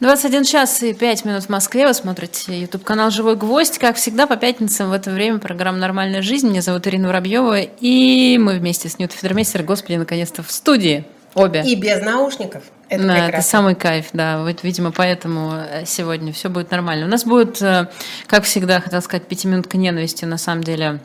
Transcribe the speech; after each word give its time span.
21 0.00 0.44
час 0.44 0.82
и 0.82 0.92
5 0.92 1.24
минут 1.24 1.44
в 1.44 1.48
Москве. 1.48 1.86
Вы 1.86 1.94
смотрите 1.94 2.60
YouTube 2.60 2.84
канал 2.84 3.10
«Живой 3.10 3.34
гвоздь». 3.34 3.78
Как 3.78 3.96
всегда, 3.96 4.26
по 4.26 4.36
пятницам 4.36 4.90
в 4.90 4.92
это 4.92 5.10
время 5.10 5.38
программа 5.38 5.78
«Нормальная 5.78 6.20
жизнь». 6.20 6.50
Меня 6.50 6.60
зовут 6.60 6.86
Ирина 6.86 7.08
Воробьева. 7.08 7.60
И 7.62 8.36
мы 8.38 8.58
вместе 8.58 8.90
с 8.90 8.98
Ньют 8.98 9.12
Федермейстер, 9.12 9.62
господи, 9.62 9.96
наконец-то 9.96 10.42
в 10.42 10.50
студии. 10.50 11.06
Обе. 11.32 11.62
И 11.62 11.74
без 11.76 12.02
наушников. 12.02 12.62
Это, 12.90 13.06
да, 13.06 13.28
это 13.28 13.40
самый 13.40 13.74
кайф, 13.74 14.08
да. 14.12 14.42
Вот, 14.42 14.62
видимо, 14.62 14.92
поэтому 14.92 15.54
э, 15.54 15.86
сегодня 15.86 16.30
все 16.30 16.50
будет 16.50 16.70
нормально. 16.70 17.06
У 17.06 17.08
нас 17.08 17.24
будет, 17.24 17.62
э, 17.62 17.88
как 18.26 18.44
всегда, 18.44 18.80
хотел 18.80 19.00
сказать, 19.00 19.26
пятиминутка 19.26 19.78
ненависти, 19.78 20.26
на 20.26 20.36
самом 20.36 20.62
деле, 20.62 21.00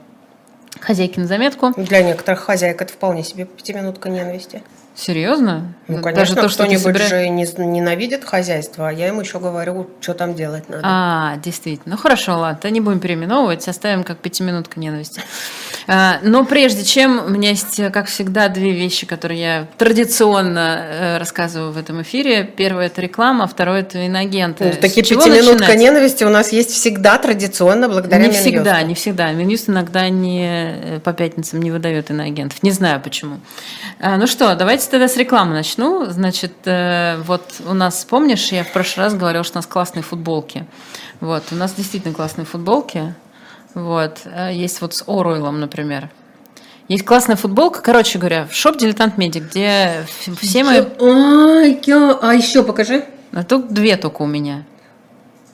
хозяйки 0.81 1.17
на 1.17 1.27
заметку. 1.27 1.71
Для 1.77 2.03
некоторых 2.03 2.41
хозяек 2.41 2.81
это 2.81 2.91
вполне 2.91 3.23
себе 3.23 3.45
пятиминутка 3.45 4.09
ненависти. 4.09 4.63
Серьезно? 4.95 5.73
Ну, 5.97 6.01
конечно, 6.01 6.35
Даже 6.35 6.47
то, 6.47 6.49
что 6.49 6.63
кто-нибудь 6.63 6.83
собираешь... 6.83 7.09
же 7.09 7.29
не, 7.29 7.47
ненавидит 7.57 8.25
хозяйство, 8.25 8.89
а 8.89 8.91
я 8.91 9.09
им 9.09 9.19
еще 9.19 9.39
говорю, 9.39 9.89
что 9.99 10.13
там 10.13 10.35
делать 10.35 10.69
надо. 10.69 10.81
А, 10.83 11.37
действительно. 11.37 11.95
Ну 11.95 12.01
хорошо, 12.01 12.37
ладно, 12.37 12.67
не 12.69 12.81
будем 12.81 12.99
переименовывать, 12.99 13.67
оставим 13.67 14.03
как 14.03 14.17
пятиминутка 14.17 14.79
ненависти. 14.79 15.21
А, 15.87 16.19
но 16.21 16.45
прежде 16.45 16.83
чем, 16.83 17.25
у 17.25 17.29
меня 17.29 17.49
есть, 17.49 17.81
как 17.91 18.07
всегда, 18.07 18.47
две 18.47 18.71
вещи, 18.71 19.05
которые 19.05 19.41
я 19.41 19.67
традиционно 19.77 20.79
э, 20.83 21.17
рассказываю 21.17 21.71
в 21.71 21.77
этом 21.77 22.01
эфире. 22.01 22.43
Первое– 22.43 22.85
это 22.87 23.01
реклама, 23.01 23.47
второе– 23.47 23.79
это 23.81 23.99
иноагенты. 23.99 24.65
Ну, 24.65 24.81
такие 24.81 25.05
пятиминутка 25.05 25.75
ненависти 25.75 26.23
у 26.23 26.29
нас 26.29 26.51
есть 26.51 26.71
всегда 26.71 27.17
традиционно, 27.17 27.89
благодаря 27.89 28.21
Не 28.21 28.27
Минюсту. 28.29 28.49
всегда, 28.49 28.81
не 28.83 28.95
всегда. 28.95 29.31
Минюст 29.31 29.69
иногда 29.69 30.09
не, 30.09 30.47
э, 30.47 30.99
по 31.03 31.13
пятницам 31.13 31.61
не 31.61 31.71
выдает 31.71 32.09
иноагентов. 32.11 32.61
Не 32.63 32.71
знаю 32.71 33.01
почему. 33.01 33.39
А, 33.99 34.17
ну 34.17 34.27
что, 34.27 34.55
давайте 34.55 34.87
тогда 34.89 35.07
с 35.07 35.17
рекламы 35.17 35.57
начну. 35.81 36.05
Значит, 36.11 36.53
э, 36.65 37.17
вот 37.25 37.43
у 37.67 37.73
нас, 37.73 38.05
помнишь, 38.05 38.51
я 38.51 38.63
в 38.63 38.71
прошлый 38.71 39.05
раз 39.05 39.15
говорила, 39.15 39.43
что 39.43 39.57
у 39.57 39.59
нас 39.59 39.67
классные 39.67 40.03
футболки. 40.03 40.65
Вот, 41.19 41.43
у 41.51 41.55
нас 41.55 41.73
действительно 41.73 42.13
классные 42.13 42.45
футболки. 42.45 43.13
Вот. 43.73 44.21
Э, 44.25 44.51
есть 44.53 44.81
вот 44.81 44.93
с 44.93 45.03
Оруэллом, 45.07 45.59
например. 45.59 46.09
Есть 46.87 47.05
классная 47.05 47.35
футболка, 47.35 47.81
короче 47.81 48.19
говоря, 48.19 48.45
в 48.45 48.53
шоп 48.53 48.77
Дилетант 48.77 49.17
Меди, 49.17 49.39
где 49.39 50.05
все 50.39 50.63
мои... 50.63 50.83
Ой, 50.99 51.79
я... 51.85 52.17
А 52.21 52.33
еще 52.33 52.63
покажи. 52.63 53.05
А 53.31 53.43
тут 53.43 53.73
две 53.73 53.95
только 53.95 54.23
у 54.23 54.27
меня. 54.27 54.63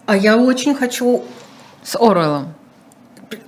А 0.06 0.18
я 0.18 0.38
очень 0.38 0.74
хочу... 0.74 1.24
С 1.84 1.96
Оруэллом. 1.96 2.54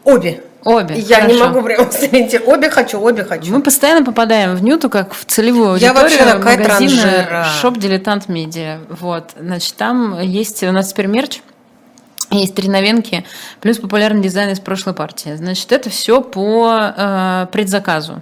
Обе. 0.06 0.44
Обе. 0.64 1.00
Я 1.00 1.22
хорошо. 1.22 1.36
не 1.36 1.42
могу 1.42 1.62
прямо 1.62 1.90
встретить. 1.90 2.48
Обе 2.48 2.70
хочу, 2.70 3.00
обе 3.00 3.24
хочу. 3.24 3.52
Мы 3.52 3.62
постоянно 3.62 4.04
попадаем 4.04 4.56
в 4.56 4.64
Нюту, 4.64 4.90
как 4.90 5.14
в 5.14 5.26
целевую 5.26 5.72
аудиторию. 5.72 5.96
Я 5.96 6.02
вообще 6.02 6.26
такая 6.26 6.64
транжира. 6.64 7.46
Shop 7.62 7.78
Diletant 7.78 8.28
Media. 8.28 8.80
Вот. 8.90 9.32
Значит, 9.40 9.76
там 9.76 10.20
есть 10.20 10.64
у 10.64 10.72
нас 10.72 10.92
теперь 10.92 11.08
мерч. 11.08 11.42
Есть 12.32 12.54
три 12.54 12.70
новинки, 12.70 13.26
плюс 13.60 13.80
популярный 13.80 14.22
дизайн 14.22 14.52
из 14.52 14.60
прошлой 14.60 14.94
партии. 14.94 15.36
Значит, 15.36 15.72
это 15.72 15.90
все 15.90 16.22
по 16.22 16.94
э, 16.96 17.48
предзаказу. 17.52 18.22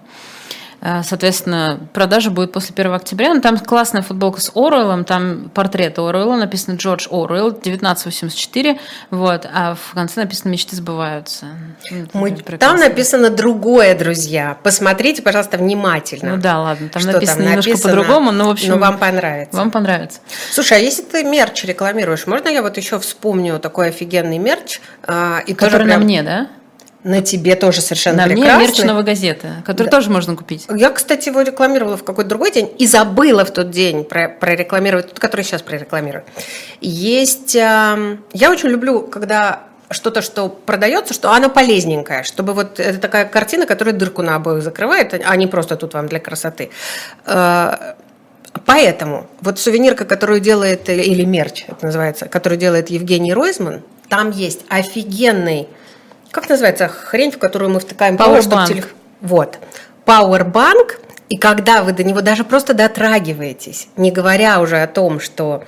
Э, 0.81 1.01
соответственно, 1.03 1.79
продажа 1.93 2.29
будет 2.29 2.51
после 2.51 2.73
1 2.73 2.93
октября. 2.93 3.33
Ну, 3.33 3.41
там 3.41 3.57
классная 3.57 4.01
футболка 4.01 4.41
с 4.41 4.51
Оруэллом, 4.53 5.05
там 5.05 5.49
портрет 5.53 5.97
Оруэлла, 5.97 6.35
написано 6.35 6.75
Джордж 6.75 7.07
Оруэлл, 7.09 7.47
1984, 7.47 8.79
вот, 9.09 9.47
а 9.51 9.75
в 9.75 9.93
конце 9.93 10.21
написано 10.21 10.51
«Мечты 10.51 10.75
сбываются». 10.75 11.47
Ну, 11.89 12.07
Мы, 12.13 12.31
там 12.31 12.77
написано 12.77 13.29
другое, 13.29 13.97
друзья. 13.97 14.57
Посмотрите, 14.61 15.21
пожалуйста, 15.21 15.57
внимательно. 15.57 16.35
Ну 16.35 16.41
да, 16.41 16.59
ладно, 16.59 16.89
там 16.89 17.03
написано 17.03 17.43
там 17.43 17.47
немножко 17.47 17.77
по-другому, 17.77 18.31
но 18.31 18.47
в 18.47 18.51
общем... 18.51 18.69
Но 18.71 18.77
вам 18.77 18.97
понравится. 18.97 19.57
Вам 19.57 19.71
понравится. 19.71 20.19
Слушай, 20.51 20.77
а 20.77 20.81
если 20.81 21.01
ты 21.01 21.23
мерч 21.23 21.63
рекламируешь, 21.63 22.27
можно 22.27 22.49
я 22.49 22.61
вот 22.61 22.77
еще 22.77 22.99
вспомню 22.99 23.59
такой 23.59 23.89
офигенный 23.89 24.37
мерч? 24.37 24.79
А, 25.03 25.39
и 25.45 25.53
Который 25.53 25.85
прям... 25.85 25.99
на 25.99 26.05
мне, 26.05 26.23
да? 26.23 26.47
На 27.07 27.21
тебе 27.21 27.55
тоже 27.55 27.79
совершенно 27.79 28.17
На 28.17 28.23
прекрасный. 28.25 28.57
мне 28.57 28.67
мерч 28.67 28.83
«Новой 28.83 29.03
газеты», 29.03 29.47
который 29.65 29.87
да. 29.87 29.91
тоже 29.91 30.09
можно 30.09 30.35
купить. 30.35 30.67
Я, 30.75 30.89
кстати, 30.89 31.29
его 31.29 31.41
рекламировала 31.41 31.95
в 31.95 32.03
какой-то 32.03 32.29
другой 32.29 32.51
день 32.51 32.69
и 32.77 32.85
забыла 32.85 33.45
в 33.45 33.51
тот 33.51 33.71
день 33.71 34.03
про 34.03 34.27
прорекламировать, 34.27 35.07
тот, 35.07 35.19
который 35.19 35.43
сейчас 35.43 35.61
прорекламирую. 35.61 36.25
Есть... 36.81 37.55
Э, 37.55 38.17
я 38.33 38.51
очень 38.51 38.67
люблю, 38.67 39.03
когда 39.03 39.61
что-то, 39.89 40.21
что 40.21 40.49
продается, 40.49 41.13
что 41.13 41.31
оно 41.31 41.49
полезненькое, 41.49 42.23
чтобы 42.23 42.53
вот 42.53 42.77
это 42.77 42.99
такая 42.99 43.23
картина, 43.23 43.65
которая 43.65 43.95
дырку 43.95 44.21
на 44.21 44.35
обоих 44.35 44.61
закрывает, 44.61 45.13
а 45.13 45.35
не 45.37 45.47
просто 45.47 45.77
тут 45.77 45.93
вам 45.93 46.07
для 46.07 46.19
красоты. 46.19 46.71
Э, 47.25 47.93
поэтому 48.65 49.27
вот 49.39 49.59
сувенирка, 49.59 50.03
которую 50.03 50.41
делает, 50.41 50.89
или 50.89 51.23
мерч, 51.23 51.63
это 51.69 51.85
называется, 51.85 52.27
которую 52.27 52.59
делает 52.59 52.89
Евгений 52.89 53.33
Ройзман, 53.33 53.81
там 54.09 54.31
есть 54.31 54.65
офигенный 54.67 55.69
как 56.31 56.49
называется 56.49 56.87
хрень, 56.87 57.31
в 57.31 57.37
которую 57.37 57.71
мы 57.71 57.79
втыкаем 57.79 58.15
Powerbank. 58.15 58.67
Телеф... 58.67 58.93
Вот. 59.21 59.57
Powerbank, 60.05 60.99
и 61.29 61.37
когда 61.37 61.83
вы 61.83 61.91
до 61.91 62.03
него 62.03 62.21
даже 62.21 62.43
просто 62.43 62.73
дотрагиваетесь, 62.73 63.89
не 63.97 64.11
говоря 64.11 64.61
уже 64.61 64.81
о 64.81 64.87
том, 64.87 65.19
что 65.19 65.63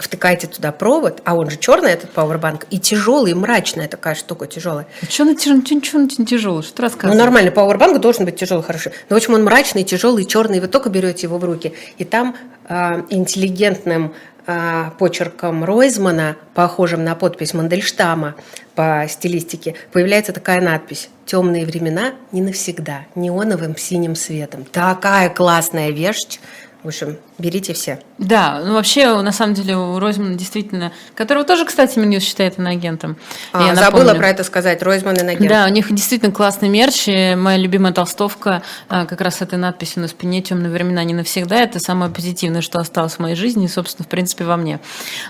втыкаете 0.00 0.46
туда 0.46 0.72
провод, 0.72 1.20
а 1.24 1.34
он 1.34 1.50
же 1.50 1.56
черный, 1.56 1.92
этот 1.92 2.10
пауэрбанк, 2.10 2.66
и 2.70 2.78
тяжелый, 2.78 3.32
и 3.32 3.34
мрачная 3.34 3.88
такая 3.88 4.14
штука 4.14 4.46
тяжелая. 4.46 4.86
А 5.02 5.06
что 5.06 5.24
на 5.24 5.34
тяжелый? 5.34 5.58
Ничего, 5.58 6.00
ничего 6.00 6.24
тяжелый, 6.24 6.62
что 6.62 6.76
ты 6.76 6.82
рассказываешь? 6.82 7.18
Ну, 7.18 7.24
нормально, 7.24 7.50
пауэрбанк 7.50 7.98
должен 7.98 8.24
быть 8.24 8.36
тяжелый, 8.36 8.62
хорошо. 8.62 8.90
Но, 9.08 9.14
в 9.14 9.18
общем, 9.18 9.34
он 9.34 9.44
мрачный, 9.44 9.84
тяжелый, 9.84 10.24
черный, 10.24 10.60
вы 10.60 10.68
только 10.68 10.88
берете 10.88 11.26
его 11.26 11.38
в 11.38 11.44
руки, 11.44 11.74
и 11.98 12.04
там 12.04 12.36
э, 12.68 13.02
интеллигентным 13.10 14.14
почерком 14.98 15.64
Ройзмана, 15.64 16.36
похожим 16.54 17.04
на 17.04 17.14
подпись 17.14 17.54
Мандельштама 17.54 18.34
по 18.74 19.06
стилистике, 19.08 19.74
появляется 19.92 20.32
такая 20.32 20.60
надпись 20.60 21.08
«Темные 21.26 21.64
времена 21.66 22.12
не 22.32 22.42
навсегда, 22.42 23.06
неоновым 23.14 23.76
синим 23.76 24.14
светом». 24.14 24.64
Такая 24.64 25.28
классная 25.30 25.90
вещь, 25.90 26.38
в 26.82 26.88
общем, 26.88 27.18
берите 27.38 27.74
все. 27.74 28.00
Да, 28.16 28.62
ну 28.64 28.74
вообще, 28.74 29.20
на 29.20 29.32
самом 29.32 29.54
деле, 29.54 29.76
у 29.76 29.98
Ройзмана 29.98 30.34
действительно, 30.34 30.92
которого 31.14 31.44
тоже, 31.44 31.66
кстати, 31.66 31.98
Минюс 31.98 32.22
считает 32.22 32.58
иноагентом. 32.58 33.16
А, 33.52 33.66
я 33.66 33.74
забыла 33.74 34.04
напомню. 34.04 34.18
про 34.18 34.28
это 34.28 34.44
сказать, 34.44 34.82
Ройзман 34.82 35.16
иноагент. 35.16 35.48
Да, 35.48 35.66
у 35.66 35.68
них 35.68 35.92
действительно 35.92 36.32
классный 36.32 36.70
мерч, 36.70 37.08
и 37.08 37.34
моя 37.34 37.58
любимая 37.58 37.92
толстовка 37.92 38.62
а, 38.88 39.04
как 39.04 39.20
раз 39.20 39.36
с 39.36 39.42
этой 39.42 39.58
надписью 39.58 40.00
на 40.00 40.08
спине 40.08 40.40
«Темные 40.40 40.70
времена 40.70 41.04
не 41.04 41.12
навсегда». 41.12 41.60
Это 41.60 41.80
самое 41.80 42.10
позитивное, 42.10 42.62
что 42.62 42.78
осталось 42.78 43.14
в 43.14 43.18
моей 43.18 43.36
жизни, 43.36 43.66
и, 43.66 43.68
собственно, 43.68 44.06
в 44.06 44.08
принципе, 44.08 44.44
во 44.44 44.56
мне. 44.56 44.80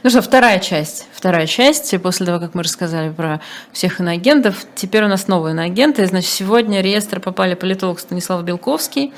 Ну 0.05 0.11
что, 0.11 0.23
вторая 0.23 0.61
часть. 0.61 1.07
Вторая 1.13 1.49
часть, 1.49 2.01
после 2.01 2.27
того, 2.27 2.39
как 2.39 2.55
мы 2.55 2.63
рассказали 2.63 3.11
про 3.11 3.41
всех 3.73 3.99
иноагентов, 3.99 4.55
теперь 4.77 5.05
у 5.05 5.09
нас 5.09 5.27
новые 5.27 5.53
иноагенты. 5.53 6.07
Значит, 6.07 6.31
сегодня 6.31 6.81
в 6.81 6.85
реестр 6.85 7.19
попали 7.19 7.55
политолог 7.55 7.99
Станислав 7.99 8.43
Белковский, 8.45 9.13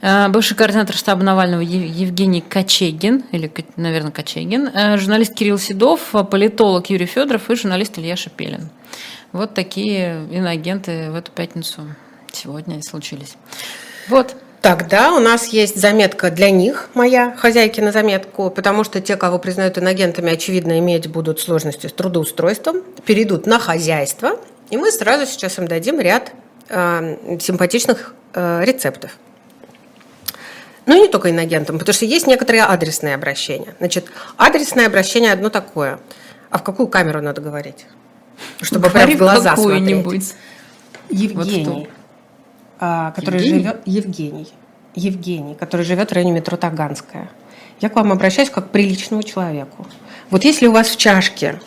а, 0.00 0.28
бывший 0.28 0.54
координатор 0.54 0.94
штаба 0.94 1.24
Навального 1.24 1.71
Евгений 1.78 2.40
Кочегин, 2.40 3.24
или, 3.32 3.52
наверное, 3.76 4.12
Кочегин, 4.12 4.68
э, 4.68 4.98
журналист 4.98 5.34
Кирилл 5.34 5.58
Седов, 5.58 6.14
политолог 6.30 6.90
Юрий 6.90 7.06
Федоров 7.06 7.50
и 7.50 7.54
журналист 7.54 7.98
Илья 7.98 8.16
Шепелин. 8.16 8.70
Вот 9.32 9.54
такие 9.54 10.26
иноагенты 10.30 11.10
в 11.10 11.14
эту 11.14 11.32
пятницу 11.32 11.82
сегодня 12.32 12.82
случились. 12.82 13.36
Вот. 14.08 14.36
Тогда 14.60 15.12
у 15.12 15.18
нас 15.18 15.48
есть 15.48 15.80
заметка 15.80 16.30
для 16.30 16.50
них, 16.50 16.88
моя, 16.94 17.34
хозяйки 17.36 17.80
на 17.80 17.90
заметку, 17.90 18.48
потому 18.48 18.84
что 18.84 19.00
те, 19.00 19.16
кого 19.16 19.40
признают 19.40 19.76
инагентами, 19.76 20.32
очевидно, 20.32 20.78
иметь 20.78 21.08
будут 21.08 21.40
сложности 21.40 21.88
с 21.88 21.92
трудоустройством, 21.92 22.82
перейдут 23.04 23.46
на 23.46 23.58
хозяйство, 23.58 24.38
и 24.70 24.76
мы 24.76 24.92
сразу 24.92 25.26
сейчас 25.26 25.58
им 25.58 25.66
дадим 25.66 25.98
ряд 25.98 26.32
э, 26.68 27.38
симпатичных 27.40 28.14
э, 28.34 28.64
рецептов. 28.64 29.18
Ну, 30.86 31.00
не 31.00 31.08
только 31.08 31.30
иногентам, 31.30 31.78
потому 31.78 31.94
что 31.94 32.04
есть 32.04 32.26
некоторые 32.26 32.64
адресные 32.64 33.14
обращения. 33.14 33.74
Значит, 33.78 34.06
адресное 34.36 34.86
обращение 34.86 35.32
одно 35.32 35.48
такое. 35.48 36.00
А 36.50 36.58
в 36.58 36.62
какую 36.62 36.88
камеру 36.88 37.22
надо 37.22 37.40
говорить? 37.40 37.86
Чтобы 38.60 38.90
прям 38.90 39.10
в 39.10 39.16
глаза 39.16 39.56
смотреть. 39.56 40.34
Евгений, 41.08 41.88
вот 42.80 43.14
который 43.14 43.40
Евгений? 43.40 43.62
живет... 43.62 43.80
Евгений. 43.84 44.48
Евгений, 44.94 45.54
который 45.54 45.86
живет 45.86 46.10
в 46.10 46.14
районе 46.14 46.32
метро 46.32 46.56
Таганская. 46.56 47.30
Я 47.80 47.88
к 47.88 47.96
вам 47.96 48.12
обращаюсь 48.12 48.50
как 48.50 48.68
к 48.68 48.70
приличному 48.70 49.22
человеку. 49.22 49.86
Вот 50.30 50.44
если 50.44 50.66
у 50.66 50.72
вас 50.72 50.88
в 50.88 50.96
чашке, 50.96 51.60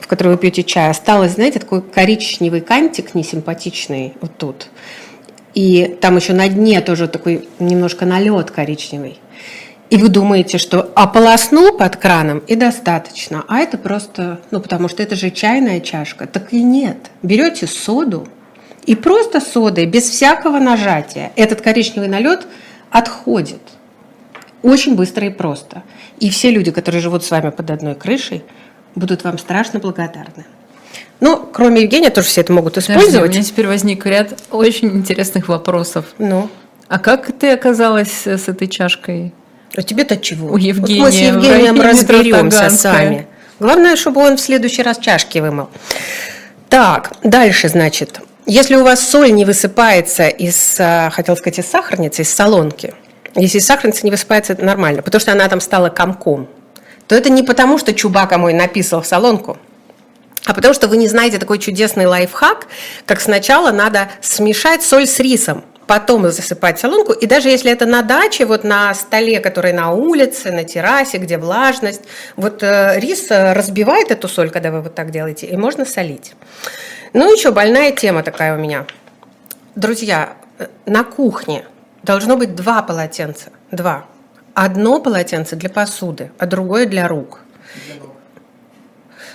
в 0.00 0.06
которой 0.06 0.28
вы 0.30 0.38
пьете 0.38 0.62
чай, 0.62 0.90
осталось, 0.90 1.32
знаете, 1.32 1.58
такой 1.58 1.82
коричневый 1.82 2.60
кантик 2.60 3.14
несимпатичный 3.14 4.14
вот 4.20 4.36
тут– 4.38 4.68
и 5.54 5.96
там 6.00 6.16
еще 6.16 6.32
на 6.32 6.48
дне 6.48 6.80
тоже 6.80 7.08
такой 7.08 7.48
немножко 7.58 8.06
налет 8.06 8.50
коричневый. 8.50 9.18
И 9.90 9.98
вы 9.98 10.08
думаете, 10.08 10.56
что 10.56 10.90
ополоснул 10.94 11.76
под 11.76 11.96
краном 11.96 12.38
и 12.46 12.56
достаточно, 12.56 13.44
а 13.48 13.58
это 13.58 13.76
просто, 13.76 14.40
ну 14.50 14.60
потому 14.60 14.88
что 14.88 15.02
это 15.02 15.16
же 15.16 15.30
чайная 15.30 15.80
чашка. 15.80 16.26
Так 16.26 16.54
и 16.54 16.62
нет. 16.62 16.96
Берете 17.22 17.66
соду 17.66 18.26
и 18.86 18.94
просто 18.94 19.40
содой, 19.40 19.86
без 19.86 20.04
всякого 20.04 20.58
нажатия, 20.58 21.32
этот 21.36 21.60
коричневый 21.60 22.08
налет 22.08 22.46
отходит. 22.90 23.60
Очень 24.62 24.96
быстро 24.96 25.26
и 25.26 25.30
просто. 25.30 25.82
И 26.18 26.30
все 26.30 26.50
люди, 26.50 26.70
которые 26.70 27.00
живут 27.00 27.24
с 27.24 27.30
вами 27.30 27.50
под 27.50 27.70
одной 27.70 27.94
крышей, 27.94 28.44
будут 28.94 29.24
вам 29.24 29.38
страшно 29.38 29.78
благодарны. 29.78 30.46
Ну, 31.22 31.48
кроме 31.52 31.82
Евгения, 31.82 32.10
тоже 32.10 32.26
все 32.26 32.40
это 32.40 32.52
могут 32.52 32.76
использовать. 32.78 33.06
Подожди, 33.06 33.28
у 33.28 33.32
меня 33.32 33.48
теперь 33.48 33.68
возник 33.68 34.04
ряд 34.06 34.34
очень 34.50 34.88
интересных 34.88 35.46
вопросов. 35.46 36.06
Ну? 36.18 36.50
А 36.88 36.98
как 36.98 37.30
ты 37.38 37.52
оказалась 37.52 38.26
с 38.26 38.48
этой 38.48 38.66
чашкой? 38.66 39.32
А 39.76 39.82
тебе-то 39.82 40.16
чего? 40.16 40.48
У 40.52 40.56
Евгения. 40.56 41.00
Вот 41.00 41.06
мы 41.06 41.12
с 41.12 41.20
Евгением 41.20 41.80
разберемся 41.80 42.70
сами. 42.70 43.28
Главное, 43.60 43.94
чтобы 43.94 44.20
он 44.20 44.36
в 44.36 44.40
следующий 44.40 44.82
раз 44.82 44.98
чашки 44.98 45.38
вымыл. 45.38 45.70
Так, 46.68 47.12
дальше, 47.22 47.68
значит. 47.68 48.20
Если 48.46 48.74
у 48.74 48.82
вас 48.82 49.08
соль 49.08 49.30
не 49.32 49.44
высыпается 49.44 50.26
из, 50.26 50.76
а, 50.80 51.10
хотел 51.10 51.36
сказать, 51.36 51.60
из 51.60 51.66
сахарницы, 51.66 52.22
из 52.22 52.34
солонки, 52.34 52.94
если 53.36 53.58
из 53.58 53.66
сахарницы 53.66 54.00
не 54.02 54.10
высыпается, 54.10 54.54
это 54.54 54.64
нормально, 54.64 55.02
потому 55.02 55.20
что 55.20 55.30
она 55.30 55.48
там 55.48 55.60
стала 55.60 55.88
комком, 55.88 56.48
то 57.06 57.14
это 57.14 57.30
не 57.30 57.44
потому, 57.44 57.78
что 57.78 57.94
Чубака 57.94 58.38
мой 58.38 58.54
написал 58.54 59.02
в 59.02 59.06
солонку, 59.06 59.56
а 60.52 60.54
потому 60.54 60.74
что 60.74 60.86
вы 60.86 60.98
не 60.98 61.08
знаете 61.08 61.38
такой 61.38 61.58
чудесный 61.58 62.04
лайфхак, 62.04 62.66
как 63.06 63.22
сначала 63.22 63.72
надо 63.72 64.10
смешать 64.20 64.82
соль 64.82 65.06
с 65.06 65.18
рисом 65.18 65.64
потом 65.86 66.30
засыпать 66.30 66.78
солонку. 66.78 67.12
И 67.12 67.26
даже 67.26 67.48
если 67.48 67.70
это 67.70 67.86
на 67.86 68.02
даче, 68.02 68.44
вот 68.44 68.62
на 68.62 68.94
столе, 68.94 69.40
который 69.40 69.72
на 69.72 69.92
улице, 69.92 70.52
на 70.52 70.64
террасе, 70.64 71.18
где 71.18 71.38
влажность, 71.38 72.02
вот 72.36 72.62
э, 72.62 72.98
рис 72.98 73.30
э, 73.30 73.52
разбивает 73.54 74.10
эту 74.10 74.28
соль, 74.28 74.50
когда 74.50 74.70
вы 74.70 74.82
вот 74.82 74.94
так 74.94 75.10
делаете, 75.10 75.46
и 75.46 75.56
можно 75.56 75.84
солить. 75.84 76.34
Ну 77.14 77.32
еще 77.32 77.50
больная 77.50 77.90
тема 77.90 78.22
такая 78.22 78.54
у 78.54 78.58
меня. 78.58 78.86
Друзья, 79.74 80.34
э, 80.58 80.68
на 80.86 81.04
кухне 81.04 81.64
должно 82.02 82.36
быть 82.36 82.54
два 82.54 82.82
полотенца. 82.82 83.50
Два. 83.70 84.04
Одно 84.54 85.00
полотенце 85.00 85.56
для 85.56 85.68
посуды, 85.70 86.30
а 86.38 86.46
другое 86.46 86.86
для 86.86 87.08
рук. 87.08 87.40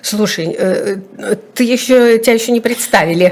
Слушай, 0.02 0.56
э, 0.58 0.98
э, 1.18 1.36
ты 1.54 1.64
еще, 1.64 2.18
тебя 2.20 2.34
еще 2.34 2.52
не 2.52 2.62
представили. 2.62 3.32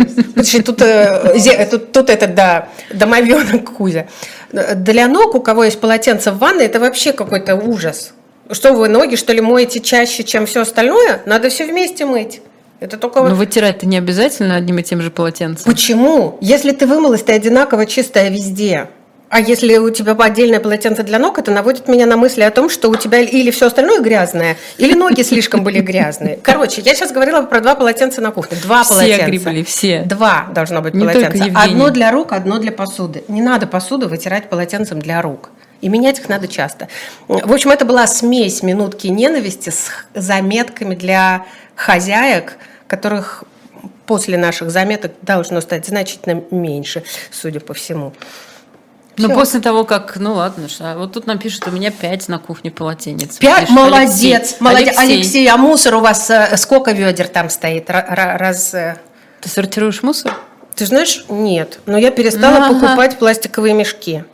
Тут, 0.65 0.81
э, 0.81 1.65
тут, 1.69 1.91
тут 1.91 2.09
этот, 2.09 2.35
да, 2.35 2.69
домовенок 2.93 3.73
Кузя. 3.73 4.07
Для 4.51 5.07
ног, 5.07 5.35
у 5.35 5.41
кого 5.41 5.63
есть 5.63 5.79
полотенце 5.79 6.31
в 6.31 6.37
ванной, 6.37 6.65
это 6.65 6.79
вообще 6.79 7.13
какой-то 7.13 7.55
ужас. 7.55 8.13
Что 8.51 8.73
вы 8.73 8.89
ноги, 8.89 9.15
что 9.15 9.33
ли, 9.33 9.41
моете 9.41 9.79
чаще, 9.79 10.23
чем 10.23 10.45
все 10.45 10.61
остальное? 10.61 11.21
Надо 11.25 11.49
все 11.49 11.65
вместе 11.65 12.05
мыть. 12.05 12.41
Это 12.79 12.97
только... 12.97 13.21
Но 13.21 13.35
вытирать-то 13.35 13.87
не 13.87 13.97
обязательно 13.97 14.55
одним 14.55 14.79
и 14.79 14.83
тем 14.83 15.01
же 15.01 15.09
полотенцем. 15.09 15.71
Почему? 15.71 16.37
Если 16.41 16.71
ты 16.71 16.85
вымылась, 16.85 17.23
ты 17.23 17.33
одинаково 17.33 17.85
чистая 17.85 18.29
везде. 18.29 18.89
А 19.29 19.39
если 19.39 19.77
у 19.77 19.89
тебя 19.89 20.13
отдельное 20.13 20.59
полотенце 20.59 21.03
для 21.03 21.19
ног, 21.19 21.39
это 21.39 21.51
наводит 21.51 21.87
меня 21.87 22.05
на 22.05 22.15
мысли 22.15 22.41
о 22.41 22.51
том, 22.51 22.69
что 22.69 22.89
у 22.89 22.95
тебя 22.95 23.19
или 23.19 23.51
все 23.51 23.67
остальное 23.67 23.99
грязное, 23.99 24.57
или 24.77 24.93
ноги 24.93 25.23
слишком 25.23 25.63
были 25.63 25.79
грязные. 25.79 26.39
Короче, 26.41 26.81
я 26.81 26.93
сейчас 26.93 27.11
говорила 27.11 27.41
про 27.41 27.59
два 27.59 27.75
полотенца 27.75 28.21
на 28.21 28.31
кухне. 28.31 28.57
Два 28.61 28.83
все 28.83 28.93
полотенца. 28.93 29.25
Все 29.25 29.39
были, 29.39 29.63
все. 29.63 30.01
Два 30.03 30.47
должно 30.53 30.81
быть 30.81 30.93
Не 30.93 31.01
полотенца. 31.05 31.45
Одно 31.55 31.89
для 31.89 32.11
рук, 32.11 32.33
одно 32.33 32.59
для 32.59 32.71
посуды. 32.71 33.23
Не 33.27 33.41
надо 33.41 33.67
посуду 33.67 34.07
вытирать 34.07 34.49
полотенцем 34.49 34.99
для 35.01 35.21
рук. 35.21 35.49
И 35.81 35.89
менять 35.89 36.19
их 36.19 36.29
надо 36.29 36.47
часто. 36.47 36.87
В 37.27 37.51
общем, 37.51 37.71
это 37.71 37.83
была 37.85 38.07
смесь 38.07 38.63
минутки 38.63 39.07
ненависти 39.07 39.69
с 39.69 39.89
заметками 40.13 40.95
для 40.95 41.45
хозяек, 41.75 42.57
которых 42.87 43.43
после 44.05 44.37
наших 44.37 44.71
заметок 44.71 45.11
должно 45.21 45.61
стать 45.61 45.85
значительно 45.85 46.43
меньше, 46.51 47.03
судя 47.31 47.59
по 47.59 47.73
всему. 47.73 48.13
Ну, 49.17 49.33
после 49.33 49.59
того, 49.59 49.85
как, 49.85 50.17
ну 50.17 50.33
ладно, 50.33 50.67
что, 50.67 50.95
вот 50.97 51.13
тут 51.13 51.25
нам 51.25 51.39
пишут, 51.39 51.67
у 51.67 51.71
меня 51.71 51.91
пять 51.91 52.27
на 52.27 52.39
кухне 52.39 52.71
полотенец. 52.71 53.37
Пять? 53.37 53.69
Молодец, 53.69 54.21
Алексей. 54.21 54.57
молодец. 54.59 54.97
Алексей. 54.97 55.15
Алексей, 55.15 55.47
а 55.47 55.57
мусор 55.57 55.95
у 55.95 55.99
вас 56.01 56.29
э, 56.29 56.57
сколько 56.57 56.91
ведер 56.91 57.27
там 57.27 57.49
стоит? 57.49 57.89
Раз... 57.89 58.73
Э? 58.73 58.97
Ты 59.41 59.49
сортируешь 59.49 60.03
мусор? 60.03 60.33
Ты 60.75 60.85
знаешь, 60.85 61.25
нет. 61.29 61.79
Но 61.85 61.97
я 61.97 62.11
перестала 62.11 62.57
ага. 62.57 62.73
покупать 62.73 63.17
пластиковые 63.17 63.73
мешки. 63.73 64.25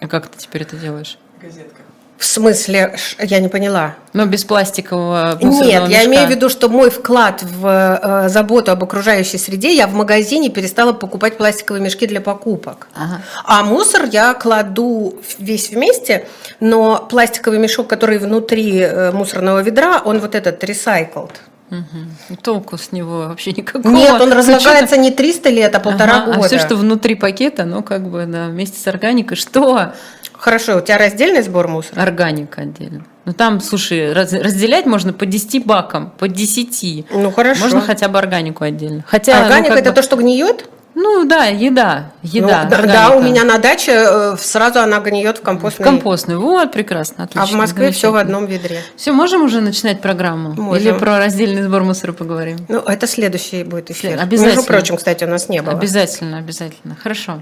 А 0.00 0.08
как 0.08 0.28
ты 0.28 0.38
теперь 0.38 0.62
это 0.62 0.76
делаешь? 0.76 1.18
Газетка. 1.40 1.82
В 2.22 2.24
смысле, 2.24 2.94
я 3.18 3.40
не 3.40 3.48
поняла. 3.48 3.96
Но 4.12 4.26
без 4.26 4.44
пластикового 4.44 5.36
Нет, 5.42 5.88
я 5.88 6.04
имею 6.04 6.28
в 6.28 6.30
виду, 6.30 6.48
что 6.48 6.68
мой 6.68 6.88
вклад 6.88 7.42
в 7.42 7.66
э, 7.66 8.28
заботу 8.28 8.70
об 8.70 8.84
окружающей 8.84 9.38
среде, 9.38 9.74
я 9.74 9.88
в 9.88 9.94
магазине 9.94 10.48
перестала 10.48 10.92
покупать 10.92 11.36
пластиковые 11.36 11.82
мешки 11.82 12.06
для 12.06 12.20
покупок. 12.20 12.86
Ага. 12.94 13.22
А 13.44 13.64
мусор 13.64 14.04
я 14.04 14.34
кладу 14.34 15.20
весь 15.40 15.70
вместе, 15.70 16.28
но 16.60 17.04
пластиковый 17.10 17.58
мешок, 17.58 17.88
который 17.88 18.18
внутри 18.18 18.78
э, 18.78 19.10
мусорного 19.10 19.58
ведра, 19.60 20.00
он 20.04 20.20
вот 20.20 20.36
этот 20.36 20.62
recycled. 20.62 21.32
Угу. 21.72 22.36
Толку 22.42 22.76
с 22.76 22.92
него 22.92 23.28
вообще 23.28 23.50
никакого. 23.52 23.92
Нет, 23.92 24.20
он 24.20 24.32
разлагается 24.32 24.96
не 24.96 25.10
300 25.10 25.48
лет, 25.48 25.74
а 25.74 25.80
полтора 25.80 26.18
ага, 26.18 26.26
года. 26.26 26.44
А 26.44 26.46
все, 26.46 26.58
что 26.60 26.76
внутри 26.76 27.16
пакета, 27.16 27.64
ну 27.64 27.82
как 27.82 28.08
бы, 28.08 28.26
да, 28.26 28.46
вместе 28.46 28.78
с 28.78 28.86
органикой, 28.86 29.36
что? 29.36 29.94
Хорошо, 30.42 30.78
у 30.78 30.80
тебя 30.80 30.98
раздельный 30.98 31.40
сбор 31.42 31.68
мусора? 31.68 32.02
Органика 32.02 32.62
отдельно. 32.62 33.04
Ну 33.26 33.32
там, 33.32 33.60
слушай, 33.60 34.12
раз, 34.12 34.32
разделять 34.32 34.86
можно 34.86 35.12
по 35.12 35.24
10 35.24 35.64
бакам, 35.64 36.12
по 36.18 36.26
10. 36.26 37.06
Ну 37.12 37.30
хорошо. 37.30 37.60
Можно 37.60 37.80
хотя 37.80 38.08
бы 38.08 38.18
органику 38.18 38.64
отдельно. 38.64 39.04
Хотя, 39.06 39.36
ну, 39.38 39.44
Органика 39.44 39.74
ну, 39.74 39.78
это 39.78 39.90
бы... 39.90 39.94
то, 39.94 40.02
что 40.02 40.16
гниет? 40.16 40.68
Ну 40.96 41.24
да, 41.26 41.44
еда, 41.44 42.10
еда. 42.22 42.64
Ну, 42.64 42.70
да, 42.70 42.82
да, 42.82 43.16
у 43.16 43.22
меня 43.22 43.44
на 43.44 43.58
даче 43.58 43.92
э, 43.94 44.36
сразу 44.36 44.80
она 44.80 44.98
гниет 44.98 45.38
в 45.38 45.42
компостной. 45.42 45.84
В 45.84 45.88
компостной, 45.88 46.36
вот, 46.36 46.72
прекрасно, 46.72 47.24
отлично. 47.24 47.42
А 47.42 47.46
в 47.46 47.52
Москве 47.52 47.92
все 47.92 48.10
в 48.10 48.16
одном 48.16 48.44
ведре. 48.46 48.80
Все, 48.96 49.12
можем 49.12 49.42
уже 49.42 49.60
начинать 49.60 50.02
программу? 50.02 50.54
Можем. 50.54 50.82
Или 50.82 50.92
про 50.98 51.18
раздельный 51.18 51.62
сбор 51.62 51.84
мусора 51.84 52.12
поговорим? 52.12 52.58
Ну, 52.68 52.80
это 52.80 53.06
следующий 53.06 53.62
будет 53.62 53.90
эфир. 53.90 54.20
Обязательно. 54.20 54.56
Между 54.56 54.64
прочим, 54.64 54.96
кстати, 54.96 55.24
у 55.24 55.28
нас 55.28 55.48
не 55.48 55.62
было. 55.62 55.78
Обязательно, 55.78 56.38
обязательно. 56.38 56.96
Хорошо. 57.00 57.40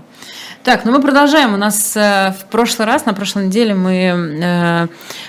Так, 0.63 0.85
ну 0.85 0.93
мы 0.93 1.01
продолжаем. 1.01 1.55
У 1.55 1.57
нас 1.57 1.97
э, 1.97 2.35
в 2.39 2.45
прошлый 2.51 2.87
раз, 2.87 3.07
на 3.07 3.15
прошлой 3.15 3.47
неделе 3.47 3.73
мы... 3.73 3.95
Э, 4.43 4.89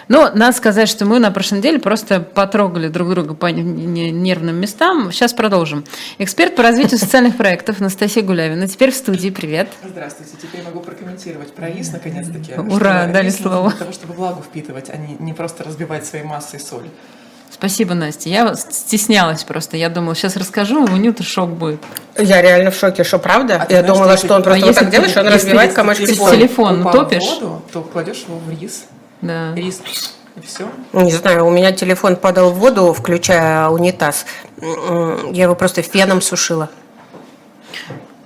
ну, 0.09 0.27
надо 0.35 0.51
сказать, 0.51 0.89
что 0.89 1.05
мы 1.05 1.19
на 1.19 1.31
прошлой 1.31 1.59
неделе 1.59 1.79
просто 1.79 2.19
потрогали 2.19 2.89
друг 2.89 3.09
друга 3.11 3.33
по 3.33 3.45
нервным 3.45 4.57
местам. 4.57 5.09
Сейчас 5.13 5.31
продолжим. 5.31 5.85
Эксперт 6.17 6.57
по 6.57 6.63
развитию 6.63 6.99
социальных 6.99 7.37
проектов 7.37 7.79
Анастасия 7.79 8.23
Гулявина. 8.23 8.67
Теперь 8.67 8.91
в 8.91 8.95
студии. 8.95 9.29
Привет. 9.29 9.69
Здравствуйте. 9.87 10.33
Теперь 10.41 10.63
могу 10.63 10.81
прокомментировать 10.81 11.53
проезд, 11.53 11.93
наконец-таки. 11.93 12.53
Ура, 12.55 13.07
дали 13.07 13.29
слово. 13.29 13.69
Для 13.69 13.79
того, 13.79 13.93
чтобы 13.93 14.13
влагу 14.15 14.41
впитывать, 14.41 14.89
а 14.89 14.97
не, 14.97 15.15
не 15.17 15.31
просто 15.31 15.63
разбивать 15.63 16.05
своей 16.05 16.25
массой 16.25 16.59
соль. 16.59 16.89
Спасибо, 17.61 17.93
Настя. 17.93 18.27
Я 18.27 18.55
стеснялась 18.55 19.43
просто. 19.43 19.77
Я 19.77 19.89
думала, 19.89 20.15
сейчас 20.15 20.35
расскажу, 20.35 20.83
у 20.83 20.95
Нюты 20.97 21.21
шок 21.21 21.51
будет. 21.51 21.79
Я 22.17 22.41
реально 22.41 22.71
в 22.71 22.75
шоке, 22.75 23.03
что 23.03 23.19
правда? 23.19 23.63
А 23.69 23.71
я 23.71 23.83
думала, 23.83 24.17
что 24.17 24.33
он 24.33 24.41
просто 24.41 24.63
а 24.63 24.65
вот 24.65 24.75
так 24.75 24.89
делает, 24.89 25.11
что 25.11 25.19
он 25.19 25.27
разбивает 25.27 25.71
комочки 25.71 26.11
соли. 26.11 26.37
телефон 26.37 26.81
топишь? 26.91 27.21
воду, 27.21 27.61
то 27.71 27.83
кладешь 27.83 28.25
его 28.27 28.39
в 28.39 28.49
рис. 28.49 28.85
Да. 29.21 29.53
Рис 29.53 29.79
и 30.35 30.41
все. 30.43 30.67
Не 30.91 31.11
знаю, 31.11 31.45
у 31.45 31.51
меня 31.51 31.71
телефон 31.71 32.15
падал 32.15 32.49
в 32.49 32.55
воду, 32.55 32.93
включая 32.93 33.67
унитаз. 33.69 34.25
Я 34.59 35.43
его 35.43 35.53
просто 35.53 35.83
феном 35.83 36.23
сушила. 36.23 36.67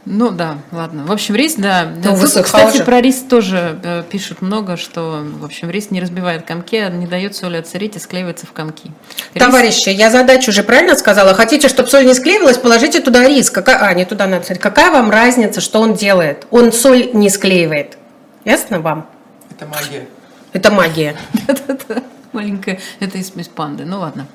Ну 0.05 0.29
да, 0.29 0.59
ладно. 0.71 1.03
В 1.05 1.11
общем, 1.11 1.35
рис, 1.35 1.55
да. 1.55 1.91
Ну, 2.03 2.15
Тут, 2.15 2.43
кстати, 2.43 2.83
про 2.83 3.01
рис 3.01 3.23
тоже 3.27 3.79
э, 3.83 4.03
пишут 4.07 4.41
много, 4.43 4.77
что, 4.77 5.23
в 5.39 5.43
общем, 5.43 5.71
рис 5.71 5.89
не 5.89 5.99
разбивает 5.99 6.45
комки, 6.45 6.75
а 6.75 6.89
не 6.89 7.07
дает 7.07 7.35
соли 7.35 7.57
отсырить 7.57 7.95
и 7.95 7.99
склеивается 7.99 8.45
в 8.45 8.51
комки. 8.51 8.91
Рис... 9.33 9.43
Товарищи, 9.43 9.89
я 9.89 10.11
задачу 10.11 10.51
уже 10.51 10.61
правильно 10.61 10.95
сказала? 10.95 11.33
Хотите, 11.33 11.69
чтобы 11.69 11.89
соль 11.89 12.05
не 12.05 12.13
склеивалась, 12.13 12.59
положите 12.59 12.99
туда 12.99 13.27
рис. 13.27 13.49
Какая... 13.49 13.77
А, 13.77 13.93
не 13.95 14.05
туда 14.05 14.27
надо. 14.27 14.53
Какая 14.55 14.91
вам 14.91 15.09
разница, 15.09 15.59
что 15.59 15.79
он 15.79 15.95
делает? 15.95 16.45
Он 16.51 16.71
соль 16.71 17.09
не 17.13 17.31
склеивает. 17.31 17.97
Ясно 18.43 18.79
вам? 18.79 19.09
Это 19.49 19.65
магия. 19.65 20.07
Это 20.53 20.71
магия. 20.71 21.15
Маленькая. 22.35 22.79
Это 22.99 23.17
из, 23.17 23.31
из 23.35 23.47
панды. 23.47 23.85
Ну 23.85 23.99
ладно. 23.99 24.27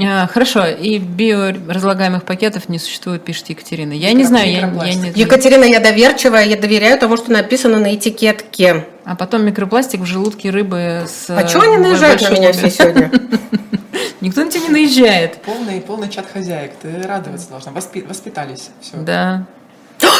А, 0.00 0.26
хорошо, 0.26 0.66
и 0.66 0.98
биоразлагаемых 0.98 2.24
пакетов 2.24 2.68
не 2.68 2.78
существует, 2.78 3.24
пишет 3.24 3.50
Екатерина. 3.50 3.92
Я 3.92 4.12
не 4.12 4.24
знаю, 4.24 4.50
я, 4.50 4.60
я 4.60 4.94
не... 4.94 5.10
Екатерина, 5.10 5.64
я 5.64 5.80
доверчивая, 5.80 6.46
я 6.46 6.56
доверяю 6.56 6.98
тому, 6.98 7.16
что 7.16 7.30
написано 7.32 7.78
на 7.78 7.94
этикетке. 7.94 8.86
А 9.04 9.16
потом 9.16 9.44
микропластик 9.44 10.00
в 10.00 10.06
желудке 10.06 10.50
рыбы 10.50 11.06
с... 11.06 11.28
А 11.28 11.46
что 11.46 11.60
они 11.60 11.76
наезжают 11.76 12.22
на 12.22 12.30
меня 12.30 12.52
все 12.52 12.70
сегодня? 12.70 13.10
Никто 14.20 14.44
на 14.44 14.50
тебя 14.50 14.62
не 14.62 14.68
наезжает. 14.68 15.42
Полный, 15.42 15.80
полный 15.80 16.08
чат 16.08 16.26
хозяек, 16.32 16.72
ты 16.80 17.02
радоваться 17.02 17.50
должна. 17.50 17.72
Воспи- 17.72 18.06
воспитались. 18.06 18.70
Все. 18.80 18.96
Да. 18.96 19.46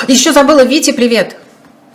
Еще 0.08 0.32
забыла, 0.32 0.64
Вите, 0.64 0.92
привет. 0.92 1.36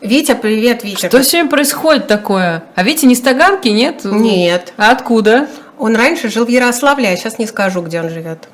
Витя, 0.02 0.36
привет, 0.36 0.84
Витя. 0.84 1.08
Что 1.08 1.24
сегодня 1.24 1.50
происходит 1.50 2.08
такое? 2.08 2.64
А 2.76 2.84
Витя 2.84 3.06
не 3.06 3.16
с 3.16 3.22
Таганки, 3.22 3.70
нет? 3.70 4.06
Нет. 4.06 4.74
А 4.78 4.92
откуда? 4.92 5.48
Он 5.80 5.96
раньше 5.96 6.30
жил 6.30 6.46
в 6.46 6.50
Ярославле, 6.50 7.10
а 7.10 7.16
сейчас 7.16 7.40
не 7.40 7.48
скажу, 7.48 7.82
где 7.82 8.02
он 8.02 8.10
живет. 8.10 8.48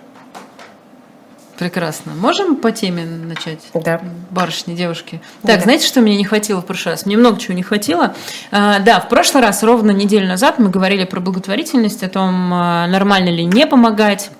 Прекрасно. 1.57 2.13
Можем 2.15 2.55
по 2.55 2.71
теме 2.71 3.05
начать? 3.05 3.59
Да. 3.73 4.01
Барышни, 4.31 4.73
девушки. 4.73 5.21
Так, 5.43 5.57
да. 5.57 5.63
знаете, 5.63 5.85
что 5.85 6.01
мне 6.01 6.15
не 6.15 6.23
хватило 6.23 6.61
в 6.61 6.65
прошлый 6.65 6.93
раз? 6.93 7.05
Мне 7.05 7.17
много 7.17 7.39
чего 7.39 7.53
не 7.53 7.63
хватило. 7.63 8.15
А, 8.51 8.79
да, 8.79 8.99
в 8.99 9.09
прошлый 9.09 9.43
раз, 9.43 9.63
ровно 9.63 9.91
неделю 9.91 10.27
назад, 10.27 10.59
мы 10.59 10.69
говорили 10.69 11.03
про 11.03 11.19
благотворительность, 11.19 12.03
о 12.03 12.09
том, 12.09 12.53
а, 12.53 12.87
нормально 12.87 13.29
ли 13.29 13.45
не 13.45 13.67
помогать, 13.67 14.31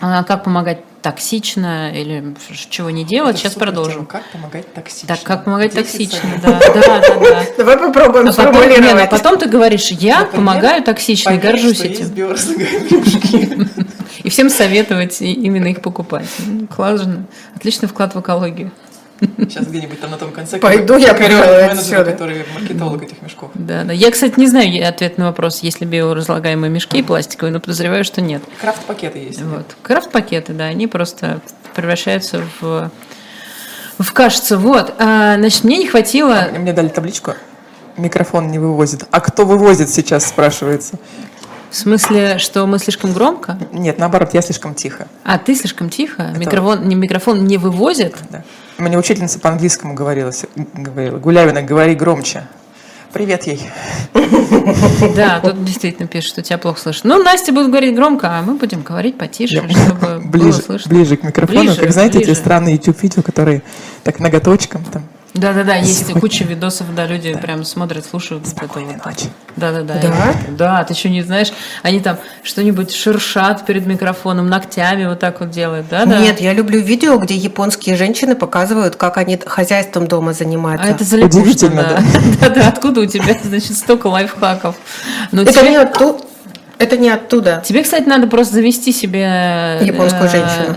а, 0.00 0.24
как 0.24 0.44
помогать 0.44 0.80
токсично 1.06 1.92
или 1.92 2.34
чего 2.68 2.90
не 2.90 3.04
делать. 3.04 3.36
Это 3.36 3.44
Сейчас 3.44 3.54
продолжим. 3.54 3.92
Тема. 3.92 4.06
Как 4.06 4.24
помогать 4.32 4.74
токсично? 4.74 5.06
Так, 5.06 5.22
как 5.22 5.44
помогать 5.44 5.72
токсично, 5.72 6.28
да, 6.42 6.58
да, 6.58 6.74
да, 6.74 7.00
да. 7.00 7.46
Давай 7.56 7.78
попробуем 7.78 8.28
а 8.28 8.32
потом, 8.32 8.68
нет, 8.68 8.98
а 9.00 9.06
потом 9.06 9.38
ты 9.38 9.46
говоришь, 9.48 9.92
я 9.92 10.22
Например, 10.22 10.34
помогаю 10.34 10.82
токсично, 10.82 11.30
понять, 11.30 11.44
горжусь 11.44 11.80
этим. 11.80 13.68
И 14.24 14.28
всем 14.30 14.50
советовать 14.50 15.22
именно 15.22 15.68
их 15.68 15.80
покупать. 15.80 16.26
Классно. 16.74 17.26
Отличный 17.54 17.88
вклад 17.88 18.16
в 18.16 18.20
экологию. 18.20 18.72
Сейчас 19.20 19.66
где-нибудь 19.66 20.00
там 20.00 20.10
на 20.10 20.18
том 20.18 20.30
конце. 20.30 20.58
Пойду 20.58 20.96
я, 20.96 21.14
пожалуй, 21.14 21.66
отсюда. 21.66 22.04
Который 22.12 22.44
маркетолог 22.54 23.02
этих 23.02 23.22
мешков. 23.22 23.50
Да, 23.54 23.84
да. 23.84 23.92
Я, 23.92 24.10
кстати, 24.10 24.38
не 24.38 24.46
знаю 24.46 24.88
ответ 24.88 25.18
на 25.18 25.26
вопрос, 25.26 25.62
есть 25.62 25.80
ли 25.80 25.86
биоразлагаемые 25.86 26.70
мешки 26.70 27.02
пластиковые, 27.02 27.52
но 27.52 27.60
подозреваю, 27.60 28.04
что 28.04 28.20
нет. 28.20 28.42
Крафт-пакеты 28.60 29.18
есть. 29.18 29.40
Вот. 29.42 29.76
Крафт-пакеты, 29.82 30.52
да, 30.52 30.64
они 30.64 30.86
просто 30.86 31.40
превращаются 31.74 32.42
в 32.60 32.90
в 33.98 34.12
кажется, 34.12 34.58
вот, 34.58 34.94
а, 34.98 35.36
значит, 35.38 35.64
мне 35.64 35.78
не 35.78 35.86
хватило... 35.86 36.50
А 36.54 36.58
мне 36.58 36.74
дали 36.74 36.88
табличку, 36.88 37.32
микрофон 37.96 38.48
не 38.48 38.58
вывозит. 38.58 39.04
А 39.10 39.20
кто 39.20 39.46
вывозит 39.46 39.88
сейчас, 39.88 40.26
спрашивается? 40.26 40.98
В 41.70 41.76
смысле, 41.76 42.38
что 42.38 42.66
мы 42.66 42.78
слишком 42.78 43.12
громко? 43.12 43.58
Нет, 43.72 43.98
наоборот, 43.98 44.34
я 44.34 44.42
слишком 44.42 44.74
тихо. 44.74 45.08
А, 45.24 45.38
ты 45.38 45.54
слишком 45.54 45.90
тихо? 45.90 46.22
Это... 46.22 46.38
Микрофон, 46.38 46.88
не, 46.88 46.94
микрофон 46.94 47.44
не 47.44 47.58
вывозит? 47.58 48.16
Да. 48.30 48.42
Мне 48.78 48.98
учительница 48.98 49.38
по-английскому 49.40 49.94
говорила, 49.94 50.32
говорила, 50.74 51.18
Гулявина, 51.18 51.62
говори 51.62 51.94
громче. 51.94 52.44
Привет 53.12 53.46
ей. 53.46 53.60
Да, 55.14 55.40
тут 55.40 55.64
действительно 55.64 56.08
пишет, 56.08 56.30
что 56.30 56.42
тебя 56.42 56.58
плохо 56.58 56.80
слышно. 56.80 57.16
Ну, 57.16 57.22
Настя 57.22 57.52
будет 57.52 57.68
говорить 57.68 57.94
громко, 57.94 58.28
а 58.30 58.42
мы 58.42 58.54
будем 58.54 58.82
говорить 58.82 59.16
потише, 59.16 59.62
чтобы 59.68 60.20
ближе, 60.24 60.48
было 60.48 60.60
слышно. 60.60 60.94
Ближе 60.94 61.16
к 61.16 61.22
микрофону, 61.22 61.60
ближе, 61.60 61.80
как 61.80 61.92
знаете, 61.92 62.18
ближе. 62.18 62.32
эти 62.32 62.38
странные 62.38 62.74
YouTube-видео, 62.74 63.22
которые 63.22 63.62
так 64.02 64.18
ноготочком 64.18 64.84
там 64.84 65.04
да, 65.38 65.52
да, 65.52 65.64
да, 65.64 65.76
есть 65.76 66.12
куча 66.14 66.44
видосов, 66.44 66.94
да, 66.94 67.06
люди 67.06 67.32
да. 67.32 67.38
прям 67.38 67.64
смотрят, 67.64 68.04
слушают. 68.04 68.46
Спокойной 68.46 68.94
вот 68.94 69.06
ночи. 69.06 69.26
Да, 69.56 69.72
да, 69.72 69.82
да. 69.82 70.00
Да? 70.00 70.34
да, 70.50 70.84
ты 70.84 70.94
что 70.94 71.08
не 71.08 71.22
знаешь, 71.22 71.52
они 71.82 72.00
там 72.00 72.18
что-нибудь 72.42 72.94
шершат 72.94 73.64
перед 73.66 73.86
микрофоном, 73.86 74.48
ногтями 74.48 75.06
вот 75.06 75.20
так 75.20 75.40
вот 75.40 75.50
делают, 75.50 75.88
да, 75.88 76.04
да? 76.04 76.18
Нет, 76.18 76.40
я 76.40 76.52
люблю 76.52 76.80
видео, 76.80 77.16
где 77.18 77.34
японские 77.34 77.96
женщины 77.96 78.34
показывают, 78.34 78.96
как 78.96 79.16
они 79.16 79.38
хозяйством 79.44 80.06
дома 80.06 80.32
занимаются. 80.32 80.86
А 80.86 80.90
это 80.90 81.04
залипушно, 81.04 81.70
да. 81.70 82.02
да. 82.40 82.48
Да, 82.50 82.68
откуда 82.68 83.00
у 83.00 83.06
тебя, 83.06 83.36
значит, 83.42 83.76
столько 83.76 84.08
лайфхаков? 84.08 84.76
Но 85.32 85.42
это 85.42 85.52
тебе... 85.52 85.70
не 85.70 85.76
оттуда. 85.76 86.24
Это 86.78 86.96
не 86.98 87.08
оттуда. 87.08 87.62
Тебе, 87.64 87.82
кстати, 87.82 88.06
надо 88.06 88.26
просто 88.26 88.54
завести 88.54 88.92
себе... 88.92 89.78
Японскую 89.82 90.26
э, 90.26 90.28
женщину. 90.28 90.76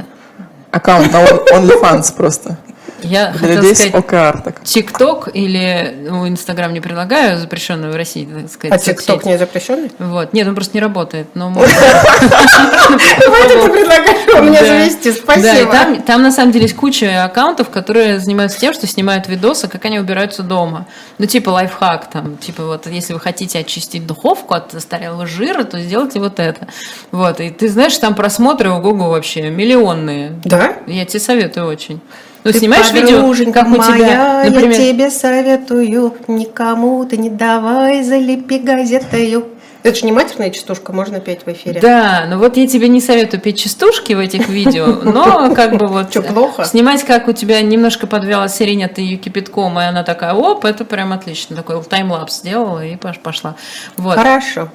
Аккаунт 0.72 1.12
OnlyFans 1.14 2.16
просто. 2.16 2.58
Я 3.04 3.32
хотела 3.34 3.74
сказать, 3.74 3.94
ОКР, 3.94 4.42
так. 4.44 4.64
ТикТок 4.64 5.30
или 5.34 5.96
ну, 6.10 6.28
Инстаграм 6.28 6.74
не 6.74 6.82
предлагаю, 6.82 7.38
запрещенную 7.38 7.94
в 7.94 7.96
России, 7.96 8.26
так 8.26 8.52
сказать. 8.52 8.82
А 8.82 8.84
ТикТок 8.84 9.26
не 9.26 9.38
запрещенный? 9.38 9.92
Вот. 10.00 10.34
Нет, 10.34 10.48
он 10.48 10.56
просто 10.56 10.76
не 10.76 10.82
работает. 10.82 11.28
Но 11.36 11.54
Давай 11.54 11.68
ты 13.48 13.70
предлагаешь 13.70 14.20
у 14.40 14.44
меня 14.44 14.66
завести, 14.66 15.12
спасибо. 15.12 15.72
Да, 15.72 15.94
и 15.94 16.00
там 16.00 16.22
на 16.22 16.32
самом 16.32 16.52
деле 16.52 16.66
есть 16.66 16.76
куча 16.76 17.24
аккаунтов, 17.24 17.70
которые 17.70 18.20
занимаются 18.20 18.60
тем, 18.60 18.74
что 18.74 18.88
снимают 18.88 19.28
видосы, 19.28 19.68
как 19.68 19.86
они 19.86 20.00
убираются 20.00 20.44
дома. 20.44 20.88
Ну, 21.18 21.26
типа 21.26 21.50
лайфхак, 21.50 22.10
там, 22.10 22.38
типа 22.38 22.66
вот, 22.66 22.88
если 22.88 23.14
вы 23.14 23.20
хотите 23.20 23.60
очистить 23.60 24.06
духовку 24.06 24.54
от 24.54 24.72
застарелого 24.72 25.26
жира, 25.26 25.64
то 25.64 25.80
сделайте 25.80 26.20
вот 26.20 26.40
это. 26.40 26.68
Вот, 27.12 27.40
и 27.40 27.50
ты 27.50 27.70
знаешь, 27.70 27.98
там 27.98 28.16
просмотры 28.16 28.70
у 28.70 28.80
Google 28.80 29.10
вообще 29.10 29.50
миллионные. 29.50 30.40
Да? 30.44 30.78
Я 30.88 31.06
тебе 31.06 31.20
советую 31.20 31.68
очень. 31.68 32.02
Ну, 32.44 32.52
ты 32.52 32.60
снимаешь 32.60 32.92
видео, 32.92 33.52
как 33.52 33.68
моя, 33.68 33.82
у 33.82 33.96
тебя, 33.96 34.44
например... 34.46 34.80
я 34.80 34.94
тебе 34.94 35.10
советую, 35.12 36.14
никому 36.28 37.04
ты 37.06 37.18
не 37.18 37.30
давай, 37.30 38.04
залепи 38.04 38.60
газетою. 38.60 39.48
Это 39.82 39.98
же 39.98 40.06
не 40.06 40.12
матерная 40.12 40.50
частушка, 40.50 40.92
можно 40.92 41.22
петь 41.22 41.46
в 41.46 41.48
эфире. 41.50 41.80
Да, 41.80 42.26
но 42.30 42.38
вот 42.38 42.58
я 42.58 42.68
тебе 42.68 42.90
не 42.90 43.00
советую 43.00 43.40
петь 43.40 43.60
частушки 43.60 44.12
в 44.12 44.20
этих 44.20 44.50
видео, 44.50 44.88
но 45.04 45.54
как 45.56 45.78
бы 45.78 45.88
вот... 45.88 46.12
Что, 46.12 46.22
плохо? 46.22 46.66
Снимать, 46.66 47.04
как 47.04 47.30
у 47.30 47.32
тебя 47.32 47.62
немножко 47.62 48.06
подвела 48.06 48.50
сирень, 48.50 48.84
а 48.84 48.90
ты 48.90 49.02
ее 49.02 49.18
кипятком, 49.18 49.80
и 49.80 49.84
она 49.84 50.04
такая, 50.04 50.34
оп, 50.34 50.66
это 50.66 50.84
прям 50.84 51.14
отлично. 51.14 51.56
Такой 51.56 51.82
таймлапс 51.82 52.40
сделала 52.40 52.86
и 52.86 52.98
пошла. 52.98 53.56
Вот. 53.96 54.16
Хорошо. 54.16 54.70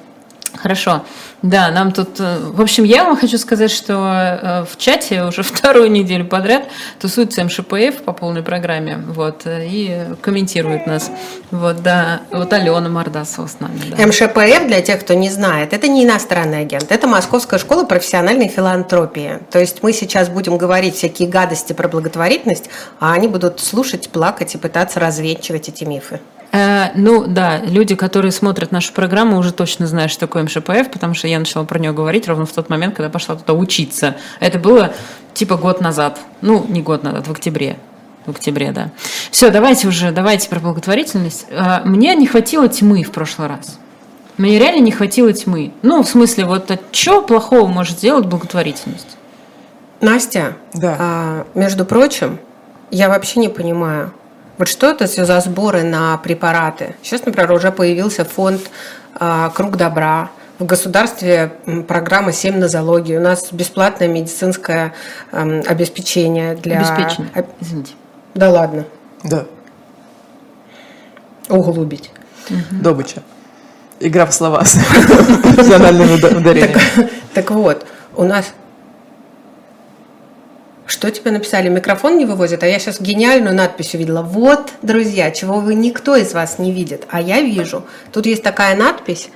Хорошо. 0.57 1.03
Да, 1.41 1.69
нам 1.69 1.91
тут... 1.91 2.19
Э, 2.19 2.39
в 2.39 2.61
общем, 2.61 2.83
я 2.83 3.03
вам 3.03 3.17
хочу 3.17 3.37
сказать, 3.37 3.71
что 3.71 3.93
э, 3.93 4.65
в 4.65 4.77
чате 4.77 5.23
уже 5.23 5.43
вторую 5.43 5.91
неделю 5.91 6.25
подряд 6.25 6.63
тусуется 6.99 7.43
МШПФ 7.43 8.03
по 8.03 8.13
полной 8.13 8.41
программе, 8.41 8.97
вот, 8.97 9.41
э, 9.45 9.67
и 9.67 9.99
комментирует 10.21 10.87
нас. 10.87 11.11
Вот, 11.51 11.83
да, 11.83 12.21
вот 12.31 12.51
Алена 12.53 12.89
Мордасова 12.89 13.47
с 13.47 13.59
нами. 13.59 13.79
Да. 13.95 14.07
МШПФ, 14.07 14.67
для 14.67 14.81
тех, 14.81 15.01
кто 15.01 15.13
не 15.13 15.29
знает, 15.29 15.73
это 15.73 15.87
не 15.87 16.03
иностранный 16.03 16.61
агент, 16.61 16.91
это 16.91 17.07
Московская 17.07 17.59
школа 17.59 17.83
профессиональной 17.83 18.47
филантропии. 18.47 19.39
То 19.51 19.59
есть 19.59 19.83
мы 19.83 19.93
сейчас 19.93 20.29
будем 20.29 20.57
говорить 20.57 20.95
всякие 20.95 21.27
гадости 21.27 21.73
про 21.73 21.87
благотворительность, 21.87 22.69
а 22.99 23.13
они 23.13 23.27
будут 23.27 23.59
слушать, 23.59 24.09
плакать 24.09 24.55
и 24.55 24.57
пытаться 24.57 24.99
развенчивать 24.99 25.69
эти 25.69 25.83
мифы. 25.83 26.19
Э, 26.55 26.91
ну 26.95 27.25
да, 27.27 27.57
люди, 27.57 27.95
которые 27.95 28.31
смотрят 28.31 28.71
нашу 28.71 28.93
программу, 28.93 29.37
уже 29.37 29.51
точно 29.51 29.87
знают, 29.87 30.11
что 30.11 30.21
такое 30.21 30.43
МШПФ, 30.43 30.89
потому 30.89 31.13
что 31.13 31.27
я 31.27 31.37
начала 31.37 31.65
про 31.65 31.79
нее 31.79 31.91
говорить 31.91 32.27
ровно 32.29 32.45
в 32.45 32.51
тот 32.53 32.69
момент, 32.69 32.95
когда 32.95 33.09
пошла 33.09 33.35
туда 33.35 33.53
учиться. 33.53 34.15
Это 34.39 34.57
было 34.57 34.93
типа 35.33 35.57
год 35.57 35.81
назад. 35.81 36.19
Ну, 36.41 36.65
не 36.69 36.81
год 36.81 37.03
назад, 37.03 37.27
в 37.27 37.31
октябре. 37.31 37.77
В 38.25 38.31
октябре, 38.31 38.71
да. 38.71 38.91
Все, 39.31 39.51
давайте 39.51 39.87
уже, 39.89 40.11
давайте 40.11 40.47
про 40.47 40.61
благотворительность. 40.61 41.45
Э, 41.49 41.81
мне 41.83 42.15
не 42.15 42.25
хватило 42.25 42.69
тьмы 42.69 43.03
в 43.03 43.11
прошлый 43.11 43.49
раз. 43.49 43.77
Мне 44.37 44.57
реально 44.57 44.81
не 44.81 44.91
хватило 44.91 45.33
тьмы. 45.33 45.73
Ну, 45.81 46.03
в 46.03 46.07
смысле, 46.07 46.45
вот 46.45 46.71
а 46.71 46.79
что 46.93 47.21
плохого 47.21 47.67
может 47.67 47.97
сделать 47.97 48.27
благотворительность? 48.27 49.17
Настя, 49.99 50.55
да. 50.73 50.95
а, 50.99 51.47
между 51.53 51.85
прочим, 51.85 52.39
я 52.91 53.09
вообще 53.09 53.39
не 53.39 53.49
понимаю, 53.49 54.13
вот 54.57 54.67
что 54.67 54.89
это 54.89 55.05
все 55.07 55.25
за 55.25 55.39
сборы 55.41 55.83
на 55.83 56.17
препараты? 56.17 56.95
Сейчас, 57.01 57.25
например, 57.25 57.51
уже 57.51 57.71
появился 57.71 58.25
фонд 58.25 58.61
а, 59.13 59.49
«Круг 59.49 59.77
добра», 59.77 60.29
в 60.59 60.65
государстве 60.65 61.51
программа 61.87 62.31
«Семь 62.31 62.57
нозологии». 62.57 63.17
У 63.17 63.21
нас 63.21 63.51
бесплатное 63.51 64.07
медицинское 64.07 64.93
э, 65.31 65.61
обеспечение 65.61 66.55
для... 66.55 66.79
Обеспечение, 66.79 67.31
извините. 67.59 67.93
Да 68.35 68.49
ладно. 68.49 68.85
Да. 69.23 69.45
Углубить. 71.49 72.11
Угу. 72.49 72.81
Добыча. 72.81 73.21
Игра 73.99 74.25
в 74.25 74.33
слова 74.33 74.63
с 74.63 74.73
профессиональным 75.43 76.13
ударением. 76.13 76.79
Так 77.33 77.51
вот, 77.51 77.85
у 78.15 78.23
нас 78.23 78.53
что 80.85 81.09
тебе 81.09 81.31
написали? 81.31 81.67
Микрофон 81.69 82.17
не 82.17 82.25
вывозит, 82.25 82.61
а 82.63 82.67
я 82.67 82.77
сейчас 82.77 83.01
гениальную 83.01 83.55
надпись 83.55 83.95
увидела. 83.95 84.21
Вот, 84.21 84.71
друзья, 84.81 85.31
чего 85.31 85.59
вы 85.59 85.73
никто 85.73 86.15
из 86.15 86.33
вас 86.33 86.59
не 86.59 86.71
видит, 86.71 87.05
а 87.09 87.21
я 87.21 87.41
вижу. 87.41 87.83
Тут 88.11 88.25
есть 88.27 88.43
такая 88.43 88.75
надпись. 88.75 89.29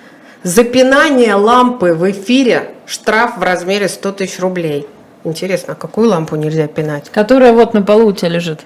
Запинание 0.44 1.34
лампы 1.34 1.94
в 1.94 2.10
эфире, 2.12 2.72
штраф 2.86 3.38
в 3.38 3.44
размере 3.44 3.90
100 3.90 4.12
тысяч 4.14 4.40
рублей. 4.40 4.88
Интересно, 5.24 5.74
а 5.74 5.76
какую 5.76 6.10
лампу 6.10 6.36
нельзя 6.36 6.68
пинать? 6.68 7.10
Которая 7.10 7.52
вот 7.52 7.74
на 7.74 7.82
полу 7.82 8.08
у 8.08 8.14
тебя 8.14 8.30
лежит. 8.30 8.62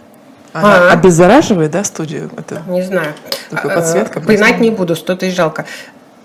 Она 0.51 0.89
а, 0.89 0.93
обеззараживает, 0.93 1.71
да, 1.71 1.83
студию? 1.83 2.29
Это 2.37 2.61
не 2.67 2.83
знаю. 2.83 3.13
Такая 3.49 3.75
подсветка. 3.75 4.21
Пинать 4.21 4.59
не 4.59 4.69
буду, 4.69 4.95
100 4.95 5.15
тысяч 5.15 5.35
жалко. 5.35 5.65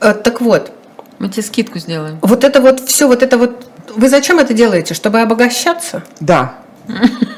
Э, 0.00 0.12
так 0.12 0.41
вот. 0.41 0.73
Мы 1.19 1.29
тебе 1.31 1.43
скидку 1.43 1.79
сделаем. 1.79 2.19
Вот 2.21 2.45
это 2.45 2.61
вот 2.61 2.81
все, 2.81 3.09
вот 3.09 3.23
это 3.23 3.38
вот 3.38 3.67
вы 3.99 4.09
зачем 4.09 4.38
это 4.38 4.55
делаете? 4.55 4.95
Чтобы 4.95 5.21
обогащаться? 5.21 6.05
Да. 6.21 6.55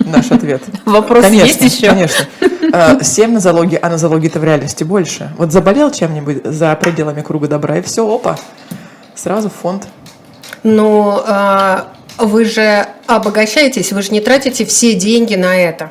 Наш 0.00 0.30
ответ. 0.30 0.62
Вопрос 0.84 1.24
конечно, 1.24 1.46
есть 1.46 1.60
еще? 1.62 1.88
Конечно. 1.88 2.26
Э, 2.72 3.02
семь 3.02 3.32
нозологий, 3.32 3.78
а 3.78 3.88
нозологий-то 3.88 4.38
в 4.38 4.44
реальности 4.44 4.84
больше. 4.84 5.32
Вот 5.38 5.52
заболел 5.52 5.90
чем-нибудь 5.90 6.44
за 6.44 6.76
пределами 6.76 7.22
круга 7.22 7.48
добра, 7.48 7.78
и 7.78 7.82
все, 7.82 8.06
опа, 8.06 8.38
сразу 9.14 9.48
фонд. 9.48 9.88
Но 10.62 11.24
а, 11.26 11.88
вы 12.18 12.44
же 12.44 12.86
обогащаетесь, 13.06 13.92
вы 13.92 14.02
же 14.02 14.10
не 14.10 14.20
тратите 14.20 14.64
все 14.66 14.94
деньги 14.94 15.34
на 15.34 15.56
это. 15.56 15.90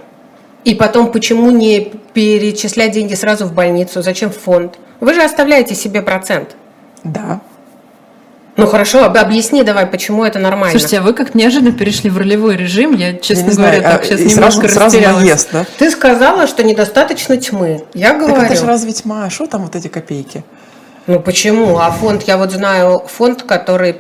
И 0.64 0.76
потом, 0.76 1.12
почему 1.12 1.50
не 1.52 1.92
перечислять 2.14 2.92
деньги 2.92 3.16
сразу 3.16 3.46
в 3.46 3.54
больницу? 3.54 4.02
Зачем 4.02 4.30
в 4.30 4.38
фонд? 4.38 4.78
Вы 5.00 5.16
же 5.16 5.24
оставляете 5.24 5.74
себе 5.74 6.02
процент. 6.02 6.56
Да. 7.04 7.42
Ну 8.60 8.68
хорошо, 8.68 9.06
объясни 9.06 9.64
давай, 9.64 9.86
почему 9.86 10.24
это 10.24 10.40
нормально. 10.40 10.72
Слушайте, 10.72 11.00
а 11.00 11.02
вы 11.02 11.14
как 11.14 11.36
неожиданно 11.36 11.72
перешли 11.72 12.10
в 12.10 12.18
ролевой 12.18 12.56
режим, 12.58 12.96
я, 12.96 13.14
честно 13.14 13.50
я 13.50 13.56
говоря, 13.56 13.80
знаю, 13.80 13.82
так 13.84 14.06
сейчас 14.06 14.20
и 14.20 14.26
немножко 14.26 14.62
сразу, 14.62 14.74
сразу 14.74 14.96
растерялась. 14.98 15.24
наезд, 15.24 15.50
да? 15.52 15.66
Ты 15.78 15.92
сказала, 15.92 16.48
что 16.48 16.64
недостаточно 16.64 17.38
тьмы. 17.38 17.84
Я 17.94 18.14
говорю. 18.14 18.36
Так 18.36 18.52
это 18.52 18.56
же 18.56 18.66
разве 18.66 18.92
тьма? 18.92 19.26
А 19.26 19.30
Что 19.30 19.48
там 19.48 19.64
вот 19.64 19.76
эти 19.76 19.88
копейки? 19.88 20.44
Ну 21.10 21.20
почему? 21.20 21.80
А 21.80 21.90
фонд, 21.90 22.22
я 22.28 22.38
вот 22.38 22.52
знаю 22.52 23.02
фонд, 23.08 23.42
который 23.42 23.96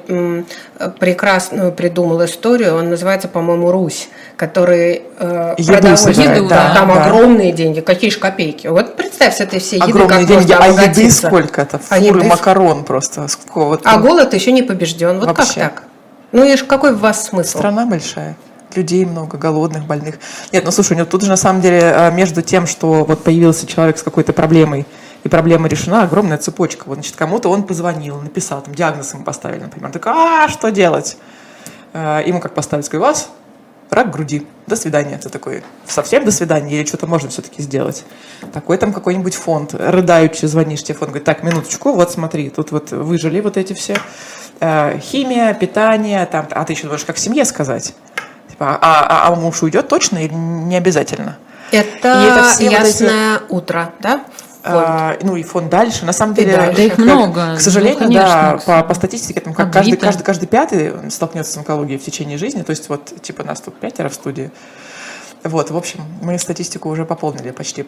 прекрасно 0.99 1.71
придумал 1.71 2.23
историю, 2.23 2.75
он 2.75 2.91
называется, 2.91 3.27
по-моему, 3.27 3.71
Русь, 3.71 4.09
который 4.35 5.01
э, 5.17 5.55
Еду 5.57 5.73
продовольствие, 5.73 6.13
собирает, 6.13 6.47
да, 6.47 6.67
да, 6.67 6.75
там 6.75 6.87
да. 6.89 7.05
огромные 7.05 7.51
деньги, 7.51 7.79
какие 7.79 8.11
же 8.11 8.19
копейки. 8.19 8.67
Вот 8.67 8.95
представь 8.95 9.35
с 9.35 9.39
этой 9.39 9.59
всей 9.59 9.77
еды, 9.77 9.89
Огромные 9.89 10.19
как 10.19 10.27
деньги, 10.27 10.51
а 10.51 10.67
еды 10.67 11.09
сколько-то? 11.09 11.81
А 11.89 11.95
Фуры 11.95 12.19
еды- 12.19 12.27
макарон 12.27 12.83
просто. 12.83 13.27
Сколько 13.27 13.59
вот 13.65 13.81
А 13.85 13.97
голод 13.97 14.35
еще 14.35 14.51
не 14.51 14.61
побежден. 14.61 15.17
Вот 15.17 15.29
Вообще. 15.29 15.61
как 15.61 15.73
так? 15.73 15.83
Ну 16.31 16.43
и 16.43 16.55
какой 16.57 16.93
в 16.93 16.99
вас 16.99 17.25
смысл? 17.25 17.57
Страна 17.57 17.87
большая. 17.87 18.37
Людей 18.75 19.03
много, 19.05 19.39
голодных, 19.39 19.85
больных. 19.85 20.19
Нет, 20.51 20.63
ну 20.63 20.69
слушай, 20.69 20.95
ну 20.95 21.07
тут 21.07 21.23
же 21.23 21.29
на 21.29 21.37
самом 21.37 21.59
деле 21.59 21.79
э, 21.81 22.11
между 22.11 22.43
тем, 22.43 22.67
что 22.67 23.03
вот 23.03 23.23
появился 23.23 23.65
человек 23.65 23.97
с 23.97 24.03
какой-то 24.03 24.31
проблемой, 24.31 24.85
и 25.23 25.29
проблема 25.29 25.67
решена, 25.67 26.03
огромная 26.03 26.37
цепочка. 26.37 26.83
Вот, 26.85 26.95
значит, 26.95 27.15
кому-то 27.15 27.49
он 27.49 27.63
позвонил, 27.63 28.19
написал, 28.21 28.61
там 28.61 28.73
диагноз 28.73 29.13
ему 29.13 29.23
поставили, 29.23 29.61
например. 29.61 29.91
Так, 29.91 30.07
а 30.07 30.47
что 30.49 30.69
делать? 30.71 31.17
Э, 31.93 32.21
Ему 32.25 32.39
как 32.39 32.53
поставить? 32.53 32.85
Сказать, 32.85 33.01
у 33.03 33.05
вас 33.07 33.29
рак 33.89 34.11
груди. 34.11 34.45
До 34.67 34.75
свидания. 34.75 35.17
Ты 35.17 35.29
такой, 35.29 35.63
совсем 35.87 36.23
до 36.23 36.31
свидания? 36.31 36.75
Или 36.79 36.85
что-то 36.85 37.07
можно 37.07 37.29
все-таки 37.29 37.61
сделать? 37.61 38.05
Такой 38.53 38.77
там 38.77 38.93
какой-нибудь 38.93 39.35
фонд. 39.35 39.73
Рыдаючи 39.73 40.45
звонишь, 40.45 40.83
тебе 40.83 40.95
фонд 40.97 41.09
говорит, 41.11 41.25
так, 41.25 41.43
минуточку, 41.43 41.93
вот 41.93 42.11
смотри, 42.11 42.49
тут 42.49 42.71
вот 42.71 42.91
выжили 42.91 43.41
вот 43.41 43.57
эти 43.57 43.73
все. 43.73 43.97
Э, 44.59 44.99
Химия, 44.99 45.53
питание, 45.53 46.25
там, 46.27 46.47
а 46.51 46.63
ты 46.65 46.73
еще 46.73 46.87
можешь 46.87 47.05
как 47.05 47.17
семье 47.17 47.43
сказать. 47.45 47.93
Типа, 48.49 48.77
а, 48.81 49.25
а, 49.25 49.27
а 49.27 49.35
муж 49.35 49.63
уйдет 49.63 49.87
точно 49.87 50.19
или 50.19 50.33
не 50.33 50.77
обязательно? 50.77 51.37
Это, 51.71 52.23
И 52.23 52.27
это 52.27 52.43
все 52.49 52.63
вот 52.69 52.73
эти- 52.79 53.03
ясное 53.03 53.41
утро, 53.49 53.93
да? 53.99 54.23
Фонд. 54.71 54.85
А, 54.87 55.17
ну 55.21 55.35
и 55.35 55.43
фонд 55.43 55.69
дальше. 55.69 56.05
На 56.05 56.13
самом 56.13 56.33
И 56.33 56.37
деле, 56.37 56.55
дальше. 56.57 56.75
Да 56.75 56.83
их 56.83 56.95
как- 56.95 57.05
много. 57.05 57.55
К 57.55 57.59
сожалению, 57.59 57.95
Ну, 57.99 58.05
конечно. 58.07 58.61
да, 58.65 58.81
по, 58.81 58.83
по 58.87 58.93
статистике, 58.93 59.39
там, 59.41 59.53
как 59.53 59.71
каждый, 59.73 59.97
каждый, 59.97 60.23
каждый 60.23 60.45
пятый 60.47 61.11
столкнется 61.11 61.51
с 61.53 61.57
онкологией 61.57 61.99
в 61.99 62.03
течение 62.03 62.37
жизни. 62.37 62.61
То 62.63 62.71
есть 62.71 62.89
вот 62.89 63.21
типа 63.21 63.43
нас 63.43 63.61
тут 63.61 63.79
пятеро 63.79 64.09
в 64.09 64.13
студии. 64.13 64.51
Вот, 65.43 65.71
в 65.71 65.77
общем, 65.77 66.01
мы 66.21 66.37
статистику 66.37 66.89
уже 66.89 67.05
пополнили 67.05 67.51
почти. 67.51 67.85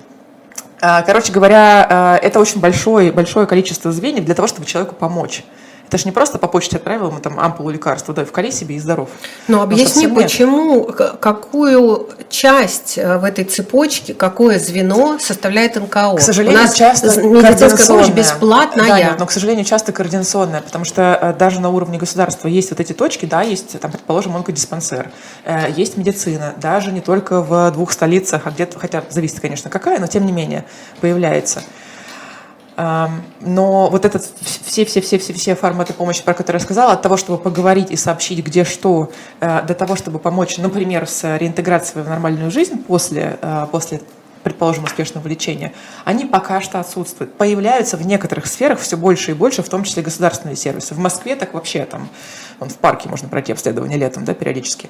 А, 0.82 1.02
Короче 1.04 1.32
говоря, 1.32 1.86
а, 1.90 2.18
это 2.18 2.40
очень 2.40 2.60
большое, 2.60 3.12
большое 3.12 3.46
количество 3.46 3.92
звеньев 3.92 4.26
для 4.26 4.36
того, 4.36 4.48
чтобы 4.48 4.66
человеку 4.66 4.96
помочь. 4.96 5.44
Это 5.92 5.98
же 5.98 6.06
не 6.06 6.14
просто 6.14 6.38
по 6.38 6.48
почте 6.48 6.78
отправил 6.78 7.10
ему 7.10 7.20
там 7.20 7.38
ампулу 7.38 7.70
лекарства, 7.70 8.14
да, 8.14 8.24
вкали 8.24 8.50
себе 8.50 8.76
и 8.76 8.80
здоров. 8.80 9.10
Но 9.50 9.58
Ну, 9.58 9.64
объясни, 9.64 10.06
нет. 10.06 10.16
почему, 10.16 10.86
какую 10.86 12.08
часть 12.30 12.98
э, 12.98 13.18
в 13.18 13.26
этой 13.26 13.44
цепочке, 13.44 14.14
какое 14.14 14.58
звено 14.58 15.20
составляет 15.20 15.76
НКО? 15.76 16.16
К 16.16 16.22
сожалению, 16.22 16.62
У 16.62 16.64
нас 16.64 16.76
часто 16.76 17.08
медицинская 17.22 17.88
помощь 17.88 18.08
бесплатная. 18.08 18.88
Да, 18.88 18.98
нет, 19.00 19.20
но, 19.20 19.26
к 19.26 19.32
сожалению, 19.32 19.66
часто 19.66 19.92
координационная, 19.92 20.62
потому 20.62 20.86
что 20.86 21.20
э, 21.22 21.34
даже 21.38 21.60
на 21.60 21.68
уровне 21.68 21.98
государства 21.98 22.48
есть 22.48 22.70
вот 22.70 22.80
эти 22.80 22.94
точки, 22.94 23.26
да, 23.26 23.42
есть, 23.42 23.78
там, 23.78 23.92
предположим, 23.92 24.34
онкодиспансер, 24.38 25.12
э, 25.44 25.74
есть 25.76 25.98
медицина, 25.98 26.54
даже 26.56 26.94
не 26.94 27.02
только 27.02 27.42
в 27.42 27.70
двух 27.72 27.92
столицах, 27.92 28.44
а 28.46 28.52
где-то, 28.52 28.80
хотя 28.80 29.04
зависит, 29.10 29.42
конечно, 29.42 29.70
какая, 29.70 30.00
но 30.00 30.08
тем 30.08 30.26
не 30.26 30.32
менее 30.32 30.64
появляется. 31.02 31.62
Но 32.78 33.90
вот 33.90 34.06
этот 34.06 34.30
все-все-все-все 34.66 35.56
форматы 35.56 35.94
помощи, 35.94 36.24
про 36.24 36.34
которые 36.34 36.60
я 36.60 36.64
сказала, 36.64 36.94
от 36.94 37.02
того, 37.02 37.18
чтобы 37.18 37.38
поговорить 37.38 37.92
и 37.92 37.96
сообщить, 37.96 38.46
где 38.46 38.64
что, 38.64 39.12
э, 39.40 39.62
до 39.64 39.74
того, 39.74 39.96
чтобы 39.96 40.20
помочь, 40.20 40.58
например, 40.58 41.08
с 41.08 41.38
реинтеграцией 41.38 42.04
в 42.04 42.10
нормальную 42.10 42.50
жизнь 42.50 42.82
после, 42.84 43.38
э, 43.42 43.68
после 43.72 44.02
предположим, 44.44 44.86
успешного 44.86 45.28
лечения, 45.28 45.74
они 46.06 46.26
пока 46.26 46.62
что 46.62 46.80
отсутствуют. 46.80 47.34
Появляются 47.36 47.98
в 47.98 48.06
некоторых 48.06 48.48
сферах 48.48 48.80
все 48.80 48.98
больше 48.98 49.32
и 49.32 49.34
больше, 49.34 49.62
в 49.62 49.70
том 49.70 49.84
числе 49.84 50.04
государственные 50.04 50.56
сервисы. 50.56 50.94
В 50.94 51.00
Москве 51.00 51.36
так 51.36 51.54
вообще 51.54 51.86
там, 51.86 52.10
вон 52.60 52.70
в 52.70 52.78
парке 52.78 53.10
можно 53.10 53.30
пройти 53.30 53.52
обследование 53.52 53.98
летом, 53.98 54.26
да, 54.26 54.34
периодически. 54.34 54.90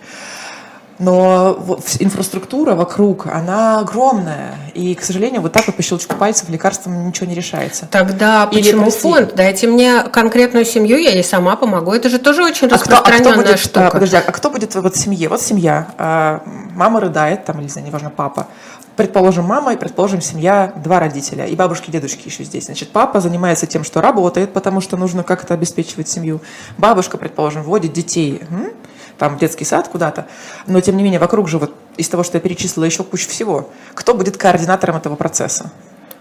Но 1.00 1.57
инфраструктура 2.00 2.75
вокруг, 2.75 3.25
она 3.25 3.79
огромная. 3.79 4.55
И, 4.75 4.94
к 4.94 5.01
сожалению, 5.03 5.42
вот 5.42 5.51
так 5.51 5.65
вот 5.65 5.75
по 5.75 5.81
щелчку 5.81 6.15
пальцев 6.15 6.50
лекарством 6.50 7.07
ничего 7.07 7.25
не 7.27 7.33
решается. 7.33 7.87
Тогда 7.89 8.48
Или, 8.51 8.61
почему 8.61 8.83
прости. 8.83 9.00
фонд? 9.01 9.35
Дайте 9.35 9.68
мне 9.68 10.03
конкретную 10.03 10.63
семью, 10.65 10.98
я 11.00 11.09
ей 11.09 11.24
сама 11.24 11.55
помогу. 11.55 11.92
Это 11.92 12.07
же 12.09 12.20
тоже 12.20 12.44
очень 12.44 12.68
А 12.68 12.77
кто, 12.77 12.77
а 12.77 12.79
кто 12.79 12.92
распространенная 12.92 13.35
будет, 13.35 13.59
штука. 13.59 13.87
а, 13.87 13.92
подожди, 13.92 14.15
а 14.18 14.22
кто 14.31 14.50
будет 14.51 14.75
вот 14.75 14.96
в 14.96 15.00
семье? 15.00 15.27
Вот 15.27 15.42
семья, 15.42 15.87
а, 15.98 16.44
мама 16.75 17.00
рыдает, 17.00 17.46
там, 17.46 17.57
или, 17.57 17.63
не 17.63 17.70
знаю, 17.70 17.87
неважно, 17.87 18.11
папа. 18.11 18.48
Предположим, 18.96 19.46
мама 19.46 19.74
и, 19.74 19.77
предположим, 19.77 20.22
семья, 20.22 20.74
два 20.75 21.00
родителя, 21.00 21.46
и 21.46 21.55
бабушки, 21.55 21.89
и 21.89 21.92
дедушки 21.94 22.27
еще 22.27 22.44
здесь. 22.44 22.65
Значит, 22.65 22.89
папа 22.92 23.22
занимается 23.22 23.65
тем, 23.65 23.83
что 23.83 24.01
работает, 24.01 24.53
потому 24.53 24.81
что 24.81 24.98
нужно 24.98 25.24
как-то 25.24 25.53
обеспечивать 25.55 26.09
семью. 26.09 26.42
Бабушка, 26.77 27.18
предположим, 27.18 27.63
водит 27.63 27.94
детей, 27.94 28.42
м, 28.51 28.70
там, 29.22 29.38
в 29.38 29.40
детский 29.40 29.66
сад 29.66 29.88
куда-то. 29.88 30.25
Но, 30.66 30.81
тем 30.81 30.98
не 30.98 31.03
менее, 31.03 31.20
вокруг 31.20 31.48
же 31.48 31.60
вот 31.60 31.75
из 31.96 32.10
того, 32.10 32.24
что 32.24 32.38
я 32.38 32.42
перечислила, 32.42 32.86
еще 32.86 33.03
куча 33.03 33.29
всего. 33.29 33.70
Кто 33.94 34.16
будет 34.16 34.36
координатором 34.36 34.98
этого 34.98 35.16
процесса? 35.16 35.70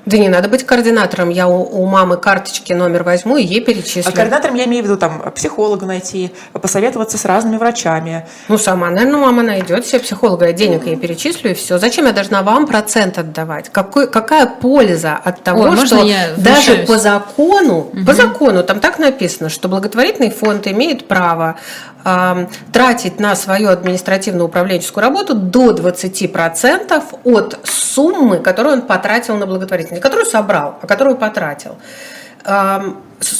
Да 0.06 0.16
не 0.16 0.30
надо 0.30 0.48
быть 0.48 0.64
координатором. 0.64 1.28
Я 1.28 1.46
у, 1.46 1.60
у 1.62 1.84
мамы 1.84 2.16
карточки 2.16 2.72
номер 2.72 3.02
возьму 3.02 3.36
и 3.36 3.44
ей 3.44 3.60
А 3.60 3.64
перечислю. 3.66 4.10
координатором 4.12 4.54
я 4.54 4.64
имею 4.64 4.82
в 4.82 4.86
виду 4.86 4.96
там 4.96 5.30
психолога 5.34 5.84
найти, 5.84 6.32
посоветоваться 6.54 7.18
с 7.18 7.26
разными 7.26 7.58
врачами, 7.58 8.26
Ну, 8.48 8.56
сама, 8.56 8.88
наверное, 8.88 9.20
мама 9.20 9.42
найдет 9.42 9.86
себе 9.86 10.00
психолога, 10.00 10.46
я 10.46 10.52
денег 10.54 10.86
ей 10.86 10.96
перечислю, 10.96 11.50
и 11.50 11.54
все. 11.54 11.78
Зачем 11.78 12.06
я 12.06 12.12
должна 12.12 12.42
вам 12.42 12.66
процент 12.66 13.18
отдавать? 13.18 13.68
Какой, 13.68 14.10
какая 14.10 14.46
польза 14.46 15.20
от 15.22 15.42
того, 15.42 15.64
Ой, 15.64 15.86
что 15.86 16.02
я 16.02 16.30
даже 16.38 16.72
вмешаюсь? 16.72 16.88
по 16.88 16.98
закону, 16.98 17.92
по 18.06 18.14
закону, 18.14 18.62
там 18.64 18.80
так 18.80 18.98
написано, 18.98 19.50
что 19.50 19.68
благотворительный 19.68 20.30
фонд 20.30 20.66
имеет 20.66 21.08
право 21.08 21.56
тратить 22.72 23.20
на 23.20 23.34
свою 23.36 23.70
административно-управленческую 23.70 25.02
работу 25.02 25.34
до 25.34 25.72
20% 25.72 27.02
от 27.24 27.58
суммы, 27.64 28.38
которую 28.38 28.74
он 28.76 28.82
потратил 28.82 29.36
на 29.36 29.46
благотворительность. 29.46 30.02
Которую 30.02 30.26
собрал, 30.26 30.78
а 30.80 30.86
которую 30.86 31.16
потратил. 31.16 31.76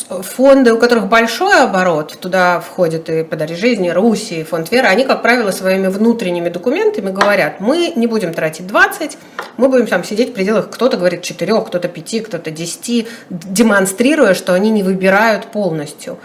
Фонды, 0.09 0.75
у 0.75 0.79
которых 0.79 1.07
большой 1.07 1.63
оборот, 1.63 2.19
туда 2.21 2.61
входят 2.61 3.09
и 3.09 3.25
«Подари 3.25 3.57
жизни», 3.57 3.89
«Руси», 3.89 4.45
фонд 4.45 4.71
«Вера», 4.71 4.89
они, 4.89 5.05
как 5.05 5.23
правило, 5.23 5.53
своими 5.53 5.87
внутренними 5.87 6.51
документами 6.51 7.11
говорят, 7.11 7.61
мы 7.61 7.95
не 7.97 8.07
будем 8.07 8.35
тратить 8.35 8.67
20, 8.67 9.17
мы 9.57 9.69
будем 9.71 9.87
там 9.87 10.05
сидеть 10.05 10.31
в 10.31 10.35
пределах, 10.35 10.69
кто-то 10.69 10.99
говорит 10.99 11.23
4, 11.23 11.63
кто-то 11.63 11.89
5, 11.89 12.23
кто-то 12.25 12.51
10, 12.51 13.09
демонстрируя, 13.31 14.35
что 14.35 14.53
они 14.53 14.69
не 14.69 14.83
выбирают 14.83 15.47
полностью. 15.47 16.19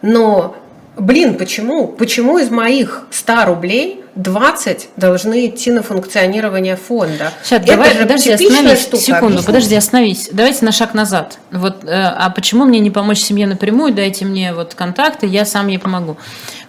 Но, 0.00 0.56
блин, 0.96 1.36
почему? 1.36 1.88
Почему 1.88 2.38
из 2.38 2.50
моих 2.50 3.06
100 3.10 3.44
рублей 3.46 4.04
20 4.14 4.90
должны 4.96 5.46
идти 5.46 5.70
на 5.70 5.82
функционирование 5.82 6.76
фонда? 6.76 7.32
Сейчас, 7.42 7.62
Это 7.62 7.72
давай, 7.72 7.94
подожди, 7.94 8.32
остановись. 8.32 8.80
штука. 8.82 9.02
Секунду, 9.02 9.26
Объясните. 9.26 9.46
подожди, 9.46 9.74
остановись. 9.76 10.30
Давайте 10.32 10.64
на 10.64 10.72
шаг 10.72 10.94
назад. 10.94 11.38
Вот, 11.50 11.84
э, 11.84 11.88
а 11.90 12.30
почему 12.30 12.64
мне 12.64 12.78
не 12.80 12.90
помочь 12.90 13.18
семье 13.20 13.46
напрямую? 13.46 13.94
Дайте 13.94 14.24
мне 14.24 14.52
вот 14.52 14.74
контакты, 14.74 15.26
я 15.26 15.44
сам 15.44 15.68
ей 15.68 15.78
помогу. 15.78 16.18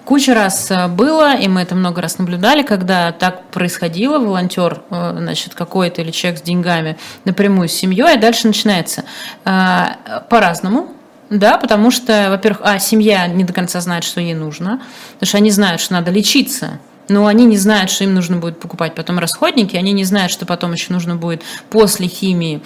Куча 0.06 0.34
раз 0.34 0.70
э, 0.72 0.88
было, 0.88 1.36
и 1.36 1.48
мы 1.48 1.62
это 1.62 1.76
много 1.76 2.02
раз 2.02 2.18
наблюдали, 2.18 2.62
когда 2.64 3.12
так 3.12 3.46
происходило, 3.52 4.20
волонтер, 4.20 4.82
э, 4.90 5.16
значит, 5.18 5.54
какой-то 5.54 6.02
или 6.02 6.12
человек 6.12 6.40
с 6.40 6.44
деньгами 6.44 6.98
напрямую 7.26 7.70
с 7.70 7.74
семьей, 7.74 8.16
и 8.16 8.20
дальше 8.20 8.48
начинается 8.48 9.04
э, 9.46 9.86
по-разному. 10.30 10.90
Да, 11.34 11.58
потому 11.58 11.90
что, 11.90 12.28
во-первых, 12.30 12.62
а, 12.64 12.78
семья 12.78 13.26
не 13.26 13.44
до 13.44 13.54
конца 13.54 13.82
знает, 13.82 14.04
что 14.04 14.22
ей 14.22 14.36
нужно, 14.36 14.84
потому 15.14 15.28
что 15.28 15.38
они 15.38 15.50
знают, 15.50 15.82
что 15.82 15.94
надо 15.94 16.12
лечиться, 16.12 16.80
но 17.10 17.26
они 17.26 17.46
не 17.46 17.58
знают, 17.58 17.90
что 17.90 18.04
им 18.04 18.14
нужно 18.14 18.38
будет 18.38 18.60
покупать 18.60 18.94
потом 18.94 19.18
расходники, 19.18 19.76
они 19.76 19.94
не 19.94 20.04
знают, 20.04 20.32
что 20.32 20.46
потом 20.46 20.74
еще 20.74 20.94
нужно 20.94 21.16
будет 21.16 21.42
после 21.72 22.08
химии 22.08 22.62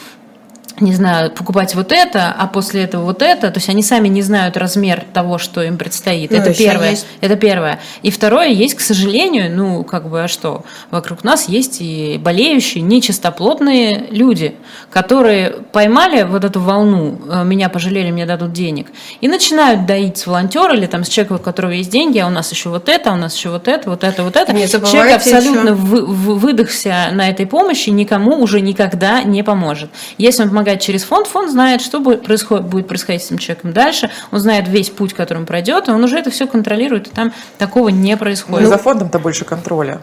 не 0.79 0.93
знаю, 0.93 1.31
покупать 1.31 1.73
вот 1.75 1.91
это, 1.91 2.33
а 2.37 2.47
после 2.47 2.83
этого 2.83 3.03
вот 3.03 3.21
это. 3.21 3.49
То 3.51 3.57
есть 3.57 3.69
они 3.69 3.81
сами 3.81 4.07
не 4.07 4.21
знают 4.21 4.57
размер 4.57 5.03
того, 5.13 5.37
что 5.39 5.63
им 5.63 5.77
предстоит. 5.77 6.29
Ну, 6.31 6.37
это 6.37 6.53
первое. 6.53 6.91
есть- 6.91 7.07
Это 7.21 7.35
первое. 7.35 7.79
И 8.03 8.11
второе, 8.11 8.49
есть, 8.49 8.75
к 8.75 8.81
сожалению, 8.81 9.55
ну, 9.55 9.83
как 9.83 10.07
бы, 10.09 10.23
а 10.23 10.27
что? 10.27 10.63
Вокруг 10.91 11.23
нас 11.23 11.49
есть 11.49 11.77
и 11.81 12.19
болеющие, 12.23 12.83
нечистоплотные 12.83 14.07
люди, 14.11 14.55
которые 14.91 15.49
поймали 15.71 16.23
вот 16.23 16.43
эту 16.43 16.59
волну, 16.61 17.19
э, 17.29 17.43
меня 17.43 17.69
пожалели, 17.69 18.11
мне 18.11 18.25
дадут 18.25 18.53
денег, 18.53 18.87
и 19.21 19.27
начинают 19.27 19.85
доить 19.85 20.17
с 20.17 20.27
волонтера 20.27 20.75
или 20.75 20.85
там 20.85 21.03
с 21.03 21.09
человека, 21.09 21.33
у 21.33 21.39
которого 21.39 21.71
есть 21.71 21.89
деньги, 21.89 22.19
а 22.19 22.27
у 22.27 22.29
нас 22.29 22.51
еще 22.51 22.69
вот 22.69 22.87
это, 22.89 23.11
а 23.11 23.13
у 23.13 23.17
нас 23.17 23.35
еще 23.35 23.49
вот 23.49 23.67
это, 23.67 23.89
вот 23.89 24.03
это, 24.03 24.23
вот 24.23 24.35
это. 24.35 24.53
Не 24.53 24.67
Человек 24.91 25.15
абсолютно 25.15 25.69
еще- 25.69 25.73
вы- 25.73 26.35
выдохся 26.35 27.07
на 27.13 27.29
этой 27.29 27.45
помощи, 27.47 27.89
никому 27.89 28.37
уже 28.41 28.61
никогда 28.61 29.23
не 29.23 29.43
поможет. 29.43 29.89
Если 30.17 30.43
он 30.43 30.49
помогает 30.49 30.66
помогать 30.67 30.81
через 30.81 31.03
фонд, 31.03 31.27
фонд 31.27 31.51
знает, 31.51 31.81
что 31.81 31.99
будет 31.99 32.23
происходить, 32.23 32.65
будет 32.65 32.87
происходить 32.87 33.23
с 33.23 33.27
этим 33.27 33.37
человеком 33.37 33.73
дальше, 33.73 34.09
он 34.31 34.39
знает 34.39 34.67
весь 34.67 34.89
путь, 34.89 35.13
которым 35.13 35.45
пройдет, 35.45 35.87
и 35.87 35.91
он 35.91 36.03
уже 36.03 36.17
это 36.19 36.29
все 36.29 36.45
контролирует, 36.45 37.07
и 37.07 37.09
там 37.09 37.31
такого 37.57 37.89
не 37.89 38.17
происходит. 38.17 38.63
Ну, 38.63 38.69
за 38.69 38.77
фондом-то 38.77 39.19
больше 39.19 39.45
контроля. 39.45 40.01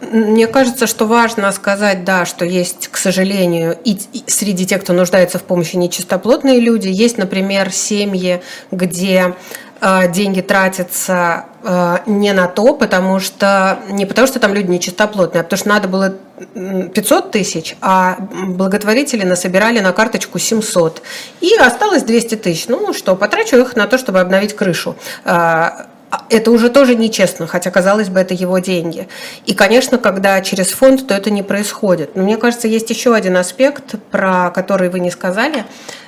Мне 0.00 0.46
кажется, 0.46 0.86
что 0.86 1.06
важно 1.06 1.52
сказать, 1.52 2.04
да, 2.04 2.24
что 2.24 2.44
есть, 2.46 2.88
к 2.88 2.96
сожалению, 2.96 3.76
и 3.84 3.98
среди 4.26 4.64
тех, 4.64 4.82
кто 4.82 4.94
нуждается 4.94 5.38
в 5.38 5.42
помощи 5.42 5.76
нечистоплотные 5.76 6.58
люди, 6.58 6.88
есть, 6.88 7.18
например, 7.18 7.70
семьи, 7.70 8.40
где 8.70 9.34
э, 9.82 10.10
деньги 10.10 10.40
тратятся 10.40 11.44
э, 11.62 11.98
не 12.06 12.32
на 12.32 12.48
то, 12.48 12.74
потому 12.74 13.20
что 13.20 13.80
не 13.90 14.06
потому 14.06 14.26
что 14.26 14.40
там 14.40 14.54
люди 14.54 14.70
нечистоплотные, 14.70 15.42
а 15.42 15.44
потому 15.44 15.58
что 15.58 15.68
надо 15.68 15.86
было 15.88 16.14
500 16.54 17.30
тысяч, 17.30 17.76
а 17.82 18.16
благотворители 18.46 19.24
насобирали 19.24 19.80
на 19.80 19.92
карточку 19.92 20.38
700. 20.38 21.02
И 21.42 21.54
осталось 21.56 22.04
200 22.04 22.36
тысяч. 22.36 22.68
Ну 22.68 22.94
что, 22.94 23.16
потрачу 23.16 23.58
их 23.58 23.76
на 23.76 23.86
то, 23.86 23.98
чтобы 23.98 24.20
обновить 24.20 24.56
крышу. 24.56 24.96
Э, 26.10 26.16
а 26.16 26.24
это 26.28 26.50
уже 26.50 26.70
тоже 26.70 26.94
нечестно, 26.94 27.46
хотя, 27.46 27.70
казалось 27.70 28.08
бы, 28.08 28.20
это 28.20 28.34
его 28.34 28.58
деньги. 28.58 29.08
И, 29.46 29.54
конечно, 29.54 29.98
когда 29.98 30.40
через 30.40 30.70
фонд, 30.70 31.06
то 31.06 31.14
это 31.14 31.30
не 31.30 31.42
происходит. 31.42 32.16
Но 32.16 32.22
мне 32.22 32.36
кажется, 32.36 32.68
есть 32.68 32.90
еще 32.90 33.14
один 33.14 33.36
аспект, 33.36 33.94
про 34.10 34.50
который 34.50 34.88
вы 34.88 35.00
не 35.00 35.10
сказали. 35.10 35.64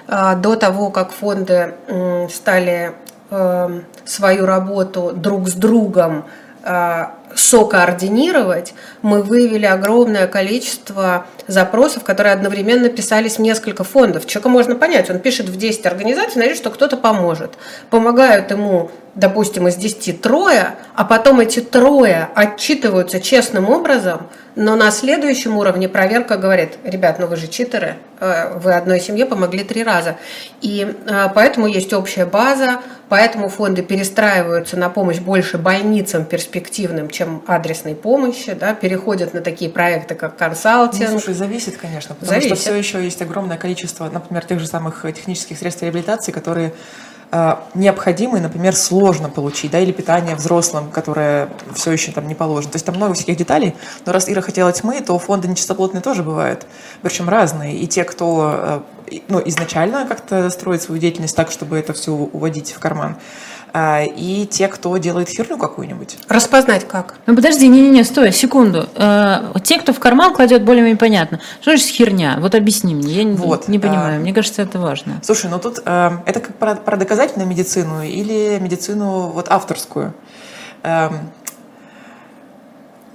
А, 0.09 0.35
до 0.35 0.57
того, 0.57 0.91
как 0.91 1.13
фонды 1.13 1.75
стали 2.33 2.93
эм, 3.31 3.85
свою 4.05 4.47
работу 4.47 5.13
друг 5.15 5.49
с 5.49 5.55
другом 5.55 6.25
а, 6.65 7.15
сокоординировать, 7.35 8.75
мы 9.01 9.23
выявили 9.23 9.67
огромное 9.67 10.27
количество 10.27 11.27
запросов, 11.47 12.05
которые 12.05 12.35
одновременно 12.35 12.89
писались 12.89 13.37
в 13.37 13.41
несколько 13.41 13.85
фондов. 13.85 14.27
Человека 14.27 14.49
можно 14.49 14.75
понять, 14.77 15.11
он 15.11 15.19
пишет 15.19 15.49
в 15.49 15.57
10 15.57 15.87
организаций, 15.87 16.37
надеется, 16.37 16.63
что 16.63 16.71
кто-то 16.71 16.97
поможет. 16.97 17.53
Помогают 17.91 18.51
ему 18.51 18.91
допустим, 19.15 19.69
из 19.69 19.77
10 19.77 20.21
трое, 20.21 20.77
а 20.95 21.05
потом 21.05 21.41
эти 21.41 21.61
трое 21.61 22.29
отчитываются 22.35 23.21
честным 23.21 23.69
образом, 23.69 24.29
но 24.55 24.77
на 24.77 24.91
следующем 24.91 25.57
уровне 25.57 25.89
проверка 25.89 26.37
говорит, 26.37 26.79
ребят, 26.85 27.19
ну 27.19 27.27
вы 27.27 27.37
же 27.37 27.47
читеры, 27.47 27.97
э, 28.21 28.59
вы 28.59 28.75
одной 28.75 29.01
семье 29.01 29.25
помогли 29.25 29.65
три 29.65 29.83
раза. 29.83 30.17
И 30.61 30.95
э, 31.07 31.29
поэтому 31.35 31.67
есть 31.67 31.93
общая 31.95 32.27
база, 32.27 32.81
поэтому 33.09 33.49
фонды 33.49 33.83
перестраиваются 33.83 34.79
на 34.79 34.91
помощь 34.91 35.19
больше 35.19 35.57
больницам 35.57 36.27
перспективным, 36.27 37.09
чем 37.09 37.43
адресной 37.47 37.95
помощи, 37.95 38.53
да, 38.53 38.75
переходят 38.75 39.33
на 39.33 39.41
такие 39.41 39.71
проекты, 39.71 40.15
как 40.15 40.37
консалтинг. 40.37 41.11
Ну, 41.11 41.19
слушай, 41.19 41.35
зависит, 41.35 41.79
конечно, 41.79 42.15
потому 42.15 42.31
зависит. 42.31 42.59
что 42.59 42.71
все 42.71 42.75
еще 42.75 43.03
есть 43.03 43.23
огромное 43.23 43.57
количество, 43.57 44.09
например, 44.11 44.45
тех 44.45 44.61
же 44.61 44.67
самых 44.67 45.05
технических 45.15 45.59
средств 45.59 45.83
реабилитации, 45.83 46.31
которые 46.31 46.75
необходимые, 47.75 48.43
например, 48.43 48.77
сложно 48.77 49.31
получить, 49.31 49.71
да, 49.71 49.81
или 49.81 49.91
питание 49.91 50.37
взрослым, 50.37 50.91
которое 50.91 51.49
все 51.75 51.93
еще 51.93 52.13
там 52.13 52.29
не 52.29 52.35
положено. 52.35 52.73
То 52.73 52.77
есть 52.77 52.85
там 52.85 52.97
много 52.97 53.15
всяких 53.15 53.37
деталей, 53.37 53.75
но 54.05 54.13
раз 54.13 54.29
Ира 54.29 54.43
хотела 54.43 54.71
тьмы, 54.71 55.01
то 55.01 55.19
фонды 55.19 55.49
нечистоплотные 55.49 56.03
тоже 56.03 56.23
бывают, 56.23 56.67
причем 57.01 57.31
разные. 57.31 57.77
И 57.77 57.87
те, 57.87 58.05
кто 58.05 58.85
э, 59.11 59.21
ну, 59.29 59.41
изначально 59.47 60.07
как-то 60.07 60.51
строит 60.51 60.83
свою 60.83 61.01
деятельность 61.01 61.35
так, 61.35 61.51
чтобы 61.51 61.79
это 61.79 61.95
все 61.95 62.13
уводить 62.13 62.73
в 62.73 62.79
карман, 62.79 63.17
а, 63.17 63.19
и 63.75 64.47
те, 64.51 64.69
кто 64.69 64.97
делает 64.99 65.29
херню 65.29 65.57
какую-нибудь. 65.57 66.19
Распознать 66.29 66.87
как? 66.87 67.15
Ну 67.27 67.35
подожди, 67.35 67.69
не-не-не, 67.69 68.05
стой, 68.05 68.33
секунду. 68.33 68.87
Э, 68.97 69.53
те, 69.65 69.79
кто 69.79 69.93
в 69.93 69.99
карман 69.99 70.35
кладет, 70.35 70.63
более-менее 70.65 70.99
понятно. 70.99 71.41
Что 71.61 71.71
значит 71.71 71.89
херня? 71.89 72.37
Вот 72.39 72.55
объясни 72.55 72.95
мне, 72.95 73.23
я 73.23 73.37
вот. 73.37 73.69
не, 73.69 73.73
не 73.73 73.79
понимаю. 73.79 74.17
А, 74.17 74.21
Мне 74.21 74.35
кажется, 74.35 74.61
это 74.63 74.79
важно. 74.79 75.21
Слушай, 75.23 75.51
ну 75.51 75.59
тут 75.59 75.79
это 75.79 76.23
как 76.27 76.55
про, 76.57 76.75
про 76.75 76.97
доказательную 76.97 77.49
медицину 77.49 78.03
или 78.03 78.59
медицину 78.61 79.29
вот 79.29 79.49
авторскую. 79.49 80.13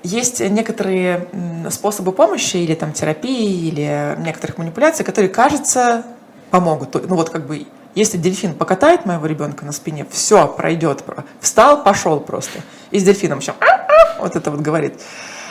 Есть 0.03 0.39
некоторые 0.39 1.27
способы 1.69 2.11
помощи 2.13 2.57
или 2.57 2.75
там 2.75 2.93
терапии, 2.93 3.67
или 3.67 4.15
некоторых 4.19 4.57
манипуляций, 4.57 5.03
которые, 5.03 5.29
кажется, 5.29 6.03
помогут. 6.49 6.95
Ну 7.09 7.15
вот 7.15 7.29
как 7.29 7.45
бы 7.45 7.65
если 7.97 8.17
дельфин 8.17 8.53
покатает 8.53 9.05
моего 9.05 9.25
ребенка 9.25 9.65
на 9.65 9.71
спине, 9.71 10.05
все, 10.11 10.47
пройдет. 10.47 11.03
Встал, 11.41 11.83
пошел 11.83 12.19
просто. 12.19 12.59
И 12.91 12.99
с 12.99 13.03
дельфином 13.03 13.39
еще 13.39 13.55
вот 14.19 14.35
это 14.35 14.51
вот 14.51 14.61
говорит. 14.61 15.01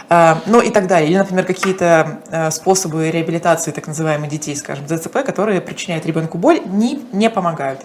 А, 0.08 0.40
ну 0.46 0.60
и 0.60 0.70
так 0.70 0.86
далее. 0.86 1.10
Или, 1.10 1.18
например, 1.18 1.44
какие-то 1.44 2.20
а, 2.30 2.50
способы 2.52 3.10
реабилитации 3.10 3.72
так 3.72 3.88
называемых 3.88 4.30
детей, 4.30 4.54
скажем, 4.54 4.86
ДЦП, 4.86 5.24
которые 5.24 5.60
причиняют 5.60 6.06
ребенку 6.06 6.38
боль, 6.38 6.60
не, 6.64 7.04
не 7.12 7.28
помогают. 7.30 7.80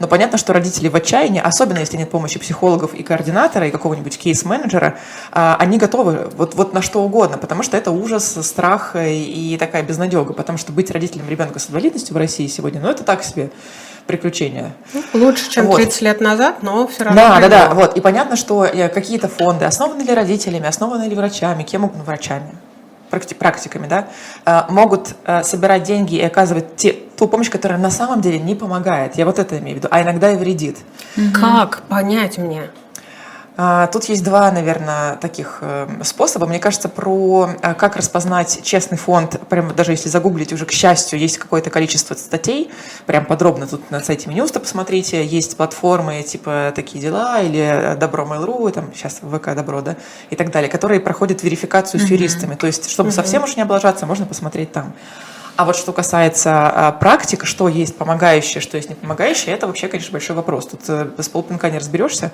Но 0.00 0.08
понятно, 0.08 0.38
что 0.38 0.54
родители 0.54 0.88
в 0.88 0.96
отчаянии, 0.96 1.40
особенно 1.40 1.78
если 1.78 1.96
нет 1.96 2.10
помощи 2.10 2.40
психологов 2.40 2.94
и 2.94 3.04
координатора, 3.04 3.68
и 3.68 3.70
какого-нибудь 3.70 4.18
кейс-менеджера, 4.18 4.96
а, 5.30 5.56
они 5.60 5.78
готовы 5.78 6.30
вот, 6.36 6.56
вот 6.56 6.72
на 6.74 6.82
что 6.82 7.04
угодно, 7.04 7.38
потому 7.38 7.62
что 7.62 7.76
это 7.76 7.92
ужас, 7.92 8.38
страх 8.44 8.96
и 8.98 9.56
такая 9.60 9.84
безнадега, 9.84 10.32
потому 10.32 10.58
что 10.58 10.72
быть 10.72 10.90
родителем 10.90 11.28
ребенка 11.28 11.60
с 11.60 11.70
инвалидностью 11.70 12.14
в 12.14 12.18
России 12.18 12.48
сегодня, 12.48 12.80
ну 12.80 12.88
это 12.88 13.04
так 13.04 13.22
себе 13.22 13.52
приключения. 14.06 14.72
Ну, 14.92 15.02
лучше, 15.14 15.50
чем 15.50 15.66
вот. 15.66 15.76
30 15.76 16.02
лет 16.02 16.20
назад, 16.20 16.62
но 16.62 16.86
все 16.86 17.04
равно. 17.04 17.20
Да, 17.20 17.40
да, 17.40 17.48
да. 17.48 17.74
Вот. 17.74 17.96
И 17.96 18.00
понятно, 18.00 18.36
что 18.36 18.64
э, 18.64 18.88
какие-то 18.88 19.28
фонды, 19.28 19.64
основаны 19.64 20.02
ли 20.02 20.14
родителями, 20.14 20.66
основаны 20.66 21.04
ли 21.04 21.14
врачами, 21.14 21.62
кем 21.62 21.84
угодно 21.84 22.04
врачами, 22.04 22.54
практиками, 23.38 23.86
да, 23.86 24.08
э, 24.44 24.62
могут 24.72 25.14
э, 25.24 25.42
собирать 25.42 25.82
деньги 25.82 26.16
и 26.16 26.22
оказывать 26.22 26.76
те, 26.76 26.92
ту 26.92 27.28
помощь, 27.28 27.50
которая 27.50 27.78
на 27.78 27.90
самом 27.90 28.20
деле 28.20 28.38
не 28.38 28.54
помогает. 28.54 29.16
Я 29.16 29.26
вот 29.26 29.38
это 29.38 29.58
имею 29.58 29.76
в 29.76 29.78
виду, 29.78 29.88
а 29.90 30.02
иногда 30.02 30.32
и 30.32 30.36
вредит. 30.36 30.78
Как 31.34 31.82
понять 31.88 32.38
мне? 32.38 32.70
А, 33.62 33.88
тут 33.88 34.04
есть 34.04 34.24
два, 34.24 34.50
наверное, 34.50 35.16
таких 35.16 35.58
эм, 35.60 36.02
способа. 36.02 36.46
Мне 36.46 36.58
кажется, 36.58 36.88
про 36.88 37.50
э, 37.60 37.74
как 37.74 37.96
распознать 37.96 38.60
честный 38.62 38.96
фонд, 38.96 39.38
прям 39.50 39.74
даже 39.76 39.92
если 39.92 40.08
загуглить, 40.08 40.50
уже, 40.54 40.64
к 40.64 40.72
счастью, 40.72 41.18
есть 41.18 41.36
какое-то 41.36 41.68
количество 41.68 42.14
статей, 42.14 42.70
прям 43.04 43.26
подробно 43.26 43.66
тут 43.66 43.90
на 43.90 44.00
сайте 44.00 44.30
Минюста 44.30 44.60
посмотрите, 44.60 45.22
есть 45.22 45.58
платформы 45.58 46.22
типа 46.22 46.72
«Такие 46.74 47.02
дела» 47.02 47.42
или 47.42 47.60
э, 47.60 47.96
«Добро 47.96 48.24
Mail.ru», 48.24 48.70
там 48.72 48.94
сейчас 48.94 49.20
ВК 49.20 49.54
«Добро», 49.54 49.82
да, 49.82 49.96
и 50.30 50.36
так 50.36 50.50
далее, 50.52 50.70
которые 50.70 50.98
проходят 50.98 51.42
верификацию 51.42 52.00
с 52.00 52.04
юристами. 52.04 52.54
То 52.54 52.66
есть, 52.66 52.90
чтобы 52.90 53.12
совсем 53.12 53.44
уж 53.44 53.56
не 53.56 53.62
облажаться, 53.62 54.06
можно 54.06 54.24
посмотреть 54.24 54.72
там. 54.72 54.94
А 55.56 55.66
вот 55.66 55.76
что 55.76 55.92
касается 55.92 56.70
а, 56.70 56.92
практик, 56.92 57.44
что 57.44 57.68
есть 57.68 57.94
помогающее, 57.98 58.62
что 58.62 58.78
есть 58.78 58.88
не 58.88 58.94
помогающее, 58.94 59.54
это 59.54 59.66
вообще, 59.66 59.88
конечно, 59.88 60.12
большой 60.12 60.34
вопрос. 60.34 60.68
Тут 60.68 60.80
э, 60.88 61.10
без 61.18 61.28
полпинка 61.28 61.68
не 61.68 61.76
разберешься. 61.76 62.32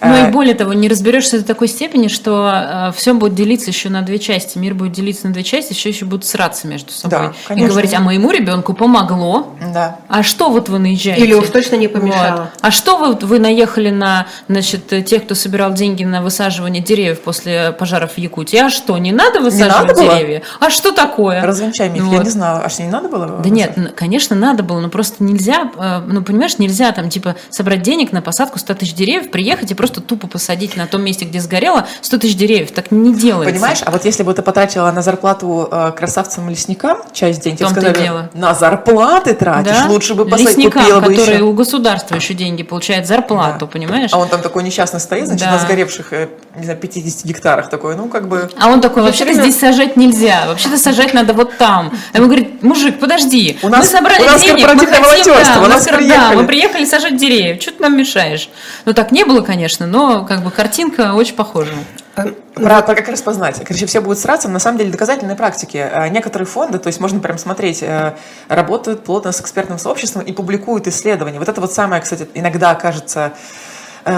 Ну 0.00 0.14
и 0.14 0.20
э, 0.20 0.30
более 0.30 0.54
того, 0.54 0.72
не 0.72 0.88
разберешься 0.88 1.38
до 1.38 1.44
такой 1.44 1.68
степени, 1.68 2.08
что 2.08 2.90
э, 2.90 2.92
все 2.96 3.14
будет 3.14 3.34
делиться 3.34 3.70
еще 3.70 3.88
на 3.88 4.02
две 4.02 4.18
части. 4.18 4.58
Мир 4.58 4.74
будет 4.74 4.92
делиться 4.92 5.26
на 5.26 5.32
две 5.32 5.42
части, 5.42 5.72
еще 5.72 5.88
еще 5.88 6.04
будут 6.04 6.24
сраться 6.24 6.66
между 6.66 6.92
собой. 6.92 7.32
Да, 7.48 7.54
и 7.54 7.64
говорить, 7.64 7.94
а 7.94 8.00
моему 8.00 8.30
ребенку 8.30 8.74
помогло. 8.74 9.54
Да. 9.72 9.98
А 10.08 10.22
что 10.22 10.50
вот 10.50 10.68
вы 10.68 10.78
наезжаете? 10.78 11.22
Или 11.24 11.34
уж 11.34 11.48
точно 11.48 11.76
не 11.76 11.88
помешало. 11.88 12.40
Вот. 12.42 12.48
А 12.60 12.70
что 12.70 12.96
вы, 12.96 13.14
вы 13.14 13.38
наехали 13.38 13.90
на 13.90 14.26
значит, 14.48 14.86
тех, 15.06 15.24
кто 15.24 15.34
собирал 15.34 15.72
деньги 15.72 16.04
на 16.04 16.22
высаживание 16.22 16.82
деревьев 16.82 17.20
после 17.20 17.72
пожаров 17.72 18.12
в 18.12 18.18
Якутии? 18.18 18.58
А 18.58 18.70
что, 18.70 18.96
не 18.98 19.12
надо 19.12 19.40
высаживать 19.40 19.96
не 19.96 20.04
надо 20.04 20.16
деревья? 20.16 20.38
Было? 20.38 20.68
А 20.68 20.70
что 20.70 20.92
такое? 20.92 21.42
Развенчай 21.42 21.88
меня, 21.88 22.04
вот. 22.04 22.12
я 22.12 22.22
не 22.22 22.30
знала. 22.30 22.60
А 22.60 22.68
что, 22.68 22.82
не 22.82 22.90
надо 22.90 23.08
было? 23.08 23.26
Да 23.26 23.36
высаживать? 23.36 23.76
нет, 23.76 23.92
конечно, 23.96 24.36
надо 24.36 24.62
было, 24.62 24.80
но 24.80 24.88
просто 24.88 25.22
нельзя, 25.24 25.70
э, 25.76 26.00
ну, 26.06 26.22
понимаешь, 26.22 26.58
нельзя 26.58 26.92
там, 26.92 27.10
типа, 27.10 27.36
собрать 27.50 27.82
денег 27.82 28.12
на 28.12 28.22
посадку 28.22 28.58
100 28.58 28.74
тысяч 28.74 28.94
деревьев, 28.94 29.30
приехать 29.30 29.70
и 29.70 29.74
просто 29.74 29.87
просто 29.88 30.00
тупо 30.02 30.26
посадить 30.26 30.76
на 30.76 30.86
том 30.86 31.02
месте, 31.02 31.24
где 31.24 31.40
сгорело, 31.40 31.86
100 32.02 32.18
тысяч 32.18 32.36
деревьев. 32.36 32.72
Так 32.72 32.90
не 32.90 33.14
делается. 33.14 33.52
Понимаешь, 33.52 33.78
а 33.84 33.90
вот 33.90 34.04
если 34.04 34.22
бы 34.22 34.34
ты 34.34 34.42
потратила 34.42 34.90
на 34.90 35.02
зарплату 35.02 35.68
э, 35.70 35.92
красавцам-лесникам 35.96 36.98
часть 37.12 37.42
денег, 37.42 37.58
тебе 37.58 37.68
сказали, 37.68 37.98
дело. 37.98 38.30
на 38.34 38.54
зарплаты 38.54 39.34
тратишь, 39.34 39.72
да? 39.72 39.86
лучше 39.88 40.14
бы 40.14 40.24
посадить, 40.24 40.58
Лесникам, 40.58 40.82
купила 40.82 41.00
бы 41.00 41.10
которые 41.10 41.34
еще. 41.36 41.44
у 41.44 41.52
государства 41.52 42.14
еще 42.14 42.34
деньги 42.34 42.62
получают, 42.62 43.06
зарплату, 43.06 43.60
да. 43.60 43.66
понимаешь? 43.66 44.10
А 44.12 44.18
он 44.18 44.28
там 44.28 44.42
такой 44.42 44.62
несчастный 44.62 45.00
стоит, 45.00 45.26
значит, 45.26 45.46
да. 45.46 45.52
на 45.52 45.58
сгоревших, 45.58 46.12
э, 46.12 46.28
не 46.56 46.64
знаю, 46.64 46.78
50 46.78 47.24
гектарах 47.24 47.70
такой, 47.70 47.96
ну, 47.96 48.08
как 48.08 48.28
бы... 48.28 48.50
А 48.60 48.68
он 48.68 48.80
такой, 48.80 49.02
вообще-то 49.02 49.32
время... 49.32 49.42
здесь 49.42 49.58
сажать 49.58 49.96
нельзя, 49.96 50.44
вообще-то 50.46 50.76
сажать 50.76 51.14
надо 51.14 51.32
вот 51.32 51.56
там. 51.56 51.92
А 52.12 52.18
ему 52.18 52.26
говорит, 52.26 52.62
мужик, 52.62 52.98
подожди, 52.98 53.58
у 53.62 53.68
нас, 53.68 53.80
мы 53.80 53.86
собрали 53.86 54.22
у 54.22 54.26
нас 54.26 54.42
денег, 54.42 54.66
мы 54.74 54.86
хотим, 54.86 55.34
да, 55.34 55.62
у 55.62 55.66
нас 55.66 55.86
приехали. 55.86 56.08
да, 56.08 56.32
мы 56.32 56.46
приехали 56.46 56.84
сажать 56.84 57.16
деревья, 57.16 57.58
что 57.58 57.72
ты 57.72 57.82
нам 57.82 57.96
мешаешь? 57.96 58.50
Ну, 58.84 58.92
так 58.92 59.12
не 59.12 59.24
было, 59.24 59.40
конечно, 59.40 59.77
но 59.86 60.24
как 60.24 60.42
бы 60.42 60.50
картинка 60.50 61.14
очень 61.14 61.34
похожа. 61.34 61.72
Э, 62.18 62.32
про, 62.54 62.82
про 62.82 62.94
как 62.94 63.08
распознать. 63.08 63.60
Короче, 63.64 63.86
все 63.86 64.00
будут 64.00 64.18
сраться. 64.18 64.48
На 64.48 64.58
самом 64.58 64.78
деле 64.78 64.90
доказательные 64.90 65.36
практики. 65.36 65.76
Э, 65.76 66.08
некоторые 66.08 66.46
фонды, 66.46 66.78
то 66.78 66.88
есть 66.88 67.00
можно 67.00 67.20
прям 67.20 67.38
смотреть, 67.38 67.82
э, 67.82 68.14
работают 68.48 69.04
плотно 69.04 69.32
с 69.32 69.40
экспертным 69.40 69.78
сообществом 69.78 70.22
и 70.22 70.32
публикуют 70.32 70.86
исследования. 70.86 71.38
Вот 71.38 71.48
это 71.48 71.60
вот 71.60 71.72
самое, 71.72 72.02
кстати, 72.02 72.28
иногда 72.34 72.74
кажется 72.74 73.32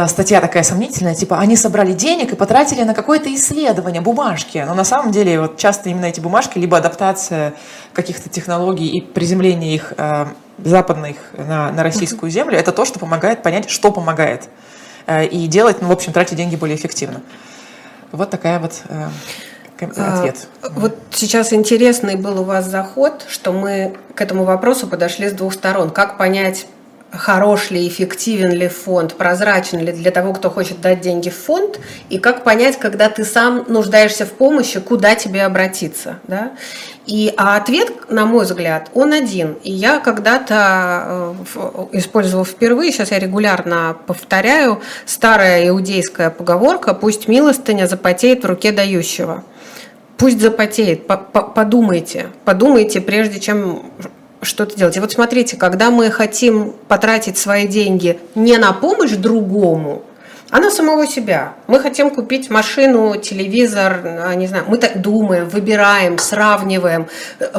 статья 0.06 0.40
такая 0.40 0.62
сомнительная, 0.62 1.16
типа 1.16 1.40
они 1.40 1.56
собрали 1.56 1.92
денег 1.92 2.32
и 2.32 2.36
потратили 2.36 2.84
на 2.84 2.94
какое-то 2.94 3.34
исследование, 3.34 4.00
бумажки. 4.00 4.62
Но 4.64 4.74
на 4.74 4.84
самом 4.84 5.10
деле 5.10 5.40
вот 5.40 5.56
часто 5.56 5.88
именно 5.88 6.04
эти 6.04 6.20
бумажки, 6.20 6.58
либо 6.58 6.76
адаптация 6.76 7.54
каких-то 7.92 8.28
технологий 8.28 8.86
и 8.86 9.00
приземление 9.00 9.74
их 9.74 9.92
э, 9.96 10.26
западных 10.58 11.16
на, 11.36 11.72
на 11.72 11.82
российскую 11.82 12.30
землю, 12.30 12.56
это 12.56 12.70
то, 12.70 12.84
что 12.84 13.00
помогает 13.00 13.42
понять, 13.42 13.68
что 13.68 13.90
помогает. 13.90 14.48
Э, 15.10 15.26
и 15.26 15.48
делать, 15.48 15.82
ну, 15.82 15.88
в 15.88 15.92
общем, 15.92 16.12
тратить 16.12 16.36
деньги 16.36 16.54
более 16.54 16.76
эффективно. 16.76 17.20
Вот 18.12 18.30
такая 18.30 18.60
вот 18.60 18.74
э, 18.88 19.08
а, 19.96 20.18
ответ. 20.18 20.46
Вот 20.62 20.96
сейчас 21.10 21.52
интересный 21.52 22.14
был 22.14 22.40
у 22.40 22.44
вас 22.44 22.66
заход, 22.66 23.26
что 23.28 23.50
мы 23.50 23.96
к 24.14 24.20
этому 24.20 24.44
вопросу 24.44 24.86
подошли 24.86 25.28
с 25.28 25.32
двух 25.32 25.52
сторон. 25.52 25.90
Как 25.90 26.16
понять, 26.16 26.68
хорош 27.10 27.70
ли, 27.70 27.88
эффективен 27.88 28.52
ли 28.52 28.68
фонд, 28.68 29.14
прозрачен 29.14 29.80
ли 29.80 29.90
для 29.90 30.12
того, 30.12 30.32
кто 30.32 30.48
хочет 30.48 30.80
дать 30.80 31.00
деньги 31.00 31.28
в 31.28 31.36
фонд, 31.36 31.80
и 32.08 32.18
как 32.18 32.44
понять, 32.44 32.78
когда 32.78 33.08
ты 33.08 33.24
сам 33.24 33.64
нуждаешься 33.66 34.26
в 34.26 34.30
помощи, 34.30 34.78
куда 34.78 35.16
тебе 35.16 35.42
обратиться. 35.42 36.20
Да? 36.28 36.52
И, 37.06 37.32
а 37.36 37.56
ответ, 37.56 38.10
на 38.10 38.26
мой 38.26 38.44
взгляд, 38.44 38.90
он 38.94 39.12
один. 39.12 39.56
И 39.62 39.72
я 39.72 40.00
когда-то 40.00 41.34
э, 41.54 41.86
использовала 41.92 42.44
впервые, 42.44 42.92
сейчас 42.92 43.10
я 43.10 43.18
регулярно 43.18 43.96
повторяю, 44.06 44.80
старая 45.06 45.68
иудейская 45.68 46.30
поговорка 46.30 46.94
«пусть 46.94 47.26
милостыня 47.26 47.86
запотеет 47.86 48.44
в 48.44 48.46
руке 48.46 48.72
дающего». 48.72 49.44
Пусть 50.18 50.38
запотеет, 50.38 51.06
подумайте, 51.06 52.26
подумайте, 52.44 53.00
прежде 53.00 53.40
чем 53.40 53.90
что-то 54.42 54.76
делать. 54.76 54.96
И 54.96 55.00
вот 55.00 55.12
смотрите, 55.12 55.56
когда 55.56 55.90
мы 55.90 56.10
хотим 56.10 56.74
потратить 56.88 57.38
свои 57.38 57.66
деньги 57.66 58.18
не 58.34 58.58
на 58.58 58.74
помощь 58.74 59.12
другому, 59.12 60.02
а 60.50 60.58
на 60.58 60.70
самого 60.70 61.06
себя. 61.06 61.54
Мы 61.66 61.80
хотим 61.80 62.10
купить 62.10 62.50
машину, 62.50 63.16
телевизор, 63.16 64.00
а, 64.04 64.34
не 64.34 64.46
знаю, 64.46 64.64
мы 64.66 64.78
так 64.78 65.00
думаем, 65.00 65.48
выбираем, 65.48 66.18
сравниваем. 66.18 67.08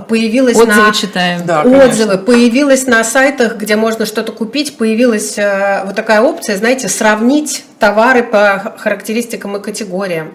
Появилась 0.07 0.57
отзывы 0.57 0.87
на... 0.87 0.93
читаем. 0.93 1.45
Да, 1.45 1.61
отзывы. 1.61 2.17
Появилась 2.17 2.85
на 2.87 3.03
сайтах, 3.03 3.55
где 3.55 3.75
можно 3.75 4.05
что-то 4.05 4.31
купить, 4.31 4.77
появилась 4.77 5.37
э, 5.37 5.83
вот 5.85 5.95
такая 5.95 6.21
опция, 6.21 6.57
знаете, 6.57 6.89
сравнить 6.89 7.63
товары 7.79 8.23
по 8.23 8.75
характеристикам 8.77 9.55
и 9.57 9.61
категориям 9.61 10.33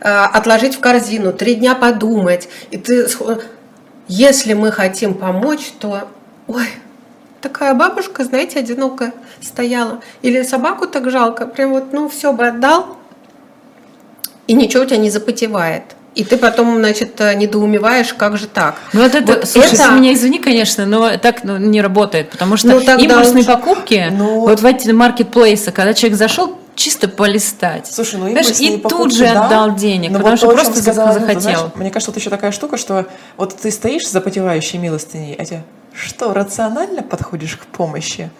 э, 0.00 0.08
отложить 0.08 0.76
в 0.76 0.80
корзину, 0.80 1.32
три 1.32 1.54
дня 1.54 1.74
подумать. 1.74 2.48
И 2.70 2.78
ты 2.78 3.06
если 4.08 4.52
мы 4.52 4.72
хотим 4.72 5.14
помочь, 5.14 5.72
то, 5.78 6.08
ой, 6.46 6.66
такая 7.42 7.74
бабушка, 7.74 8.24
знаете, 8.24 8.60
одинокая 8.60 9.12
стояла. 9.40 10.00
Или 10.22 10.42
собаку 10.42 10.86
так 10.86 11.10
жалко, 11.10 11.46
прям 11.46 11.72
вот, 11.72 11.92
ну, 11.92 12.08
все 12.08 12.32
бы 12.32 12.46
отдал, 12.46 12.96
и 14.46 14.54
ничего 14.54 14.84
у 14.84 14.86
тебя 14.86 14.96
не 14.96 15.10
запотевает. 15.10 15.82
И 16.14 16.24
ты 16.24 16.36
потом, 16.36 16.76
значит, 16.76 17.18
недоумеваешь, 17.18 18.12
как 18.12 18.36
же 18.36 18.46
так. 18.46 18.76
Ну 18.92 19.02
вот 19.02 19.14
это, 19.14 19.34
вот 19.34 19.48
слушай, 19.48 19.74
это... 19.74 19.88
ты 19.88 19.94
меня 19.94 20.12
извини, 20.12 20.38
конечно, 20.38 20.84
но 20.84 21.16
так 21.16 21.42
ну, 21.42 21.56
не 21.56 21.80
работает, 21.80 22.30
потому 22.30 22.58
что 22.58 22.68
ну, 22.68 22.80
импульсные 22.80 23.36
лучше... 23.36 23.46
покупки, 23.46 24.08
ну... 24.10 24.40
вот 24.40 24.60
в 24.60 24.66
эти 24.66 24.90
маркетплейсы, 24.90 25.72
когда 25.72 25.94
человек 25.94 26.18
зашел, 26.18 26.58
чисто 26.74 27.08
полистать. 27.08 27.86
Слушай, 27.86 28.20
ну 28.20 28.30
Знаешь, 28.30 28.60
и 28.60 28.76
покупки, 28.76 29.02
тут 29.02 29.14
же 29.14 29.24
да, 29.24 29.46
отдал 29.46 29.74
денег, 29.74 30.12
потому 30.12 30.30
вот 30.30 30.38
что 30.38 30.48
то, 30.48 30.54
просто 30.54 30.82
сказала, 30.82 31.12
захотел. 31.14 31.36
Ну, 31.36 31.42
знаешь, 31.42 31.70
мне 31.76 31.90
кажется, 31.90 32.10
вот 32.10 32.20
еще 32.20 32.28
такая 32.28 32.52
штука, 32.52 32.76
что 32.76 33.06
вот 33.38 33.56
ты 33.56 33.70
стоишь 33.70 34.06
за 34.06 34.20
потевающей 34.20 34.78
милостыней, 34.78 35.34
а 35.38 35.44
тебе 35.46 35.62
что, 35.94 36.32
рационально 36.32 37.02
подходишь 37.02 37.56
к 37.56 37.66
помощи? 37.66 38.30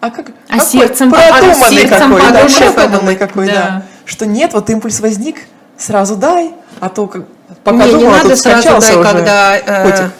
А 0.00 0.10
как? 0.10 0.30
А 0.48 0.58
какой? 0.58 0.66
сердцем 0.66 1.10
продуманный 1.10 1.54
а 1.54 1.70
сердцем 1.70 2.16
какой, 2.16 2.32
да, 2.32 2.72
продуманный 2.72 3.16
какой, 3.16 3.46
да. 3.46 3.52
да. 3.52 3.82
Что 4.04 4.26
нет, 4.26 4.52
вот 4.52 4.68
импульс 4.70 5.00
возник, 5.00 5.36
сразу 5.76 6.16
дай, 6.16 6.54
а 6.80 6.88
то 6.88 7.06
как 7.06 7.24
пока 7.62 7.86
не, 7.86 7.92
думала, 7.92 8.16
не 8.16 8.22
надо 8.22 8.36
сразу 8.36 8.68
дай, 8.68 8.78
уже 8.78 9.02
когда 9.02 9.56
э, 9.56 10.10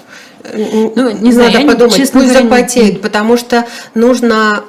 ну, 0.55 1.11
не 1.11 1.33
знаю, 1.33 1.53
надо 1.53 1.67
подумать, 1.67 1.95
честно 1.95 2.21
пусть 2.21 2.33
говоря, 2.33 2.49
запотеет, 2.49 3.01
потому 3.01 3.37
что 3.37 3.67
нужно 3.95 4.65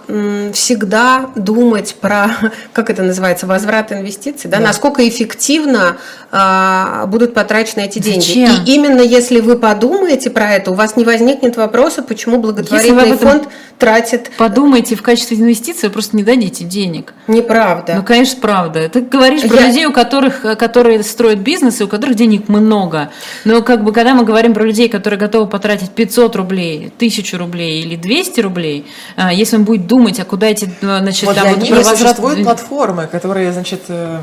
всегда 0.53 1.29
думать 1.36 1.95
про, 1.99 2.29
как 2.73 2.89
это 2.89 3.03
называется, 3.03 3.47
возврат 3.47 3.91
инвестиций, 3.91 4.49
да, 4.49 4.57
да. 4.57 4.63
насколько 4.63 5.07
эффективно 5.07 5.97
а, 6.31 7.05
будут 7.07 7.33
потрачены 7.33 7.81
эти 7.81 7.99
деньги. 7.99 8.21
Зачем? 8.21 8.49
И 8.65 8.71
именно 8.71 9.01
если 9.01 9.39
вы 9.39 9.57
подумаете 9.57 10.29
про 10.29 10.53
это, 10.53 10.71
у 10.71 10.73
вас 10.73 10.95
не 10.95 11.05
возникнет 11.05 11.57
вопроса, 11.57 12.01
почему 12.01 12.38
благотворительный 12.38 13.17
фонд 13.17 13.47
тратит... 13.77 14.31
Подумайте 14.38 14.95
в 14.95 15.01
качестве 15.01 15.38
инвестиции, 15.38 15.88
вы 15.88 15.93
просто 15.93 16.15
не 16.15 16.23
дадите 16.23 16.63
денег. 16.63 17.13
Неправда. 17.27 17.95
Ну, 17.95 18.03
конечно, 18.03 18.39
правда. 18.41 18.88
Ты 18.89 19.01
говоришь 19.01 19.41
про 19.41 19.57
Я... 19.57 19.67
людей, 19.67 19.86
у 19.86 19.91
которых, 19.91 20.41
которые 20.57 21.03
строят 21.03 21.39
бизнес, 21.39 21.81
и 21.81 21.83
у 21.83 21.88
которых 21.88 22.15
денег 22.15 22.47
много. 22.47 23.12
Но 23.45 23.62
как 23.62 23.83
бы, 23.83 23.91
когда 23.91 24.13
мы 24.13 24.23
говорим 24.23 24.53
про 24.53 24.63
людей, 24.63 24.89
которые 24.89 25.19
готовы 25.19 25.47
потратить 25.47 25.62
500 25.95 26.36
рублей, 26.36 26.91
1000 26.95 27.38
рублей 27.38 27.82
или 27.82 27.95
200 27.95 28.41
рублей, 28.41 28.86
а, 29.15 29.34
если 29.34 29.58
он 29.58 29.63
будет 29.63 29.88
думать, 29.88 30.19
а 30.19 30.26
куда 30.26 30.47
эти, 30.47 30.69
ну, 30.82 30.99
значит, 30.99 31.23
вот 31.23 31.36
там... 31.36 31.43
Для 31.43 31.54
вот 31.56 31.63
них 31.63 31.86
существуют 31.86 32.43
платформы, 32.43 33.08
которые, 33.08 33.52
значит, 33.52 33.82
э, 33.88 34.19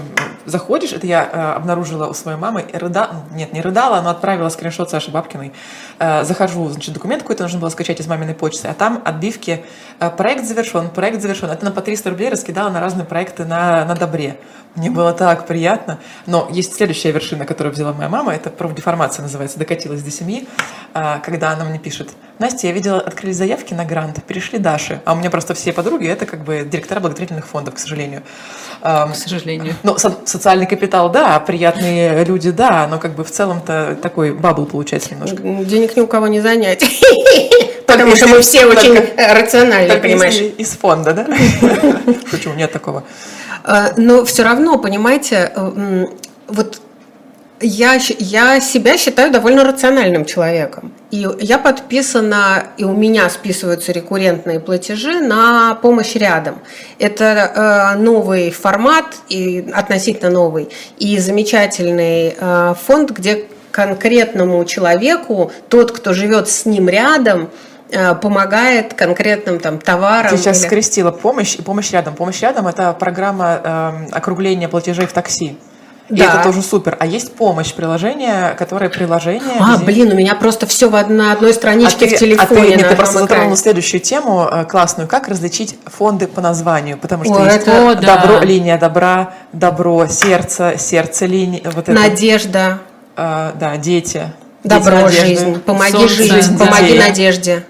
заходишь, 0.46 0.92
это 0.92 1.07
я 1.07 1.29
э, 1.31 1.57
обнаружила 1.57 2.07
у 2.07 2.14
своей 2.14 2.38
мамы, 2.38 2.66
рыдала, 2.72 3.24
нет, 3.33 3.53
не 3.53 3.61
рыдала, 3.61 4.00
но 4.03 4.11
отправила 4.11 4.48
скриншот 4.48 4.90
Саши 4.90 5.11
Бабкиной. 5.11 5.53
Э, 5.98 6.24
захожу, 6.24 6.68
значит, 6.68 6.94
документ 6.94 7.22
какой-то 7.22 7.42
нужно 7.44 7.59
было 7.59 7.70
скачать 7.70 8.00
из 8.00 8.07
маминой 8.07 8.35
почты, 8.35 8.68
а 8.68 8.74
там 8.74 9.03
отбивки 9.05 9.64
«проект 10.16 10.44
завершен, 10.44 10.90
проект 10.90 11.20
завершен». 11.20 11.50
Это 11.50 11.64
на 11.64 11.70
по 11.70 11.81
300 11.81 12.11
рублей 12.11 12.29
раскидала 12.29 12.70
на 12.70 12.81
разные 12.81 13.05
проекты 13.05 13.44
на, 13.44 13.85
на 13.85 13.94
Добре. 13.94 14.38
Мне 14.76 14.88
было 14.88 15.12
так 15.12 15.46
приятно. 15.46 15.98
Но 16.26 16.48
есть 16.50 16.74
следующая 16.74 17.11
вершина, 17.11 17.44
которую 17.44 17.72
взяла 17.74 17.92
моя 17.92 18.09
мама, 18.09 18.33
это 18.33 18.50
профдеформация 18.50 19.22
называется, 19.22 19.59
докатилась 19.59 20.03
до 20.03 20.11
семьи, 20.11 20.46
а, 20.94 21.18
когда 21.31 21.51
она 21.51 21.64
мне 21.64 21.79
пишет, 21.79 22.11
Настя, 22.38 22.66
я 22.66 22.73
видела, 22.73 23.01
открыли 23.01 23.33
заявки 23.33 23.75
на 23.75 23.85
грант, 23.85 24.23
перешли 24.25 24.59
Даши. 24.59 25.01
А 25.05 25.12
у 25.12 25.16
меня 25.16 25.31
просто 25.31 25.55
все 25.55 25.73
подруги, 25.73 26.07
это 26.07 26.27
как 26.27 26.45
бы 26.45 26.66
директора 26.71 27.01
благотворительных 27.01 27.47
фондов, 27.47 27.75
к 27.75 27.79
сожалению. 27.79 28.23
К 28.83 29.14
сожалению. 29.14 29.75
Ну, 29.83 29.97
со- 29.99 30.19
социальный 30.25 30.66
капитал, 30.66 31.11
да, 31.11 31.38
приятные 31.40 32.25
люди, 32.25 32.51
да, 32.51 32.87
но 32.90 32.99
как 32.99 33.14
бы 33.14 33.25
в 33.25 33.31
целом-то 33.31 33.99
такой 34.01 34.33
бабл 34.33 34.66
получается 34.66 35.11
немножко. 35.12 35.37
Денег 35.43 35.97
ни 35.97 36.01
у 36.01 36.07
кого 36.07 36.29
не 36.29 36.40
занять. 36.40 36.85
Потому 37.87 38.14
что 38.16 38.29
мы 38.29 38.40
все 38.40 38.66
очень 38.66 38.95
рациональны, 39.16 39.99
понимаешь. 40.01 40.40
Из 40.59 40.71
фонда, 40.71 41.12
да? 41.12 41.25
Почему 42.31 42.55
нет 42.55 42.73
такого? 42.73 43.05
А, 43.64 43.93
но 43.97 44.25
все 44.25 44.43
равно, 44.45 44.79
понимаете, 44.79 45.53
э, 45.55 46.07
вот 46.49 46.81
я, 47.61 47.99
я 48.18 48.61
себя 48.61 48.96
считаю 48.96 49.31
довольно 49.33 49.64
рациональным 49.64 50.25
человеком. 50.25 50.92
И 51.11 51.27
я 51.40 51.59
подписана, 51.59 52.64
и 52.77 52.85
у 52.85 52.92
меня 52.92 53.29
списываются 53.31 53.92
рекуррентные 53.92 54.61
платежи 54.61 55.20
на 55.20 55.75
помощь 55.77 56.14
рядом. 56.14 56.61
Это 56.99 57.94
э, 57.94 57.99
новый 57.99 58.51
формат, 58.51 59.16
и 59.29 59.70
относительно 59.75 60.31
новый, 60.31 60.70
и 60.99 61.18
замечательный 61.18 62.35
э, 62.38 62.75
фонд, 62.87 63.11
где 63.11 63.46
конкретному 63.70 64.64
человеку, 64.64 65.53
тот, 65.68 65.92
кто 65.92 66.12
живет 66.12 66.49
с 66.49 66.64
ним 66.64 66.88
рядом, 66.88 67.51
Э, 67.92 68.14
помогает 68.14 68.94
конкретным 68.94 69.59
там 69.59 69.79
товарам. 69.79 70.31
Ты 70.31 70.37
сейчас 70.37 70.61
или... 70.61 70.66
скрестила 70.66 71.11
помощь 71.11 71.57
и 71.57 71.62
помощь 71.62 71.90
рядом. 71.90 72.14
Помощь 72.14 72.40
рядом– 72.40 72.66
это 72.68 72.92
программа 72.92 73.61
э, 73.62 74.07
округления 74.12 74.68
платежей 74.68 75.07
в 75.07 75.12
такси. 75.12 75.59
И 76.11 76.16
да. 76.16 76.25
это 76.25 76.42
тоже 76.42 76.61
супер. 76.61 76.96
А 76.99 77.07
есть 77.07 77.35
помощь, 77.35 77.73
приложение, 77.73 78.55
которое 78.59 78.90
приложение. 78.90 79.59
А, 79.61 79.77
где... 79.77 79.85
блин, 79.85 80.12
у 80.12 80.14
меня 80.16 80.35
просто 80.35 80.66
все 80.66 80.90
в 80.90 81.09
на 81.09 81.33
одной 81.33 81.55
страничке 81.55 82.07
а 82.07 82.09
ты, 82.09 82.16
в 82.16 82.18
телефоне. 82.18 82.61
А 82.61 82.64
ты, 82.64 82.68
нет, 82.77 82.88
ты 82.88 82.96
просто 82.96 83.20
затронула 83.20 83.57
следующую 83.57 84.01
тему 84.01 84.49
э, 84.51 84.64
классную. 84.64 85.09
Как 85.09 85.29
различить 85.29 85.79
фонды 85.87 86.27
по 86.27 86.40
названию? 86.40 86.99
Потому 86.99 87.25
что 87.25 87.37
О, 87.37 87.44
есть 87.44 87.59
это... 87.59 87.94
добро, 87.94 88.40
да. 88.40 88.44
линия 88.44 88.77
добра, 88.77 89.35
добро, 89.53 90.09
сердце, 90.09 90.75
сердце 90.79 91.27
линия. 91.27 91.62
Вот 91.64 91.87
Надежда. 91.87 92.81
Это, 93.14 93.55
да, 93.61 93.77
дети. 93.77 94.33
Добро, 94.64 95.09
дети 95.09 95.20
жизнь. 95.20 95.61
Помоги 95.61 95.92
Солнце, 95.92 96.14
жизнь. 96.14 96.59
Помоги 96.59 96.99
надежде. 96.99 97.64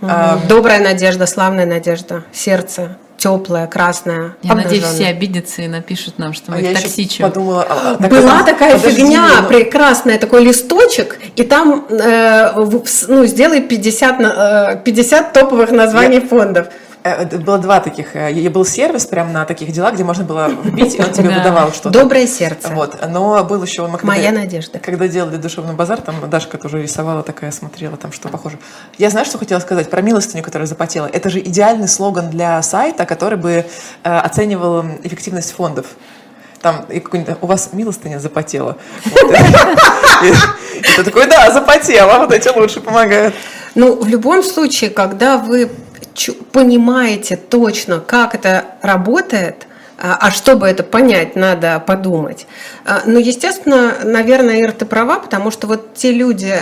А, 0.00 0.38
Добрая 0.48 0.82
надежда, 0.82 1.26
славная 1.26 1.66
надежда, 1.66 2.24
сердце 2.32 2.96
теплое, 3.24 3.66
красное. 3.66 4.36
Я 4.42 4.54
надеюсь, 4.54 4.84
все 4.84 5.06
обидятся 5.06 5.62
и 5.62 5.68
напишут 5.68 6.18
нам, 6.18 6.34
что 6.34 6.50
мы 6.50 6.58
а 6.58 6.60
их 6.60 6.78
токсичим. 6.78 7.24
подумала, 7.24 7.66
а, 7.66 7.96
так 7.96 8.10
Была 8.10 8.40
это, 8.40 8.44
такая 8.44 8.76
подожди, 8.76 9.00
фигня 9.00 9.28
но... 9.36 9.42
Ну. 9.42 9.48
прекрасная, 9.48 10.18
такой 10.18 10.44
листочек, 10.44 11.18
и 11.34 11.42
там 11.42 11.86
э, 11.88 12.50
ну, 13.08 13.24
сделай 13.24 13.62
50, 13.62 14.20
э, 14.20 14.80
50 14.84 15.32
топовых 15.32 15.70
названий 15.70 16.20
Я... 16.20 16.26
фондов. 16.28 16.66
Э, 17.04 17.26
было 17.36 17.58
два 17.58 17.80
таких. 17.80 18.16
Э, 18.16 18.48
был 18.48 18.64
сервис 18.64 19.04
прямо 19.04 19.30
на 19.30 19.44
таких 19.44 19.70
делах, 19.72 19.92
где 19.92 20.04
можно 20.04 20.24
было 20.24 20.48
вбить, 20.48 20.94
и 20.94 21.02
он 21.02 21.12
тебе 21.12 21.28
выдавал 21.38 21.70
что-то. 21.70 21.90
Доброе 21.90 22.26
сердце. 22.26 22.70
Вот. 22.70 22.96
Но 23.06 23.44
был 23.44 23.62
еще... 23.62 23.86
Мы, 23.86 23.98
Моя 24.02 24.32
надежда. 24.32 24.78
Когда 24.78 25.06
делали 25.06 25.36
душевный 25.36 25.74
базар, 25.74 26.00
там 26.00 26.16
Дашка 26.30 26.56
тоже 26.56 26.80
рисовала 26.82 27.22
такая, 27.22 27.52
смотрела 27.52 27.98
там, 27.98 28.10
что 28.10 28.30
похоже. 28.30 28.58
Я 28.96 29.10
знаю, 29.10 29.26
что 29.26 29.36
хотела 29.36 29.60
сказать 29.60 29.90
про 29.90 30.00
милостыню, 30.00 30.42
которая 30.42 30.66
запотела. 30.66 31.06
Это 31.06 31.28
же 31.28 31.40
идеальный 31.40 31.88
слоган 31.88 32.30
для 32.30 32.62
сайта, 32.62 33.04
который 33.04 33.36
бы 33.36 33.50
э, 33.50 34.18
оценивал 34.18 34.86
эффективность 35.02 35.52
фондов 35.52 35.86
там 36.62 36.86
и 36.88 37.04
у 37.42 37.46
вас 37.46 37.68
милостыня 37.74 38.18
запотела. 38.18 38.78
Ты 40.96 41.04
такой, 41.04 41.26
да, 41.26 41.50
запотела, 41.50 42.20
вот 42.20 42.32
эти 42.32 42.48
лучше 42.48 42.80
помогают. 42.80 43.34
Ну, 43.74 44.00
в 44.00 44.08
любом 44.08 44.42
случае, 44.42 44.88
когда 44.88 45.36
вы 45.36 45.70
понимаете 46.52 47.36
точно, 47.36 48.00
как 48.00 48.34
это 48.34 48.64
работает, 48.82 49.66
а, 49.98 50.16
а 50.20 50.30
чтобы 50.30 50.66
это 50.66 50.82
понять, 50.82 51.36
надо 51.36 51.80
подумать. 51.80 52.46
А, 52.84 53.02
ну, 53.06 53.18
естественно, 53.18 53.94
наверное, 54.02 54.60
Ира, 54.60 54.72
ты 54.72 54.86
права, 54.86 55.18
потому 55.18 55.50
что 55.50 55.66
вот 55.66 55.94
те 55.94 56.12
люди, 56.12 56.56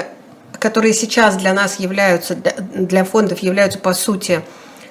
которые 0.58 0.92
сейчас 0.92 1.36
для 1.36 1.52
нас 1.52 1.80
являются, 1.80 2.36
для 2.74 3.04
фондов 3.04 3.40
являются, 3.40 3.78
по 3.78 3.94
сути, 3.94 4.42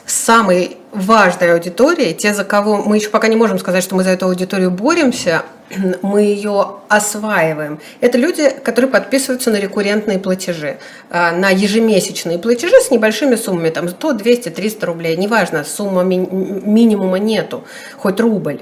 самой 0.05 0.77
важной 0.91 1.53
аудиторией, 1.53 2.13
те, 2.13 2.33
за 2.33 2.43
кого 2.43 2.77
мы 2.77 2.97
еще 2.97 3.09
пока 3.09 3.27
не 3.27 3.35
можем 3.35 3.59
сказать, 3.59 3.83
что 3.83 3.95
мы 3.95 4.03
за 4.03 4.11
эту 4.11 4.25
аудиторию 4.25 4.71
боремся, 4.71 5.43
мы 6.01 6.21
ее 6.21 6.75
осваиваем. 6.89 7.79
Это 8.01 8.17
люди, 8.17 8.49
которые 8.63 8.91
подписываются 8.91 9.51
на 9.51 9.57
рекуррентные 9.57 10.19
платежи, 10.19 10.77
а, 11.09 11.31
на 11.31 11.49
ежемесячные 11.49 12.39
платежи 12.39 12.75
с 12.81 12.91
небольшими 12.91 13.35
суммами, 13.35 13.69
там 13.69 13.89
100, 13.89 14.13
200, 14.13 14.49
300 14.49 14.85
рублей, 14.85 15.15
неважно, 15.17 15.63
сумма 15.63 16.03
ми- 16.03 16.27
минимума 16.29 17.19
нету, 17.19 17.63
хоть 17.97 18.19
рубль. 18.19 18.61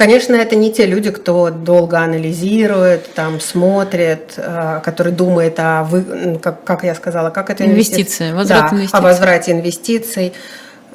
Конечно, 0.00 0.34
это 0.34 0.56
не 0.56 0.72
те 0.72 0.86
люди, 0.86 1.10
кто 1.10 1.50
долго 1.50 1.98
анализирует, 1.98 3.12
там 3.12 3.38
смотрит, 3.38 4.32
э, 4.38 4.80
который 4.82 5.12
думает 5.12 5.56
о, 5.58 5.84
вы, 5.84 6.38
как, 6.42 6.64
как 6.64 6.84
я 6.84 6.94
сказала, 6.94 7.28
как 7.28 7.50
это 7.50 7.66
инвестиции, 7.66 8.32
возврат 8.32 8.70
да, 8.70 8.76
инвестиций. 8.76 8.98
о 8.98 9.02
возврате 9.02 9.52
инвестиций. 9.52 10.32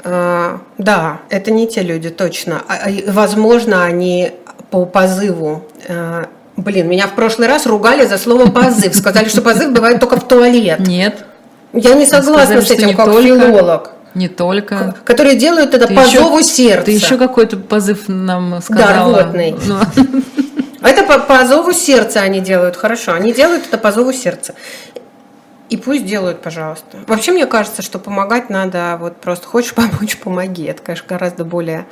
Э, 0.04 0.58
да, 0.80 1.20
это 1.30 1.52
не 1.52 1.68
те 1.68 1.84
люди, 1.84 2.10
точно. 2.10 2.64
А, 2.68 2.90
возможно, 3.06 3.84
они 3.84 4.32
по 4.72 4.88
позыву 4.88 5.66
э, 5.88 6.26
Блин, 6.58 6.88
меня 6.88 7.06
в 7.06 7.14
прошлый 7.14 7.48
раз 7.48 7.68
ругали 7.68 8.08
за 8.08 8.18
слово 8.18 8.50
позыв. 8.50 8.96
Сказали, 8.96 9.30
что 9.30 9.44
позыв 9.44 9.72
бывает 9.72 10.00
только 10.00 10.20
в 10.20 10.28
туалет. 10.28 10.80
Нет. 10.80 11.26
Я 11.74 11.94
не 11.94 12.08
согласна 12.08 12.60
Сказали, 12.60 12.66
с 12.66 12.72
этим, 12.72 12.98
как 12.98 13.06
только... 13.06 13.22
филолог. 13.22 13.92
Не 14.16 14.30
только. 14.30 14.96
Которые 15.04 15.36
делают 15.36 15.74
это 15.74 15.88
ты 15.88 15.94
по 15.94 16.00
еще, 16.00 16.20
зову 16.20 16.42
сердца. 16.42 16.86
Ты 16.86 16.92
еще 16.92 17.18
какой-то 17.18 17.58
позыв 17.58 18.08
нам 18.08 18.62
сказала. 18.62 18.88
Да, 18.88 19.24
рвотный. 19.24 19.56
Ну. 19.66 19.80
Это 20.82 21.04
по, 21.04 21.20
по 21.20 21.46
зову 21.46 21.74
сердца 21.74 22.22
они 22.22 22.40
делают, 22.40 22.76
хорошо. 22.76 23.14
Они 23.14 23.34
делают 23.34 23.66
это 23.66 23.80
по 23.80 23.92
зову 23.92 24.14
сердца. 24.14 24.54
И 25.70 25.78
пусть 25.78 26.06
делают, 26.06 26.44
пожалуйста. 26.44 27.00
Вообще, 27.08 27.32
мне 27.32 27.48
кажется, 27.48 27.82
что 27.82 27.98
помогать 27.98 28.52
надо, 28.52 28.98
вот 29.02 29.18
просто 29.18 29.48
хочешь 29.48 29.74
помочь, 29.74 30.18
помоги. 30.18 30.66
Это, 30.66 30.84
конечно, 30.84 31.08
гораздо 31.10 31.44
более 31.44 31.88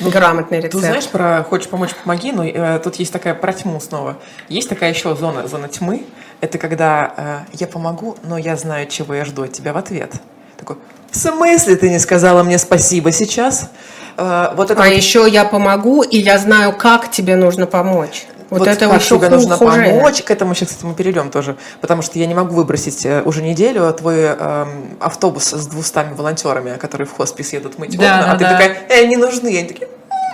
грамотный 0.00 0.58
рецепт. 0.58 0.72
Ты 0.72 0.80
знаешь 0.80 1.06
про 1.06 1.44
«хочешь 1.44 1.68
помочь, 1.68 1.94
помоги», 1.94 2.32
но 2.32 2.44
э, 2.44 2.80
тут 2.80 2.96
есть 2.96 3.12
такая 3.12 3.34
про 3.34 3.52
тьму 3.52 3.78
снова. 3.80 4.18
Есть 4.48 4.68
такая 4.68 4.92
еще 4.92 5.14
зона, 5.14 5.46
зона 5.46 5.68
тьмы. 5.68 6.04
Это 6.40 6.58
когда 6.58 7.14
э, 7.16 7.38
я 7.52 7.66
помогу, 7.68 8.16
но 8.24 8.36
я 8.36 8.56
знаю, 8.56 8.88
чего 8.88 9.14
я 9.14 9.24
жду 9.24 9.44
от 9.44 9.52
тебя 9.52 9.72
в 9.72 9.76
ответ. 9.76 10.12
Такой, 10.56 10.76
в 11.10 11.16
смысле 11.16 11.76
ты 11.76 11.90
не 11.90 11.98
сказала 11.98 12.42
мне 12.42 12.58
спасибо 12.58 13.12
сейчас? 13.12 13.70
Э, 14.16 14.52
вот 14.54 14.70
это 14.70 14.82
а 14.82 14.86
вот... 14.86 14.94
еще 14.94 15.26
я 15.28 15.44
помогу, 15.44 16.02
и 16.02 16.18
я 16.18 16.38
знаю, 16.38 16.76
как 16.76 17.10
тебе 17.10 17.36
нужно 17.36 17.66
помочь. 17.66 18.26
Вот, 18.48 18.60
вот 18.60 18.68
это 18.68 18.84
еще 18.84 19.18
тебе 19.18 19.28
нужно 19.28 19.56
хуже. 19.56 19.82
помочь, 19.82 20.22
к 20.22 20.30
этому 20.30 20.54
сейчас, 20.54 20.68
кстати, 20.68 20.86
мы 20.86 20.94
перейдем 20.94 21.30
тоже, 21.30 21.56
потому 21.80 22.02
что 22.02 22.18
я 22.18 22.26
не 22.26 22.34
могу 22.34 22.54
выбросить 22.54 23.04
э, 23.04 23.22
уже 23.24 23.42
неделю 23.42 23.92
твой 23.92 24.18
э, 24.20 24.66
автобус 25.00 25.52
с 25.52 25.66
двустами 25.66 26.14
волонтерами, 26.14 26.76
которые 26.76 27.08
в 27.08 27.12
хоспис 27.12 27.52
едут 27.54 27.78
мыть 27.78 27.98
да, 27.98 28.20
окна, 28.20 28.26
да, 28.26 28.32
а 28.32 28.36
ты 28.36 28.44
да. 28.44 28.50
такая, 28.52 28.76
э, 28.88 29.06
не 29.06 29.16
нужны, 29.16 29.48
и 29.48 29.58
они 29.58 29.68
такие, 29.68 29.88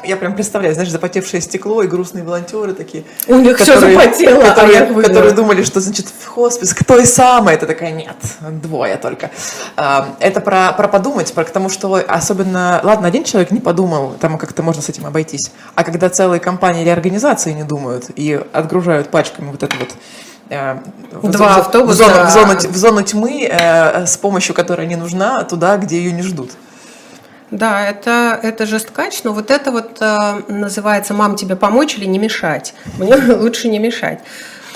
я 0.05 0.17
прям 0.17 0.35
представляю, 0.35 0.75
знаешь, 0.75 0.91
запотевшее 0.91 1.41
стекло 1.41 1.83
и 1.83 1.87
грустные 1.87 2.25
волонтеры 2.25 2.73
такие. 2.73 3.05
У 3.27 3.37
них 3.37 3.59
которые, 3.59 3.81
все 3.81 3.93
запотело. 3.93 4.43
Которые, 4.43 4.81
а 4.81 5.03
которые 5.03 5.33
думали, 5.33 5.63
что, 5.63 5.81
значит, 5.81 6.07
в 6.07 6.27
хоспис, 6.27 6.75
кто 6.75 6.99
и 6.99 7.05
самое? 7.05 7.57
Это 7.57 7.67
такая, 7.67 7.93
нет, 7.93 8.17
двое 8.63 8.97
только. 8.97 9.31
А, 9.77 10.17
это 10.21 10.41
про, 10.41 10.73
про 10.73 10.89
подумать, 10.89 11.33
про, 11.33 11.45
потому 11.45 11.69
что 11.69 12.03
особенно, 12.07 12.81
ладно, 12.83 13.09
один 13.09 13.25
человек 13.25 13.51
не 13.51 13.61
подумал, 13.61 14.15
там 14.21 14.39
как-то 14.39 14.63
можно 14.63 14.83
с 14.83 14.89
этим 14.89 15.07
обойтись, 15.07 15.51
а 15.75 15.85
когда 15.85 16.09
целые 16.09 16.41
компании 16.41 16.83
или 16.83 16.91
организации 16.91 17.53
не 17.53 17.65
думают 17.65 18.11
и 18.17 18.41
отгружают 18.53 19.09
пачками 19.11 19.51
вот 19.51 19.63
это 19.63 19.77
вот 19.77 19.91
э, 20.51 20.77
Два 21.23 21.55
в, 21.55 21.59
автобуса. 21.59 22.05
В 22.05 22.07
зону, 22.07 22.27
в, 22.27 22.31
зону, 22.31 22.73
в 22.73 22.77
зону 22.77 23.03
тьмы, 23.03 23.49
э, 23.51 24.07
с 24.07 24.17
помощью 24.17 24.55
которой 24.55 24.87
не 24.87 24.97
нужна, 24.97 25.45
туда, 25.45 25.77
где 25.77 25.99
ее 25.99 26.13
не 26.13 26.23
ждут. 26.23 26.51
Да, 27.53 27.87
это, 27.87 28.41
это 28.43 28.65
жесткач, 28.65 29.25
но 29.25 29.35
вот 29.35 29.51
это 29.51 29.71
вот 29.71 29.99
э, 30.01 30.43
называется 30.49 31.13
«мам 31.13 31.37
тебе 31.37 31.55
помочь 31.55 31.99
или 31.99 32.07
не 32.07 32.19
мешать». 32.19 32.73
Мне 32.99 33.15
лучше 33.15 33.69
не 33.69 33.79
мешать. 33.79 34.21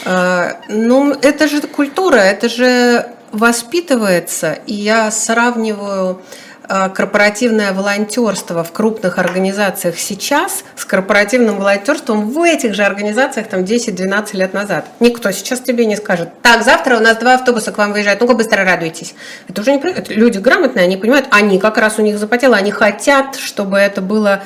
Э, 0.04 0.52
ну, 0.68 1.12
это 1.12 1.48
же 1.48 1.62
культура, 1.62 2.16
это 2.16 2.50
же 2.50 3.08
воспитывается, 3.32 4.58
и 4.66 4.74
я 4.74 5.10
сравниваю 5.10 6.20
корпоративное 6.68 7.72
волонтерство 7.72 8.64
в 8.64 8.72
крупных 8.72 9.18
организациях 9.18 9.98
сейчас 9.98 10.64
с 10.74 10.84
корпоративным 10.84 11.58
волонтерством 11.58 12.30
в 12.30 12.42
этих 12.42 12.74
же 12.74 12.82
организациях 12.82 13.48
там 13.48 13.60
10-12 13.60 14.36
лет 14.36 14.54
назад. 14.54 14.86
Никто 15.00 15.30
сейчас 15.30 15.60
тебе 15.60 15.86
не 15.86 15.96
скажет, 15.96 16.30
так, 16.42 16.64
завтра 16.64 16.96
у 16.96 17.00
нас 17.00 17.16
два 17.18 17.34
автобуса 17.34 17.72
к 17.72 17.78
вам 17.78 17.92
выезжают, 17.92 18.20
ну-ка 18.20 18.34
быстро 18.34 18.64
радуйтесь. 18.64 19.14
Это 19.48 19.60
уже 19.60 19.72
не 19.72 20.14
люди 20.14 20.38
грамотные, 20.38 20.84
они 20.84 20.96
понимают, 20.96 21.26
они 21.30 21.58
как 21.58 21.78
раз 21.78 21.98
у 21.98 22.02
них 22.02 22.18
запотело, 22.18 22.56
они 22.56 22.70
хотят, 22.70 23.36
чтобы 23.36 23.78
это 23.78 24.00
было 24.00 24.42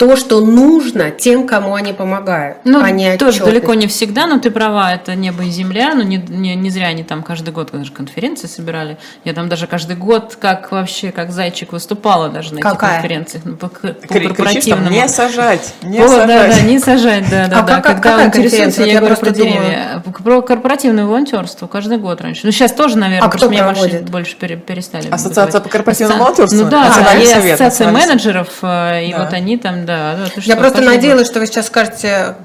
то, 0.00 0.16
что 0.16 0.40
нужно 0.40 1.10
тем, 1.10 1.46
кому 1.46 1.74
они 1.74 1.92
помогают, 1.92 2.56
ну, 2.64 2.82
а 2.82 2.90
не 2.90 3.18
тоже 3.18 3.44
далеко 3.44 3.74
не 3.74 3.86
всегда, 3.86 4.26
но 4.26 4.38
ты 4.38 4.50
права, 4.50 4.94
это 4.94 5.14
небо 5.14 5.44
и 5.44 5.50
земля, 5.50 5.92
но 5.94 6.02
не, 6.02 6.16
не, 6.16 6.54
не 6.54 6.70
зря 6.70 6.86
они 6.86 7.04
там 7.04 7.22
каждый 7.22 7.52
год 7.52 7.68
даже 7.70 7.92
конференции 7.92 8.46
собирали. 8.46 8.96
Я 9.24 9.34
там 9.34 9.50
даже 9.50 9.66
каждый 9.66 9.96
год, 9.96 10.38
как 10.40 10.72
вообще, 10.72 11.12
как 11.12 11.32
зайчик 11.32 11.72
выступала 11.72 12.30
даже 12.30 12.54
на 12.54 12.62
Какая? 12.62 12.92
этих 12.92 13.00
конференциях. 13.02 13.44
Ну, 13.44 13.56
по, 13.56 13.68
по 13.68 13.88
корпоративному. 13.92 14.84
Там, 14.86 14.94
не 14.94 15.06
сажать, 15.06 15.74
не 15.82 15.98
О, 15.98 16.08
сажать. 16.08 16.26
Да, 16.28 16.46
да, 16.46 16.60
не 16.62 16.78
сажать, 16.78 17.30
да, 17.30 17.46
да. 17.48 17.58
А 17.58 17.62
да. 17.62 17.74
Как, 17.74 17.84
Когда 17.84 18.00
какая 18.00 18.30
конференция? 18.30 18.86
Я, 18.86 18.92
я 18.94 18.98
говорю 19.00 19.16
про 19.16 19.30
деревья. 19.32 20.02
Про 20.24 20.40
корпоративное 20.40 21.04
волонтерство 21.04 21.66
каждый 21.66 21.98
год 21.98 22.22
раньше. 22.22 22.46
Ну, 22.46 22.52
сейчас 22.52 22.72
тоже, 22.72 22.96
наверное, 22.96 23.26
а 23.26 23.30
потому 23.30 23.52
что 23.52 23.62
меня 23.62 23.70
больше, 23.70 23.98
больше 24.00 24.36
перестали. 24.36 25.10
Ассоциация 25.10 25.60
по 25.60 25.68
корпоративному 25.68 26.22
волонтерству? 26.22 26.64
Ну 26.64 26.70
да, 26.70 26.86
а, 26.86 27.18
ассоциация 27.20 27.90
менеджеров, 27.90 28.48
э, 28.62 29.04
и 29.04 29.12
вот 29.12 29.34
они 29.34 29.58
там, 29.58 29.84
да. 29.90 30.30
Я 30.36 30.56
просто 30.56 30.80
надеялась, 30.82 31.26
что 31.26 31.40
вы 31.40 31.46
сейчас 31.46 31.66
скажете 31.66 32.36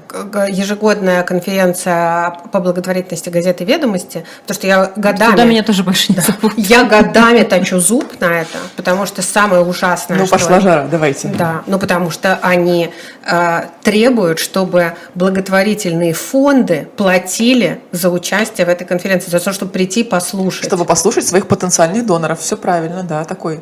ежегодная 0.48 1.22
конференция 1.22 2.36
по 2.50 2.60
благотворительности 2.60 3.28
газеты 3.28 3.64
«Ведомости», 3.64 4.24
потому 4.42 4.54
что 4.54 4.66
я 4.66 4.92
годами... 4.96 5.30
Туда 5.32 5.44
меня 5.44 5.62
тоже 5.62 5.82
больше 5.82 6.12
не 6.12 6.20
зовут. 6.20 6.54
Я 6.56 6.84
годами 6.84 7.42
точу 7.42 7.78
зуб 7.78 8.20
на 8.20 8.40
это, 8.40 8.58
потому 8.76 9.06
что 9.06 9.22
самое 9.22 9.62
ужасное... 9.62 10.18
Ну, 10.18 10.26
пошла 10.26 10.60
жара, 10.60 10.88
давайте. 10.90 11.28
Да, 11.28 11.62
ну 11.66 11.78
потому 11.78 12.10
что 12.10 12.38
они 12.42 12.90
э, 13.24 13.62
требуют, 13.82 14.38
чтобы 14.38 14.94
благотворительные 15.14 16.14
фонды 16.14 16.88
платили 16.96 17.80
за 17.92 18.10
участие 18.10 18.66
в 18.66 18.70
этой 18.70 18.86
конференции, 18.86 19.30
за 19.30 19.40
то, 19.40 19.52
чтобы 19.52 19.70
прийти 19.70 20.02
послушать. 20.02 20.66
Чтобы 20.66 20.84
послушать 20.84 21.26
своих 21.26 21.46
потенциальных 21.46 22.06
доноров. 22.06 22.40
Все 22.40 22.56
правильно, 22.56 23.02
да, 23.02 23.24
такой 23.24 23.60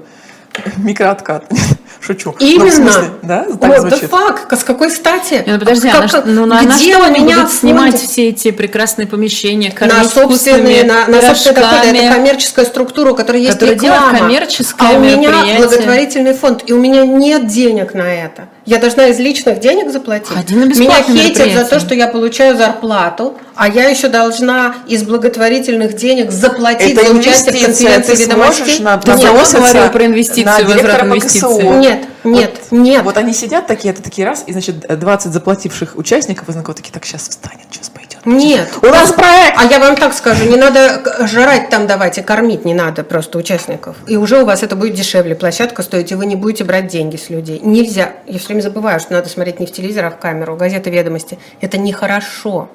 микрооткат. 0.77 1.45
Шучу. 2.01 2.35
Именно. 2.39 2.65
Ну, 2.65 2.71
смысле, 2.71 3.11
да? 3.23 3.45
Так 3.45 3.71
What 3.71 3.81
звучит. 3.81 4.03
the 4.05 4.11
fuck? 4.11 4.55
С 4.55 4.63
какой 4.65 4.91
стати? 4.91 5.43
Ну, 5.47 5.59
подожди, 5.59 5.89
как, 5.89 6.13
она, 6.13 6.23
ну, 6.27 6.47
на, 6.47 6.61
на 6.61 6.79
что 6.79 7.03
они 7.03 7.21
будут 7.21 7.51
снимать 7.51 7.99
все 7.99 8.29
эти 8.29 8.51
прекрасные 8.51 9.07
помещения, 9.07 9.71
кормить 9.71 9.97
на 9.97 10.05
собственные, 10.05 10.85
на, 10.85 11.07
на 11.07 11.23
собственные 11.23 12.05
это 12.05 12.15
коммерческая 12.15 12.67
структура, 12.67 13.15
которая 13.15 13.41
есть 13.41 13.55
которая 13.55 13.75
реклама. 13.75 14.19
коммерческое 14.19 14.89
а 14.89 14.93
у 14.93 15.01
меня 15.01 15.57
благотворительный 15.57 16.35
фонд, 16.35 16.65
и 16.67 16.73
у 16.73 16.79
меня 16.79 17.07
нет 17.07 17.47
денег 17.47 17.95
на 17.95 18.13
это. 18.13 18.49
Я 18.67 18.79
должна 18.79 19.09
из 19.09 19.19
личных 19.19 19.61
денег 19.61 19.91
заплатить. 19.91 20.37
Один 20.37 20.69
Меня 20.69 21.03
хейтят 21.03 21.53
за 21.53 21.65
то, 21.65 21.81
что 21.81 21.95
я 21.95 22.09
получаю 22.09 22.57
зарплату, 22.57 23.37
а 23.55 23.69
я 23.69 23.89
еще 23.89 24.09
должна 24.09 24.77
из 24.87 25.03
благотворительных 25.03 25.95
денег 25.95 26.31
заплатить 26.31 26.97
это 26.97 27.07
за 27.07 27.19
участие 27.19 27.55
в 27.55 27.65
конференции 27.67 28.17
ты 28.17 28.25
сможешь 28.25 28.79
на, 28.81 28.97
да 28.97 29.15
я 29.15 29.33
говорю 29.33 29.91
про 29.91 30.07
инвестиции, 30.07 30.45
на 30.45 30.69
возврат 30.69 31.03
инвестиций. 31.03 31.63
Нет, 31.79 32.09
нет, 32.25 32.55
вот, 32.71 32.79
нет. 32.79 33.05
Вот 33.05 33.17
они 33.17 33.35
сидят 33.35 33.67
такие, 33.67 33.93
это 33.93 34.03
такие 34.03 34.27
раз, 34.27 34.45
и 34.47 34.53
значит 34.53 34.81
20 34.81 35.33
заплативших 35.33 35.97
участников 35.97 36.49
из 36.49 36.57
такие, 36.57 36.93
так 36.93 37.05
сейчас 37.05 37.29
встанет, 37.29 37.67
сейчас 37.71 37.91
пойдет 37.91 38.04
Нет. 38.25 38.69
У 38.83 38.87
нас 38.87 39.13
проект! 39.13 39.57
А 39.59 39.65
я 39.65 39.79
вам 39.79 39.97
так 39.97 40.15
скажу, 40.15 40.45
не 40.45 40.57
надо 40.57 41.27
жрать 41.27 41.69
там 41.69 41.87
давать 41.87 42.19
и 42.19 42.23
кормить 42.23 42.65
не 42.65 42.75
надо 42.75 43.05
просто 43.05 43.39
участников. 43.39 43.97
И 44.07 44.17
уже 44.17 44.43
у 44.43 44.47
вас 44.47 44.63
это 44.63 44.77
будет 44.77 44.95
дешевле. 44.95 45.35
Площадка 45.35 45.83
стоит, 45.83 46.11
и 46.13 46.15
вы 46.15 46.27
не 46.27 46.37
будете 46.37 46.65
брать 46.65 46.87
деньги 46.87 47.17
с 47.17 47.31
людей. 47.31 47.61
Нельзя. 47.63 48.13
Я 48.27 48.39
все 48.39 48.49
время 48.49 48.63
забываю, 48.63 49.01
что 49.01 49.13
надо 49.13 49.29
смотреть 49.29 49.61
не 49.61 49.67
в 49.67 49.73
телевизор, 49.73 50.07
а 50.07 50.11
в 50.11 50.19
камеру, 50.19 50.57
газеты 50.57 50.91
ведомости. 50.91 51.39
Это 51.61 51.79
нехорошо. 51.79 52.69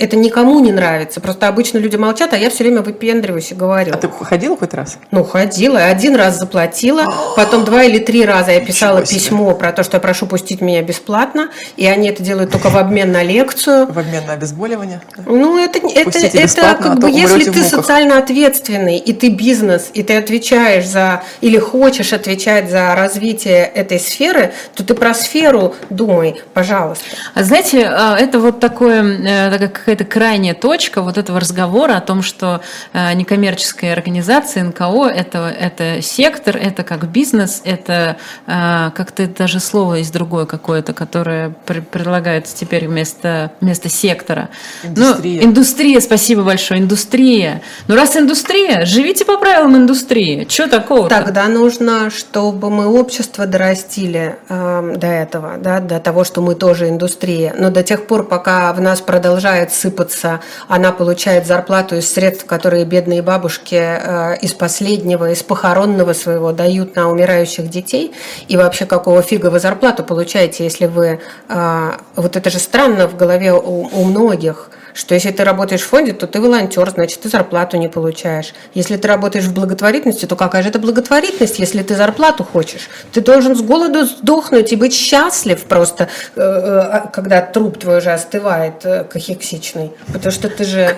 Это 0.00 0.16
никому 0.16 0.58
не 0.60 0.72
нравится. 0.72 1.20
Просто 1.20 1.46
обычно 1.46 1.76
люди 1.76 1.96
молчат, 1.96 2.32
а 2.32 2.38
я 2.38 2.48
все 2.48 2.64
время 2.64 2.80
выпендриваюсь 2.80 3.52
и 3.52 3.54
говорю. 3.54 3.92
А 3.92 3.98
ты 3.98 4.08
ходила 4.08 4.56
хоть 4.56 4.72
раз? 4.72 4.96
Ну, 5.10 5.24
ходила. 5.24 5.78
Один 5.84 6.16
раз 6.16 6.38
заплатила, 6.38 7.04
потом 7.36 7.66
два 7.66 7.84
или 7.84 7.98
три 7.98 8.24
раза 8.24 8.52
я 8.52 8.60
писала 8.60 9.02
письмо 9.02 9.54
про 9.54 9.72
то, 9.72 9.82
что 9.82 9.98
я 9.98 10.00
прошу 10.00 10.26
пустить 10.26 10.62
меня 10.62 10.80
бесплатно, 10.80 11.50
и 11.76 11.86
они 11.86 12.08
это 12.08 12.22
делают 12.22 12.50
только 12.50 12.70
в 12.70 12.78
обмен 12.78 13.12
на 13.12 13.22
лекцию. 13.22 13.92
В 13.92 13.98
обмен 13.98 14.24
на 14.26 14.32
обезболивание? 14.32 15.02
Ну, 15.26 15.62
это, 15.62 15.78
это, 15.78 16.18
это 16.18 16.62
как 16.62 16.86
а 16.86 16.94
бы, 16.94 17.10
если 17.10 17.50
ты 17.50 17.62
социально 17.62 18.16
ответственный, 18.16 18.96
и 18.96 19.12
ты 19.12 19.28
бизнес, 19.28 19.90
и 19.92 20.02
ты 20.02 20.16
отвечаешь 20.16 20.86
за, 20.86 21.22
или 21.42 21.58
хочешь 21.58 22.14
отвечать 22.14 22.70
за 22.70 22.94
развитие 22.94 23.64
этой 23.66 24.00
сферы, 24.00 24.54
то 24.74 24.82
ты 24.82 24.94
про 24.94 25.12
сферу 25.12 25.74
думай, 25.90 26.40
пожалуйста. 26.54 27.04
А 27.34 27.44
знаете, 27.44 27.86
а, 27.86 28.16
это 28.18 28.38
вот 28.38 28.60
такое, 28.60 29.02
э, 29.02 29.58
такая 29.58 29.89
какая-то 29.90 30.04
крайняя 30.04 30.54
точка 30.54 31.02
вот 31.02 31.18
этого 31.18 31.40
разговора 31.40 31.96
о 31.96 32.00
том, 32.00 32.22
что 32.22 32.60
э, 32.92 33.12
некоммерческая 33.14 33.92
организация, 33.92 34.62
НКО 34.62 35.08
это, 35.08 35.48
это 35.48 36.00
сектор, 36.00 36.56
это 36.56 36.84
как 36.84 37.08
бизнес, 37.08 37.60
это 37.64 38.16
э, 38.46 38.90
как-то 38.94 39.26
даже 39.26 39.58
слово 39.58 39.96
есть 39.96 40.12
другое 40.12 40.46
какое-то, 40.46 40.92
которое 40.92 41.50
предлагается 41.66 42.56
теперь 42.56 42.86
вместо, 42.86 43.50
вместо 43.60 43.88
сектора. 43.88 44.50
Индустрия. 44.84 45.40
Ну, 45.42 45.48
индустрия, 45.48 46.00
спасибо 46.00 46.42
большое, 46.42 46.80
индустрия. 46.80 47.60
Ну, 47.88 47.96
раз 47.96 48.16
индустрия, 48.16 48.84
живите 48.84 49.24
по 49.24 49.38
правилам 49.38 49.76
индустрии. 49.76 50.46
Что 50.48 50.68
такого? 50.68 51.06
-то? 51.06 51.08
Тогда 51.08 51.48
нужно, 51.48 52.10
чтобы 52.10 52.70
мы 52.70 52.86
общество 52.86 53.44
дорастили 53.46 54.36
э, 54.48 54.94
до 54.96 55.06
этого, 55.08 55.56
да, 55.58 55.80
до 55.80 55.98
того, 55.98 56.22
что 56.22 56.42
мы 56.42 56.54
тоже 56.54 56.88
индустрия. 56.88 57.56
Но 57.58 57.70
до 57.70 57.82
тех 57.82 58.06
пор, 58.06 58.28
пока 58.28 58.72
в 58.72 58.80
нас 58.80 59.00
продолжает 59.00 59.72
сыпаться, 59.80 60.40
она 60.68 60.92
получает 60.92 61.46
зарплату 61.46 61.96
из 61.96 62.12
средств, 62.12 62.44
которые 62.46 62.84
бедные 62.84 63.22
бабушки 63.22 63.74
э, 63.74 64.36
из 64.40 64.52
последнего, 64.52 65.30
из 65.30 65.42
похоронного 65.42 66.12
своего 66.12 66.52
дают 66.52 66.96
на 66.96 67.10
умирающих 67.10 67.68
детей. 67.68 68.12
И 68.48 68.56
вообще, 68.56 68.86
какого 68.86 69.22
фига 69.22 69.46
вы 69.50 69.60
зарплату 69.60 70.04
получаете, 70.04 70.64
если 70.64 70.86
вы... 70.86 71.20
Э, 71.48 71.92
вот 72.16 72.36
это 72.36 72.50
же 72.50 72.58
странно 72.58 73.08
в 73.08 73.16
голове 73.16 73.52
у, 73.52 73.88
у 73.92 74.04
многих– 74.04 74.70
что 74.94 75.14
если 75.14 75.30
ты 75.30 75.44
работаешь 75.44 75.82
в 75.82 75.86
фонде, 75.86 76.12
то 76.12 76.26
ты 76.26 76.40
волонтер, 76.40 76.90
значит, 76.90 77.20
ты 77.20 77.28
зарплату 77.28 77.76
не 77.76 77.88
получаешь. 77.88 78.52
Если 78.74 78.96
ты 78.96 79.08
работаешь 79.08 79.44
в 79.44 79.54
благотворительности, 79.54 80.26
то 80.26 80.36
какая 80.36 80.62
же 80.62 80.68
это 80.68 80.78
благотворительность, 80.78 81.58
если 81.58 81.82
ты 81.82 81.96
зарплату 81.96 82.44
хочешь? 82.44 82.88
Ты 83.12 83.20
должен 83.20 83.56
с 83.56 83.62
голоду 83.62 84.04
сдохнуть 84.04 84.72
и 84.72 84.76
быть 84.76 84.94
счастлив 84.94 85.62
просто, 85.64 86.08
э, 86.36 87.02
когда 87.12 87.40
труп 87.42 87.78
твой 87.78 87.98
уже 87.98 88.10
остывает 88.10 88.82
кахексичный, 89.10 89.92
потому 90.12 90.32
что 90.32 90.48
ты 90.48 90.64
же... 90.64 90.96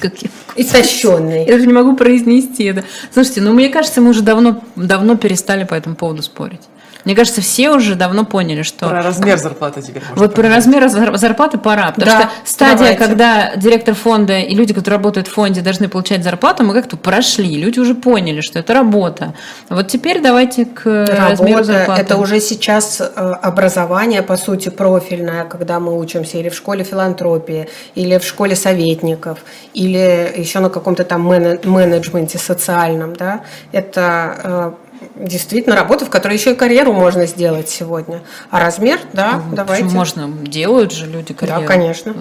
как 0.00 0.12
истощенный. 0.56 1.44
Я 1.44 1.52
даже 1.52 1.66
не 1.66 1.72
могу 1.72 1.96
произнести 1.96 2.64
это. 2.64 2.84
Слушайте, 3.12 3.42
ну 3.42 3.52
мне 3.52 3.68
кажется, 3.68 4.00
мы 4.00 4.10
уже 4.10 4.22
давно, 4.22 4.62
давно 4.76 5.16
перестали 5.16 5.64
по 5.64 5.74
этому 5.74 5.94
поводу 5.94 6.22
спорить. 6.22 6.62
Мне 7.04 7.14
кажется, 7.14 7.40
все 7.40 7.70
уже 7.70 7.94
давно 7.94 8.24
поняли, 8.24 8.62
что... 8.62 8.88
Про 8.88 9.02
размер 9.02 9.38
зарплаты 9.38 9.82
теперь 9.82 10.02
можно 10.08 10.26
Вот 10.26 10.34
про 10.34 10.48
размер 10.48 10.88
зарплаты 10.88 11.58
пора, 11.58 11.92
потому 11.92 12.10
да, 12.10 12.20
что 12.20 12.30
стадия, 12.44 12.76
давайте. 12.78 13.04
когда 13.04 13.56
директор 13.56 13.94
фонда 13.94 14.38
и 14.38 14.54
люди, 14.54 14.74
которые 14.74 14.98
работают 14.98 15.28
в 15.28 15.32
фонде, 15.32 15.60
должны 15.60 15.88
получать 15.88 16.22
зарплату, 16.24 16.64
мы 16.64 16.74
как-то 16.74 16.96
прошли, 16.96 17.56
люди 17.56 17.78
уже 17.78 17.94
поняли, 17.94 18.40
что 18.40 18.58
это 18.58 18.74
работа. 18.74 19.34
Вот 19.68 19.88
теперь 19.88 20.20
давайте 20.20 20.64
к 20.66 20.84
работа, 20.84 21.28
размеру 21.30 21.64
зарплаты. 21.64 22.02
Это 22.02 22.16
уже 22.16 22.40
сейчас 22.40 23.00
э, 23.00 23.04
образование, 23.42 24.22
по 24.22 24.36
сути, 24.36 24.68
профильное, 24.68 25.44
когда 25.44 25.80
мы 25.80 25.98
учимся 25.98 26.38
или 26.38 26.48
в 26.48 26.54
школе 26.54 26.84
филантропии, 26.84 27.68
или 27.94 28.18
в 28.18 28.24
школе 28.24 28.56
советников, 28.56 29.38
или 29.74 30.32
еще 30.36 30.60
на 30.60 30.70
каком-то 30.70 31.04
там 31.04 31.22
менеджменте 31.22 32.38
социальном, 32.38 33.14
да, 33.16 33.42
это 33.72 34.36
э, 34.42 34.72
действительно 35.16 35.76
работа, 35.76 36.04
в 36.04 36.10
которой 36.10 36.34
еще 36.34 36.52
и 36.52 36.54
карьеру 36.54 36.92
можно 36.92 37.26
сделать 37.26 37.68
сегодня. 37.68 38.22
А 38.50 38.60
размер, 38.60 38.98
да, 39.12 39.42
ну, 39.48 39.56
давайте. 39.56 39.84
Можно, 39.84 40.28
делают 40.28 40.92
же 40.92 41.06
люди 41.06 41.34
карьеру. 41.34 41.62
Да, 41.62 41.66
конечно. 41.66 42.14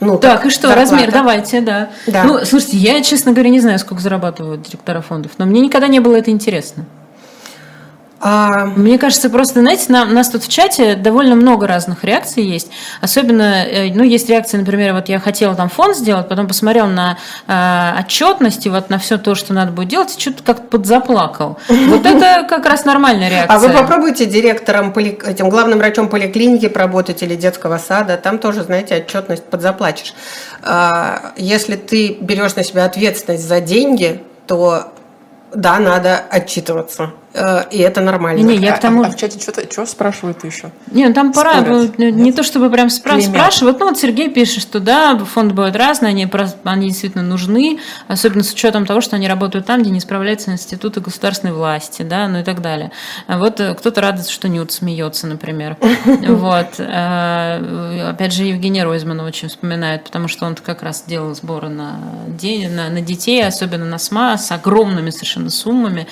Ну, 0.00 0.18
так, 0.18 0.38
так 0.38 0.46
и 0.46 0.50
что, 0.50 0.68
зарплата. 0.68 0.80
размер, 0.92 1.12
давайте, 1.12 1.60
да. 1.60 1.90
да. 2.06 2.24
Ну, 2.24 2.44
слушайте, 2.44 2.78
я, 2.78 3.02
честно 3.02 3.32
говоря, 3.32 3.50
не 3.50 3.60
знаю, 3.60 3.78
сколько 3.78 4.02
зарабатывают 4.02 4.62
директора 4.62 5.02
фондов, 5.02 5.32
но 5.36 5.44
мне 5.44 5.60
никогда 5.60 5.88
не 5.88 6.00
было 6.00 6.16
это 6.16 6.30
интересно. 6.30 6.86
А... 8.20 8.66
Мне 8.66 8.98
кажется, 8.98 9.30
просто, 9.30 9.60
знаете, 9.60 9.86
на, 9.88 10.04
нас 10.04 10.28
тут 10.28 10.44
в 10.44 10.48
чате 10.48 10.94
довольно 10.94 11.34
много 11.34 11.66
разных 11.66 12.04
реакций 12.04 12.44
есть. 12.44 12.70
Особенно, 13.00 13.64
э, 13.64 13.92
ну, 13.94 14.04
есть 14.04 14.28
реакции, 14.28 14.58
например, 14.58 14.92
вот 14.92 15.08
я 15.08 15.18
хотела 15.18 15.54
там 15.54 15.70
фонд 15.70 15.96
сделать, 15.96 16.28
потом 16.28 16.46
посмотрел 16.46 16.86
на 16.86 17.16
э, 17.46 18.00
отчетность 18.00 18.66
и 18.66 18.68
вот 18.68 18.90
на 18.90 18.98
все 18.98 19.16
то, 19.16 19.34
что 19.34 19.54
надо 19.54 19.72
будет 19.72 19.88
делать, 19.88 20.14
и 20.16 20.20
что-то 20.20 20.42
как-то 20.42 20.66
подзаплакал. 20.66 21.58
Вот 21.68 22.04
это 22.04 22.46
как 22.46 22.66
раз 22.66 22.84
нормальная 22.84 23.30
реакция. 23.30 23.56
А 23.56 23.58
вы 23.58 23.70
попробуйте 23.70 24.26
директором, 24.26 24.92
поли... 24.92 25.18
этим 25.26 25.48
главным 25.48 25.78
врачом 25.78 26.08
поликлиники 26.08 26.68
поработать 26.68 27.22
или 27.22 27.36
детского 27.36 27.78
сада, 27.78 28.18
там 28.18 28.38
тоже, 28.38 28.64
знаете, 28.64 28.96
отчетность 28.96 29.44
подзаплачешь. 29.44 30.14
А, 30.62 31.32
если 31.36 31.76
ты 31.76 32.18
берешь 32.20 32.54
на 32.54 32.64
себя 32.64 32.84
ответственность 32.84 33.48
за 33.48 33.60
деньги, 33.60 34.22
то 34.46 34.92
да, 35.54 35.78
надо 35.78 36.18
отчитываться. 36.30 37.12
Э, 37.32 37.62
и 37.70 37.78
это 37.78 38.00
нормально. 38.00 38.40
Не, 38.40 38.56
я 38.56 38.72
к 38.72 38.80
тому... 38.80 39.02
а, 39.02 39.06
а 39.06 39.10
в 39.10 39.16
чате 39.16 39.38
что-то 39.38 39.70
что 39.70 39.86
спрашивают 39.86 40.44
еще? 40.44 40.70
Не, 40.90 41.06
ну 41.06 41.14
там 41.14 41.32
пора, 41.32 41.60
Спорят. 41.60 41.98
не 41.98 42.10
Нет? 42.10 42.36
то 42.36 42.42
чтобы 42.42 42.70
прям 42.70 42.88
спра- 42.88 43.20
спрашивают, 43.20 43.78
ну 43.78 43.88
вот 43.88 43.98
Сергей 43.98 44.28
пишет, 44.30 44.62
что 44.62 44.80
да, 44.80 45.16
фонды 45.18 45.54
бывают 45.54 45.76
разные, 45.76 46.10
они, 46.10 46.28
они 46.64 46.88
действительно 46.88 47.22
нужны, 47.22 47.78
особенно 48.08 48.42
с 48.42 48.52
учетом 48.52 48.84
того, 48.84 49.00
что 49.00 49.16
они 49.16 49.28
работают 49.28 49.66
там, 49.66 49.82
где 49.82 49.90
не 49.90 50.00
справляются 50.00 50.50
институты 50.50 51.00
государственной 51.00 51.52
власти, 51.52 52.02
да, 52.02 52.26
ну 52.26 52.40
и 52.40 52.42
так 52.42 52.62
далее. 52.62 52.90
А 53.28 53.38
вот 53.38 53.60
э, 53.60 53.74
кто-то 53.74 54.00
радуется, 54.00 54.32
что 54.32 54.48
Нют 54.48 54.72
смеется, 54.72 55.26
например. 55.26 55.76
Вот. 56.40 56.78
Э, 56.78 58.10
опять 58.10 58.32
же, 58.32 58.44
Евгения 58.44 58.84
Ройзмана 58.84 59.24
очень 59.24 59.48
вспоминает, 59.48 60.04
потому 60.04 60.28
что 60.28 60.46
он 60.46 60.54
как 60.54 60.82
раз 60.82 61.04
делал 61.06 61.34
сборы 61.34 61.68
на, 61.68 61.98
на 62.26 63.00
детей, 63.00 63.44
особенно 63.44 63.84
на 63.84 63.98
СМА, 63.98 64.38
с 64.38 64.50
огромными 64.52 65.10
совершенно 65.10 65.50
суммами 65.50 66.06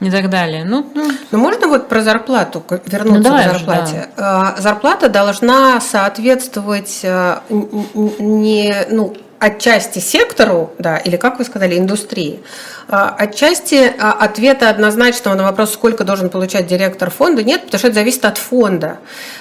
и 0.00 0.10
так 0.10 0.30
далее. 0.30 0.64
Ну, 0.64 0.86
ну. 0.94 1.10
Но 1.30 1.38
можно 1.38 1.66
вот 1.68 1.88
про 1.88 2.02
зарплату 2.02 2.62
вернуться 2.86 3.18
ну, 3.18 3.22
давай 3.22 3.48
к 3.48 3.52
зарплате? 3.52 4.08
да. 4.16 4.54
Зарплата 4.58 5.08
должна 5.08 5.80
соответствовать 5.80 7.00
э, 7.02 7.38
не, 7.50 8.86
ну, 8.90 9.14
отчасти 9.40 9.98
сектору, 9.98 10.72
да, 10.78 10.98
или 10.98 11.16
как 11.16 11.38
вы 11.38 11.44
сказали, 11.44 11.78
индустрии, 11.78 12.40
а 12.88 13.14
отчасти 13.16 13.92
а, 13.98 14.12
ответа 14.12 14.68
однозначного 14.68 15.36
на 15.36 15.44
вопрос, 15.44 15.72
сколько 15.72 16.04
должен 16.04 16.28
получать 16.28 16.66
директор 16.66 17.10
фонда, 17.10 17.44
нет, 17.44 17.62
потому 17.62 17.78
что 17.78 17.88
это 17.88 17.94
зависит 17.94 18.24
от 18.24 18.38
фонда. 18.38 18.98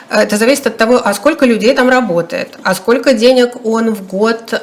Это 0.09 0.37
зависит 0.37 0.67
от 0.67 0.77
того, 0.77 1.01
а 1.03 1.13
сколько 1.15 1.45
людей 1.45 1.73
там 1.73 1.89
работает, 1.89 2.59
а 2.63 2.75
сколько 2.75 3.13
денег 3.13 3.65
он 3.65 3.95
в 3.95 4.05
год 4.07 4.61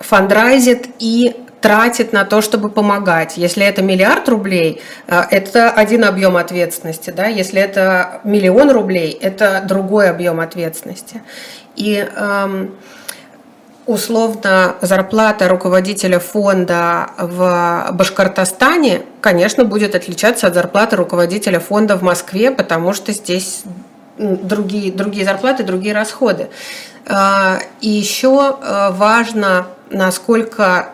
фандрайзит 0.00 0.88
и 0.98 1.36
тратит 1.66 2.12
на 2.12 2.24
то, 2.24 2.42
чтобы 2.42 2.70
помогать. 2.70 3.36
Если 3.36 3.66
это 3.66 3.82
миллиард 3.82 4.28
рублей, 4.28 4.80
э, 5.08 5.22
это 5.32 5.68
один 5.68 6.04
объем 6.04 6.36
ответственности. 6.36 7.10
Да? 7.10 7.26
Если 7.26 7.60
это 7.60 8.20
миллион 8.22 8.70
рублей, 8.70 9.10
это 9.10 9.64
другой 9.66 10.08
объем 10.08 10.38
ответственности. 10.38 11.22
И 11.74 12.08
эм, 12.16 12.76
условно 13.84 14.76
зарплата 14.80 15.48
руководителя 15.48 16.20
фонда 16.20 17.10
в 17.18 17.88
Башкортостане, 17.94 19.02
конечно, 19.20 19.64
будет 19.64 19.96
отличаться 19.96 20.46
от 20.46 20.54
зарплаты 20.54 20.94
руководителя 20.94 21.58
фонда 21.58 21.96
в 21.96 22.02
Москве, 22.02 22.52
потому 22.52 22.92
что 22.92 23.10
здесь 23.10 23.64
другие, 24.18 24.92
другие 24.92 25.24
зарплаты, 25.24 25.64
другие 25.64 25.96
расходы. 25.96 26.48
Э, 27.06 27.58
и 27.80 27.88
еще 27.88 28.56
э, 28.62 28.90
важно, 28.92 29.66
насколько 29.90 30.92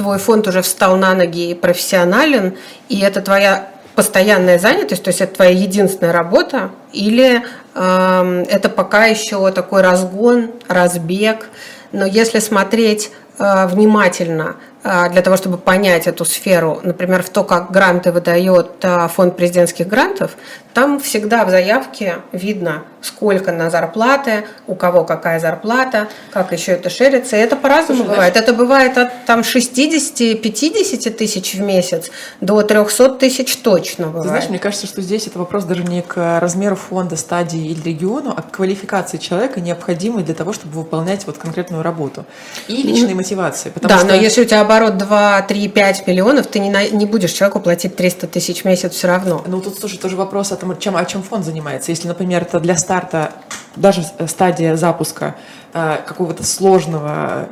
твой 0.00 0.16
фонд 0.16 0.48
уже 0.48 0.62
встал 0.62 0.96
на 0.96 1.12
ноги 1.12 1.50
и 1.50 1.54
профессионален, 1.54 2.56
и 2.88 3.00
это 3.00 3.20
твоя 3.20 3.68
постоянная 3.94 4.58
занятость, 4.58 5.02
то 5.02 5.08
есть 5.08 5.20
это 5.20 5.34
твоя 5.34 5.50
единственная 5.50 6.10
работа, 6.10 6.70
или 6.90 7.42
э, 7.74 8.44
это 8.48 8.70
пока 8.70 9.04
еще 9.04 9.50
такой 9.52 9.82
разгон, 9.82 10.52
разбег. 10.68 11.50
Но 11.92 12.06
если 12.06 12.38
смотреть 12.38 13.10
э, 13.38 13.66
внимательно 13.66 14.56
э, 14.84 15.10
для 15.10 15.20
того, 15.20 15.36
чтобы 15.36 15.58
понять 15.58 16.06
эту 16.06 16.24
сферу, 16.24 16.80
например, 16.82 17.22
в 17.22 17.28
то, 17.28 17.44
как 17.44 17.70
гранты 17.70 18.10
выдает 18.10 18.70
э, 18.80 19.06
фонд 19.08 19.36
президентских 19.36 19.86
грантов, 19.86 20.30
там 20.72 20.98
всегда 20.98 21.44
в 21.44 21.50
заявке 21.50 22.20
видно, 22.32 22.84
сколько 23.02 23.52
на 23.52 23.70
зарплаты, 23.70 24.44
у 24.66 24.74
кого 24.74 25.04
какая 25.04 25.40
зарплата, 25.40 26.08
как 26.32 26.52
еще 26.52 26.72
это 26.72 26.90
шерится. 26.90 27.36
И 27.36 27.40
это 27.40 27.56
по-разному 27.56 28.04
бывает. 28.04 28.36
Это 28.36 28.52
бывает 28.52 28.98
от 28.98 29.24
там 29.26 29.40
60-50 29.40 31.10
тысяч 31.10 31.54
в 31.54 31.60
месяц 31.60 32.10
до 32.40 32.62
300 32.62 33.10
тысяч 33.10 33.56
точно 33.56 34.06
бывает. 34.06 34.22
Ты 34.22 34.28
знаешь, 34.28 34.48
мне 34.48 34.58
кажется, 34.58 34.86
что 34.86 35.02
здесь 35.02 35.26
это 35.26 35.38
вопрос 35.38 35.64
даже 35.64 35.84
не 35.84 36.02
к 36.02 36.40
размеру 36.40 36.76
фонда, 36.76 37.16
стадии 37.16 37.68
или 37.68 37.82
региону, 37.82 38.34
а 38.36 38.42
к 38.42 38.50
квалификации 38.50 39.18
человека, 39.18 39.60
необходимой 39.60 40.22
для 40.22 40.34
того, 40.34 40.52
чтобы 40.52 40.74
выполнять 40.74 41.26
вот 41.26 41.38
конкретную 41.38 41.82
работу. 41.82 42.24
И 42.68 42.82
личной 42.82 43.14
мотивации. 43.14 43.72
Да, 43.80 43.98
что... 43.98 44.06
но 44.08 44.14
если 44.14 44.42
у 44.42 44.44
тебя 44.44 44.60
оборот 44.60 44.96
2, 44.98 45.42
3, 45.42 45.68
5 45.68 46.06
миллионов, 46.06 46.46
ты 46.46 46.58
не, 46.58 46.70
на, 46.70 46.88
не 46.88 47.06
будешь 47.06 47.32
человеку 47.32 47.60
платить 47.60 47.96
300 47.96 48.26
тысяч 48.26 48.62
в 48.62 48.64
месяц 48.64 48.92
все 48.92 49.08
равно. 49.08 49.42
Ну, 49.46 49.60
тут, 49.60 49.78
слушай, 49.78 49.98
тоже 49.98 50.16
вопрос 50.16 50.52
о 50.52 50.56
том, 50.56 50.76
чем, 50.78 50.96
о 50.96 51.04
чем 51.04 51.22
фонд 51.22 51.44
занимается. 51.44 51.90
Если, 51.90 52.08
например, 52.08 52.42
это 52.42 52.60
для 52.60 52.76
старта, 52.90 53.30
даже 53.76 54.02
стадия 54.26 54.74
запуска 54.74 55.36
э, 55.74 55.98
какого-то 56.04 56.42
сложного 56.42 57.48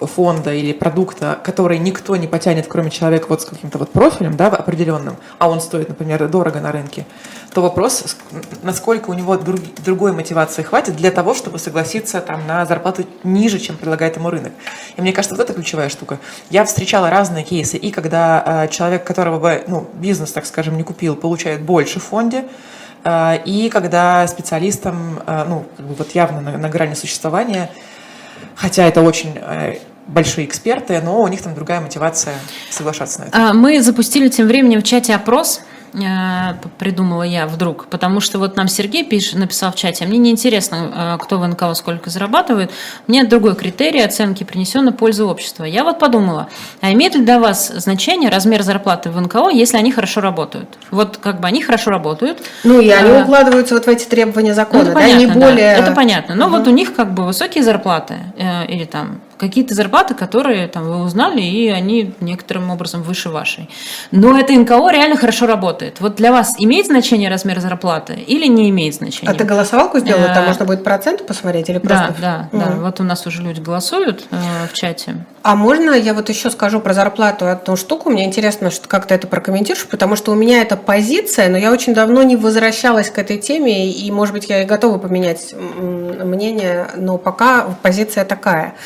фонда 0.00 0.54
или 0.54 0.72
продукта, 0.72 1.36
который 1.42 1.78
никто 1.78 2.14
не 2.14 2.28
потянет, 2.28 2.68
кроме 2.68 2.92
человека 2.92 3.26
вот 3.28 3.42
с 3.42 3.44
каким-то 3.44 3.78
вот 3.78 3.90
профилем, 3.90 4.36
да, 4.36 4.46
определенным, 4.46 5.16
а 5.40 5.50
он 5.50 5.60
стоит, 5.60 5.88
например, 5.88 6.28
дорого 6.28 6.60
на 6.60 6.70
рынке, 6.70 7.06
то 7.52 7.60
вопрос, 7.60 8.16
насколько 8.62 9.10
у 9.10 9.14
него 9.14 9.36
друг, 9.36 9.58
другой 9.84 10.12
мотивации 10.12 10.62
хватит 10.62 10.94
для 10.94 11.10
того, 11.10 11.34
чтобы 11.34 11.58
согласиться 11.58 12.20
там 12.20 12.46
на 12.46 12.64
зарплату 12.64 13.04
ниже, 13.24 13.58
чем 13.58 13.76
предлагает 13.76 14.14
ему 14.14 14.30
рынок. 14.30 14.52
И 14.96 15.00
мне 15.00 15.12
кажется, 15.12 15.34
вот 15.34 15.42
это 15.42 15.54
ключевая 15.54 15.88
штука. 15.88 16.20
Я 16.50 16.64
встречала 16.64 17.10
разные 17.10 17.42
кейсы, 17.42 17.78
и 17.78 17.90
когда 17.90 18.44
э, 18.46 18.68
человек, 18.68 19.02
которого 19.02 19.40
бы, 19.40 19.64
ну, 19.66 19.88
бизнес, 19.94 20.30
так 20.30 20.46
скажем, 20.46 20.76
не 20.76 20.84
купил, 20.84 21.16
получает 21.16 21.62
больше 21.62 21.98
в 21.98 22.04
фонде, 22.04 22.44
и 23.44 23.70
когда 23.72 24.26
специалистам, 24.26 25.20
э, 25.26 25.44
ну, 25.48 25.66
вот 25.78 26.12
явно 26.12 26.40
на, 26.40 26.58
на 26.58 26.68
грани 26.68 26.94
существования, 26.94 27.70
хотя 28.54 28.86
это 28.86 29.02
очень 29.02 29.34
э, 29.36 29.76
большие 30.06 30.46
эксперты, 30.46 31.00
но 31.00 31.22
у 31.22 31.28
них 31.28 31.42
там 31.42 31.54
другая 31.54 31.80
мотивация 31.80 32.34
соглашаться 32.70 33.20
на 33.20 33.24
это. 33.24 33.50
А, 33.50 33.52
мы 33.52 33.80
запустили 33.82 34.28
тем 34.28 34.46
временем 34.46 34.80
в 34.80 34.84
чате 34.84 35.14
опрос– 35.14 35.60
придумала 36.78 37.22
я 37.22 37.46
вдруг, 37.46 37.86
потому 37.86 38.20
что 38.20 38.38
вот 38.38 38.56
нам 38.56 38.68
Сергей 38.68 39.04
пишет, 39.04 39.38
написал 39.38 39.72
в 39.72 39.74
чате, 39.76 40.04
«А 40.04 40.08
мне 40.08 40.18
не 40.18 40.30
интересно, 40.30 41.16
э, 41.18 41.22
кто 41.22 41.38
в 41.38 41.46
НКО 41.46 41.74
сколько 41.74 42.10
зарабатывает, 42.10 42.70
мне 43.06 43.24
другой 43.24 43.54
критерий 43.54 44.00
оценки 44.00 44.44
принесенной 44.44 44.92
пользы 44.92 45.24
общества. 45.24 45.64
Я 45.64 45.84
вот 45.84 45.98
подумала, 45.98 46.48
а 46.80 46.92
имеет 46.92 47.14
ли 47.14 47.22
для 47.22 47.38
вас 47.38 47.68
значение 47.68 48.30
размер 48.30 48.62
зарплаты 48.62 49.10
в 49.10 49.20
НКО, 49.20 49.50
если 49.50 49.76
они 49.76 49.92
хорошо 49.92 50.20
работают? 50.20 50.78
Вот 50.90 51.16
как 51.16 51.40
бы 51.40 51.48
они 51.48 51.62
хорошо 51.62 51.90
работают. 51.90 52.42
Ну 52.64 52.80
и 52.80 52.90
они 52.90 53.10
а, 53.10 53.22
укладываются 53.22 53.74
вот 53.74 53.86
в 53.86 53.88
эти 53.88 54.04
требования 54.04 54.54
закона, 54.54 54.84
ну, 54.84 54.90
это 54.90 54.94
да, 54.94 55.00
понятно, 55.00 55.20
не 55.20 55.26
более... 55.26 55.76
Да, 55.76 55.82
это 55.82 55.92
понятно, 55.92 56.34
но 56.34 56.46
угу. 56.46 56.56
вот 56.56 56.68
у 56.68 56.70
них 56.70 56.94
как 56.94 57.12
бы 57.12 57.24
высокие 57.24 57.64
зарплаты 57.64 58.14
э, 58.36 58.66
или 58.66 58.84
там 58.84 59.20
какие-то 59.38 59.74
зарплаты, 59.74 60.14
которые 60.14 60.68
там 60.68 60.84
вы 60.84 61.02
узнали, 61.02 61.40
и 61.40 61.68
они 61.68 62.12
некоторым 62.20 62.70
образом 62.70 63.02
выше 63.02 63.30
вашей. 63.30 63.70
Но 64.10 64.38
это 64.38 64.52
НКО 64.52 64.90
реально 64.90 65.16
хорошо 65.16 65.46
работает. 65.46 66.00
Вот 66.00 66.16
для 66.16 66.32
вас 66.32 66.54
имеет 66.58 66.86
значение 66.86 67.30
размер 67.30 67.60
зарплаты 67.60 68.14
или 68.14 68.46
не 68.46 68.68
имеет 68.70 68.94
значения? 68.94 69.30
А 69.30 69.34
ты 69.34 69.44
голосовалку 69.44 70.00
сделала? 70.00 70.26
Там 70.26 70.44
э, 70.44 70.46
можно 70.48 70.64
будет 70.64 70.84
процент 70.84 71.26
посмотреть 71.26 71.68
или 71.70 71.78
просто? 71.78 72.14
Да, 72.20 72.48
да, 72.52 72.66
да. 72.66 72.76
Вот 72.76 73.00
у 73.00 73.04
нас 73.04 73.26
уже 73.26 73.42
люди 73.42 73.60
голосуют 73.60 74.26
э, 74.30 74.36
в 74.70 74.74
чате. 74.74 75.24
А 75.42 75.54
можно 75.54 75.92
я 75.92 76.14
вот 76.14 76.28
еще 76.28 76.50
скажу 76.50 76.80
про 76.80 76.92
зарплату 76.92 77.48
одну 77.48 77.76
штуку? 77.76 78.10
Мне 78.10 78.24
интересно, 78.24 78.70
что 78.70 78.88
как 78.88 79.06
ты 79.06 79.14
это 79.14 79.26
прокомментируешь, 79.26 79.86
потому 79.86 80.16
что 80.16 80.32
у 80.32 80.34
меня 80.34 80.60
это 80.60 80.76
позиция, 80.76 81.48
но 81.48 81.56
я 81.56 81.72
очень 81.72 81.94
давно 81.94 82.22
не 82.22 82.36
возвращалась 82.36 83.10
к 83.10 83.18
этой 83.18 83.38
теме, 83.38 83.90
и, 83.90 84.10
может 84.10 84.34
быть, 84.34 84.48
я 84.48 84.62
и 84.62 84.66
готова 84.66 84.98
поменять 84.98 85.54
мнение, 85.54 86.88
но 86.96 87.18
пока 87.18 87.76
позиция 87.82 88.24
такая– 88.24 88.74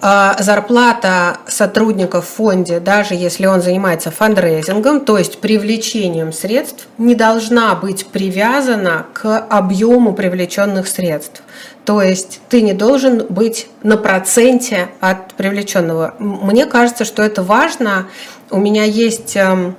зарплата 0.00 1.38
сотрудника 1.48 2.20
в 2.20 2.26
фонде, 2.28 2.78
даже 2.78 3.14
если 3.14 3.46
он 3.46 3.60
занимается 3.60 4.10
фандрейзингом, 4.10 5.00
то 5.00 5.18
есть 5.18 5.40
привлечением 5.40 6.32
средств, 6.32 6.86
не 6.98 7.14
должна 7.14 7.74
быть 7.74 8.06
привязана 8.06 9.06
к 9.12 9.38
объему 9.38 10.12
привлеченных 10.12 10.86
средств. 10.86 11.42
То 11.84 12.02
есть 12.02 12.40
ты 12.48 12.62
не 12.62 12.74
должен 12.74 13.26
быть 13.28 13.68
на 13.82 13.96
проценте 13.96 14.88
от 15.00 15.34
привлеченного. 15.34 16.14
Мне 16.18 16.66
кажется, 16.66 17.04
что 17.04 17.22
это 17.22 17.42
важно. 17.42 18.08
У 18.50 18.58
меня 18.58 18.84
есть 18.84 19.34
эм, 19.36 19.74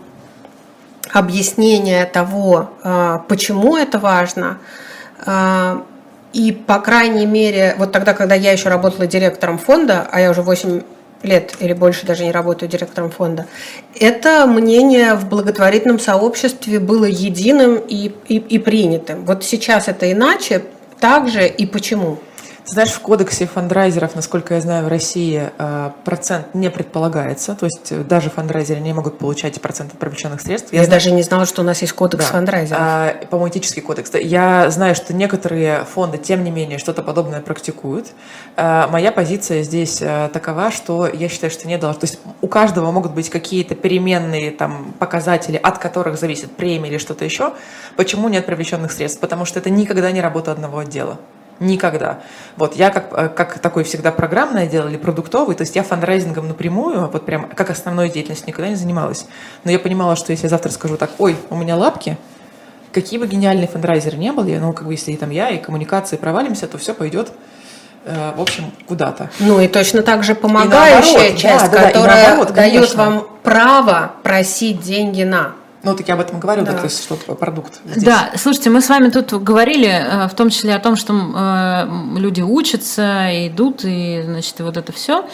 объяснение 1.13 2.05
того, 2.05 2.71
э, 2.83 3.19
почему 3.27 3.77
это 3.77 3.99
важно. 3.99 4.57
И, 6.33 6.51
по 6.51 6.79
крайней 6.79 7.25
мере, 7.25 7.75
вот 7.77 7.91
тогда, 7.91 8.13
когда 8.13 8.35
я 8.35 8.51
еще 8.51 8.69
работала 8.69 9.07
директором 9.07 9.57
фонда, 9.57 10.07
а 10.11 10.21
я 10.21 10.29
уже 10.29 10.41
8 10.41 10.81
лет 11.23 11.55
или 11.59 11.73
больше 11.73 12.05
даже 12.05 12.23
не 12.23 12.31
работаю 12.31 12.69
директором 12.69 13.09
фонда, 13.09 13.47
это 13.99 14.45
мнение 14.45 15.15
в 15.15 15.27
благотворительном 15.27 15.99
сообществе 15.99 16.79
было 16.79 17.05
единым 17.05 17.75
и, 17.75 18.11
и, 18.27 18.37
и 18.37 18.59
принятым. 18.59 19.25
Вот 19.25 19.43
сейчас 19.43 19.87
это 19.87 20.11
иначе, 20.11 20.63
также 20.99 21.47
и 21.47 21.65
почему? 21.65 22.19
Знаешь, 22.69 22.91
в 22.91 22.99
кодексе 22.99 23.47
фандрайзеров, 23.47 24.13
насколько 24.13 24.53
я 24.53 24.61
знаю, 24.61 24.85
в 24.85 24.89
России 24.89 25.49
э, 25.57 25.91
процент 26.05 26.53
не 26.53 26.69
предполагается. 26.69 27.55
То 27.55 27.65
есть 27.65 27.91
э, 27.91 28.03
даже 28.03 28.29
фандрайзеры 28.29 28.79
не 28.79 28.93
могут 28.93 29.17
получать 29.17 29.59
процент 29.59 29.93
от 29.93 29.99
привлеченных 29.99 30.39
средств. 30.39 30.71
Я, 30.71 30.81
я 30.81 30.85
знаю, 30.85 31.01
даже 31.01 31.11
не 31.11 31.23
знала, 31.23 31.47
что 31.47 31.63
у 31.63 31.65
нас 31.65 31.81
есть 31.81 31.93
кодекс 31.93 32.25
да, 32.25 32.31
фандрайзеров. 32.31 32.79
А, 32.79 33.15
по-моему, 33.31 33.49
этический 33.49 33.81
кодекс. 33.81 34.11
Я 34.13 34.69
знаю, 34.69 34.93
что 34.93 35.15
некоторые 35.15 35.83
фонды, 35.85 36.19
тем 36.19 36.43
не 36.43 36.51
менее, 36.51 36.77
что-то 36.77 37.01
подобное 37.01 37.41
практикуют. 37.41 38.09
А, 38.55 38.87
моя 38.87 39.11
позиция 39.11 39.63
здесь 39.63 40.03
такова, 40.31 40.69
что 40.69 41.07
я 41.07 41.27
считаю, 41.27 41.49
что 41.49 41.67
не 41.67 41.77
должно. 41.79 42.01
То 42.01 42.05
есть 42.05 42.19
у 42.41 42.47
каждого 42.47 42.91
могут 42.91 43.13
быть 43.13 43.31
какие-то 43.31 43.73
переменные 43.73 44.51
там, 44.51 44.93
показатели, 44.99 45.57
от 45.57 45.79
которых 45.79 46.19
зависит 46.19 46.51
премия 46.51 46.89
или 46.89 46.97
что-то 46.99 47.25
еще. 47.25 47.53
Почему 47.95 48.29
нет 48.29 48.45
привлеченных 48.45 48.91
средств? 48.91 49.19
Потому 49.19 49.45
что 49.45 49.57
это 49.57 49.71
никогда 49.71 50.11
не 50.11 50.21
работа 50.21 50.51
одного 50.51 50.77
отдела. 50.77 51.17
Никогда. 51.59 52.19
Вот 52.55 52.75
я 52.75 52.89
как, 52.89 53.07
э, 53.11 53.29
как 53.29 53.59
такой 53.59 53.83
всегда 53.83 54.11
программное 54.11 54.65
дело 54.65 54.87
или 54.87 54.97
продуктовый, 54.97 55.55
то 55.55 55.61
есть 55.61 55.75
я 55.75 55.83
фандрайзингом 55.83 56.47
напрямую, 56.47 57.09
вот 57.09 57.25
прям 57.25 57.49
как 57.49 57.69
основной 57.69 58.09
деятельностью 58.09 58.47
никогда 58.47 58.69
не 58.69 58.75
занималась. 58.75 59.25
Но 59.65 59.71
я 59.71 59.79
понимала, 59.79 60.15
что 60.15 60.31
если 60.31 60.45
я 60.45 60.49
завтра 60.49 60.71
скажу 60.71 60.95
так, 60.95 61.11
ой, 61.17 61.35
у 61.49 61.55
меня 61.55 61.75
лапки, 61.75 62.17
какие 62.93 63.19
бы 63.19 63.27
гениальные 63.27 63.67
фандрайзеры 63.67 64.17
не 64.17 64.31
были, 64.31 64.57
ну, 64.57 64.71
как 64.71 64.87
бы 64.87 64.93
если 64.93 65.15
там 65.15 65.31
я 65.31 65.49
и 65.49 65.57
коммуникации 65.57 66.15
провалимся, 66.15 66.67
то 66.67 66.77
все 66.77 66.93
пойдет 66.93 67.31
э, 68.05 68.33
в 68.35 68.41
общем, 68.41 68.71
куда-то. 68.87 69.29
Ну 69.39 69.59
и 69.59 69.67
точно 69.67 70.01
так 70.01 70.23
же 70.23 70.35
помогающая 70.35 71.13
наоборот, 71.13 71.37
часть, 71.37 71.71
да, 71.71 71.87
которая 71.87 72.23
да, 72.23 72.27
наоборот, 72.29 72.53
дает 72.53 72.95
вам 72.95 73.27
право 73.43 74.13
просить 74.23 74.81
деньги 74.81 75.23
на. 75.23 75.53
Ну, 75.81 75.95
так 75.95 76.07
я 76.07 76.15
об 76.15 76.19
этом 76.19 76.39
говорю, 76.39 76.63
да. 76.63 76.73
да 76.73 76.77
то 76.79 76.83
есть, 76.85 77.03
что 77.03 77.15
продукт 77.15 77.79
здесь. 77.85 78.03
Да, 78.03 78.31
слушайте, 78.35 78.69
мы 78.69 78.81
с 78.81 78.89
вами 78.89 79.09
тут 79.09 79.31
говорили, 79.41 79.87
э, 79.87 80.27
в 80.27 80.33
том 80.33 80.49
числе 80.49 80.75
о 80.75 80.79
том, 80.79 80.97
что 80.97 81.13
э, 81.13 82.19
люди 82.19 82.41
учатся, 82.41 83.29
идут, 83.47 83.85
и, 83.85 84.21
значит, 84.25 84.59
и 84.59 84.63
вот 84.63 84.75
это 84.75 84.91
все. 84.91 85.25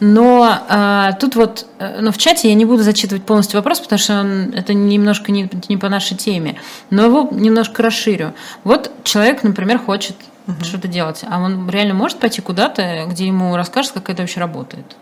Но 0.00 0.58
э, 0.68 1.10
тут 1.20 1.36
вот, 1.36 1.66
ну, 2.00 2.10
в 2.10 2.18
чате 2.18 2.48
я 2.48 2.54
не 2.54 2.64
буду 2.64 2.82
зачитывать 2.82 3.24
полностью 3.24 3.58
вопрос, 3.58 3.78
потому 3.78 3.98
что 4.00 4.20
он, 4.20 4.52
это 4.54 4.74
немножко 4.74 5.30
не, 5.30 5.48
не 5.68 5.76
по 5.76 5.88
нашей 5.88 6.16
теме, 6.16 6.60
но 6.90 7.04
его 7.04 7.28
немножко 7.30 7.82
расширю. 7.82 8.34
Вот 8.64 8.90
человек, 9.04 9.44
например, 9.44 9.78
хочет 9.78 10.16
угу. 10.48 10.64
что-то 10.64 10.88
делать, 10.88 11.24
а 11.28 11.40
он 11.40 11.70
реально 11.70 11.94
может 11.94 12.18
пойти 12.18 12.40
куда-то, 12.42 13.06
где 13.08 13.26
ему 13.26 13.54
расскажут, 13.56 13.92
как 13.92 14.10
это 14.10 14.22
вообще 14.22 14.40
работает? 14.40 14.96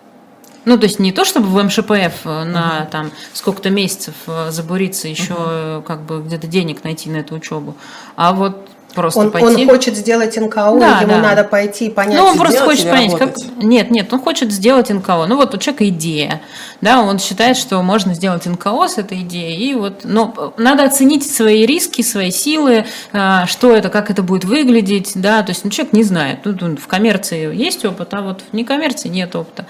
Ну, 0.64 0.76
то 0.76 0.84
есть 0.84 0.98
не 0.98 1.12
то, 1.12 1.24
чтобы 1.24 1.46
в 1.46 1.62
МШПФ 1.62 2.26
э, 2.26 2.44
на 2.44 2.82
uh 2.82 2.90
там 2.90 3.10
сколько-то 3.32 3.70
месяцев 3.70 4.14
э, 4.26 4.50
забуриться, 4.50 5.08
еще 5.08 5.34
uh 5.34 5.82
как 5.82 6.02
бы 6.02 6.20
где-то 6.22 6.46
денег 6.46 6.84
найти 6.84 7.08
на 7.10 7.18
эту 7.18 7.34
учебу, 7.34 7.74
а 8.16 8.32
вот 8.32 8.68
Просто 8.94 9.20
он, 9.20 9.30
пойти. 9.30 9.62
он 9.62 9.68
хочет 9.68 9.96
сделать 9.96 10.36
НКО, 10.36 10.78
да, 10.78 11.00
ему 11.00 11.12
да. 11.12 11.20
надо 11.20 11.44
пойти 11.44 11.86
и 11.86 11.90
понять. 11.90 12.18
Ну, 12.18 12.24
он 12.24 12.36
просто 12.36 12.64
хочет 12.64 12.90
понять, 12.90 13.16
как... 13.16 13.34
Нет, 13.56 13.90
нет, 13.90 14.12
он 14.12 14.20
хочет 14.20 14.50
сделать 14.50 14.90
НКО. 14.90 15.26
Ну, 15.26 15.36
вот 15.36 15.54
у 15.54 15.58
человека 15.58 15.88
идея, 15.88 16.42
да, 16.80 17.02
он 17.02 17.18
считает, 17.18 17.56
что 17.56 17.82
можно 17.82 18.14
сделать 18.14 18.46
НКО 18.46 18.88
с 18.88 18.98
этой 18.98 19.20
идеей, 19.20 19.70
и 19.70 19.74
вот, 19.74 20.00
но 20.04 20.54
надо 20.56 20.84
оценить 20.84 21.30
свои 21.30 21.66
риски, 21.66 22.02
свои 22.02 22.30
силы, 22.30 22.86
а, 23.12 23.46
что 23.46 23.74
это, 23.74 23.88
как 23.88 24.10
это 24.10 24.22
будет 24.22 24.44
выглядеть, 24.44 25.12
да, 25.14 25.42
то 25.42 25.50
есть 25.50 25.64
ну, 25.64 25.70
человек 25.70 25.92
не 25.92 26.04
знает. 26.04 26.42
Тут 26.42 26.62
в 26.62 26.86
коммерции 26.86 27.54
есть 27.54 27.84
опыт, 27.84 28.12
а 28.14 28.22
вот 28.22 28.42
в 28.50 28.54
некоммерции 28.54 29.08
нет 29.08 29.34
опыта. 29.36 29.66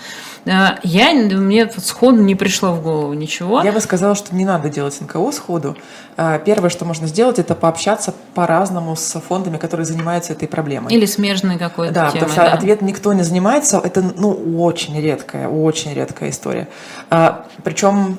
А, 0.47 0.79
я, 0.83 1.13
мне 1.13 1.71
сходу 1.71 2.23
не 2.23 2.35
пришло 2.35 2.73
в 2.73 2.83
голову 2.83 3.13
ничего. 3.13 3.63
Я 3.63 3.73
бы 3.73 3.81
сказала, 3.81 4.15
что 4.15 4.35
не 4.35 4.45
надо 4.45 4.69
делать 4.69 4.99
НКО 5.01 5.33
сходу. 5.33 5.77
А, 6.17 6.39
первое, 6.39 6.71
что 6.71 6.85
можно 6.85 7.07
сделать, 7.07 7.39
это 7.39 7.55
пообщаться 7.55 8.15
по-разному 8.35 8.97
с 8.97 9.21
фондами, 9.21 9.59
которые 9.59 9.87
занимаются 9.87 10.33
этой 10.33 10.49
проблемой. 10.49 10.93
Или 10.93 11.07
смежной 11.07 11.59
какой-то 11.59 11.95
Да, 11.95 12.11
темой, 12.11 12.13
потому 12.13 12.33
что 12.33 12.43
да. 12.43 12.53
ответ 12.53 12.83
«никто 12.83 13.13
не 13.13 13.23
занимается»– 13.23 13.81
это 13.85 14.03
ну, 14.03 14.31
очень 14.63 15.01
редкая, 15.01 15.49
очень 15.49 15.95
редкая 15.95 16.31
история. 16.31 16.69
А, 17.09 17.47
причем 17.63 18.19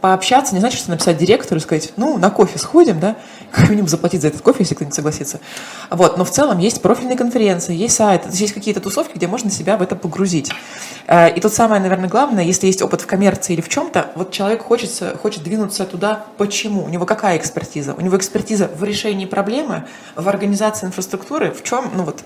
пообщаться 0.00 0.54
не 0.54 0.60
значит, 0.60 0.78
что 0.78 0.90
написать 0.90 1.16
директору 1.16 1.58
и 1.58 1.62
сказать, 1.62 1.92
ну, 1.96 2.18
на 2.18 2.30
кофе 2.30 2.58
сходим, 2.58 3.00
да, 3.00 3.16
как 3.50 3.70
минимум 3.70 3.88
заплатить 3.88 4.22
за 4.22 4.28
этот 4.28 4.42
кофе, 4.42 4.58
если 4.60 4.74
кто-нибудь 4.74 4.94
согласится. 4.94 5.40
Вот, 5.90 6.18
но 6.18 6.24
в 6.24 6.30
целом 6.30 6.58
есть 6.58 6.82
профильные 6.82 7.16
конференции, 7.16 7.74
есть 7.74 7.96
сайт, 7.96 8.22
есть 8.32 8.52
какие-то 8.52 8.80
тусовки, 8.80 9.16
где 9.16 9.26
можно 9.26 9.50
себя 9.50 9.76
в 9.76 9.82
это 9.82 9.96
погрузить. 9.96 10.50
Э, 11.06 11.34
и 11.34 11.40
тут 11.40 11.52
самое, 11.52 11.80
наверное, 11.80 12.08
главное, 12.08 12.44
если 12.44 12.66
есть 12.66 12.82
опыт 12.82 13.00
в 13.00 13.06
коммерции 13.06 13.54
или 13.54 13.60
в 13.60 13.68
чем-то, 13.68 14.12
вот 14.14 14.30
человек 14.30 14.62
хочется, 14.62 15.16
хочет 15.20 15.42
двинуться 15.42 15.84
туда, 15.84 16.26
почему? 16.36 16.84
У 16.84 16.88
него 16.88 17.06
какая 17.06 17.36
экспертиза? 17.38 17.94
У 17.94 18.00
него 18.00 18.16
экспертиза 18.16 18.68
в 18.68 18.84
решении 18.84 19.26
проблемы, 19.26 19.84
в 20.14 20.28
организации 20.28 20.86
инфраструктуры, 20.86 21.50
в 21.50 21.62
чем, 21.62 21.90
ну 21.94 22.04
вот, 22.04 22.22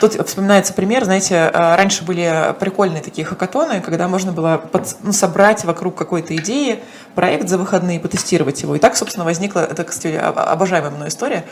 тут 0.00 0.14
вспоминается 0.26 0.72
пример, 0.72 1.04
знаете, 1.04 1.34
э, 1.34 1.76
раньше 1.76 2.04
были 2.04 2.54
прикольные 2.58 3.02
такие 3.02 3.24
хакатоны, 3.24 3.80
когда 3.80 4.08
можно 4.08 4.32
было 4.32 4.58
под, 4.58 4.96
ну, 5.02 5.12
собрать 5.12 5.64
вокруг 5.64 5.94
какой-то 5.94 6.34
идеи 6.36 6.82
проект 7.14 7.48
за 7.48 7.58
выходные, 7.58 8.00
потестировать 8.00 8.62
его. 8.62 8.76
И 8.76 8.78
так, 8.78 8.96
собственно, 8.96 9.24
возникла, 9.24 9.60
это, 9.60 9.84
кстати, 9.84 10.14
обожаемая 10.16 10.90
мной 10.90 11.08
история. 11.08 11.44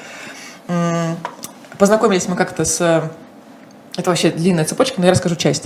Познакомились 1.79 2.29
мы 2.29 2.37
как-то 2.37 2.65
с 2.65 3.11
это 3.97 4.09
вообще 4.09 4.31
длинная 4.31 4.65
цепочка, 4.65 5.01
но 5.01 5.07
я 5.07 5.13
расскажу 5.13 5.37
часть. 5.37 5.65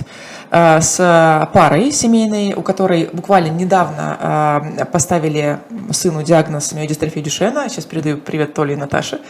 Э, 0.51 0.81
с 0.81 1.49
парой 1.53 1.91
семейной, 1.91 2.53
у 2.53 2.61
которой 2.61 3.09
буквально 3.13 3.49
недавно 3.49 4.63
э, 4.77 4.85
поставили 4.85 5.59
сыну 5.91 6.23
диагноз 6.23 6.73
миодистрофии 6.73 7.21
Дюшена. 7.21 7.69
Сейчас 7.69 7.85
передаю 7.85 8.17
привет 8.17 8.53
Толе 8.53 8.73
и 8.73 8.77
Наташе. 8.77 9.21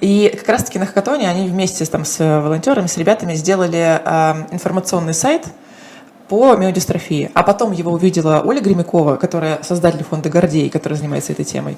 И 0.00 0.32
как 0.38 0.48
раз-таки 0.48 0.78
на 0.78 0.86
хакатоне 0.86 1.28
они 1.28 1.48
вместе 1.48 1.84
там, 1.86 2.04
с 2.04 2.18
волонтерами, 2.20 2.86
с 2.86 2.96
ребятами 2.96 3.34
сделали 3.34 4.00
э, 4.04 4.34
информационный 4.52 5.14
сайт– 5.14 5.46
по 6.28 6.56
миодистрофии. 6.56 7.30
А 7.34 7.42
потом 7.42 7.72
его 7.72 7.92
увидела 7.92 8.42
Оля 8.44 8.60
Гремякова, 8.60 9.16
которая 9.16 9.60
создатель 9.62 10.02
фонда 10.04 10.28
Гордей, 10.28 10.68
которая 10.70 10.98
занимается 10.98 11.32
этой 11.32 11.44
темой. 11.44 11.76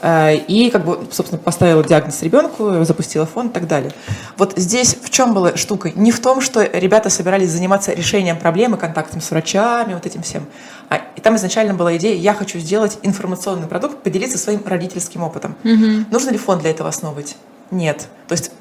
Э, 0.00 0.34
и, 0.36 0.70
как 0.70 0.84
бы, 0.84 1.06
собственно, 1.10 1.40
поставила 1.40 1.84
диагноз 1.84 2.22
ребенку, 2.22 2.84
запустила 2.84 3.26
фонд 3.26 3.50
и 3.50 3.54
так 3.54 3.68
далее. 3.68 3.92
Вот 4.36 4.54
здесь 4.56 4.96
в 5.02 5.10
чем 5.10 5.34
была 5.34 5.56
штука? 5.56 5.90
Не 5.94 6.12
в 6.12 6.20
том, 6.20 6.40
что 6.40 6.62
ребята 6.62 7.10
собирались 7.10 7.50
заниматься 7.50 7.92
решением 7.92 8.38
проблемы, 8.38 8.76
контактом 8.76 9.20
с 9.20 9.30
врачами, 9.30 9.94
вот 9.94 10.06
этим 10.06 10.22
всем. 10.22 10.46
А, 10.88 11.00
и 11.16 11.20
там 11.20 11.36
изначально 11.36 11.74
была 11.74 11.96
идея, 11.96 12.16
я 12.16 12.34
хочу 12.34 12.58
сделать 12.58 12.98
информационный 13.02 13.66
продукт, 13.66 14.02
поделиться 14.02 14.38
своим 14.38 14.62
родительским 14.64 15.22
опытом. 15.22 15.54
Угу. 15.64 16.06
Нужно 16.10 16.30
ли 16.30 16.38
фонд 16.38 16.62
для 16.62 16.70
этого 16.70 16.88
основывать? 16.88 17.36
Нет. 17.70 18.08
То 18.26 18.32
есть 18.32 18.52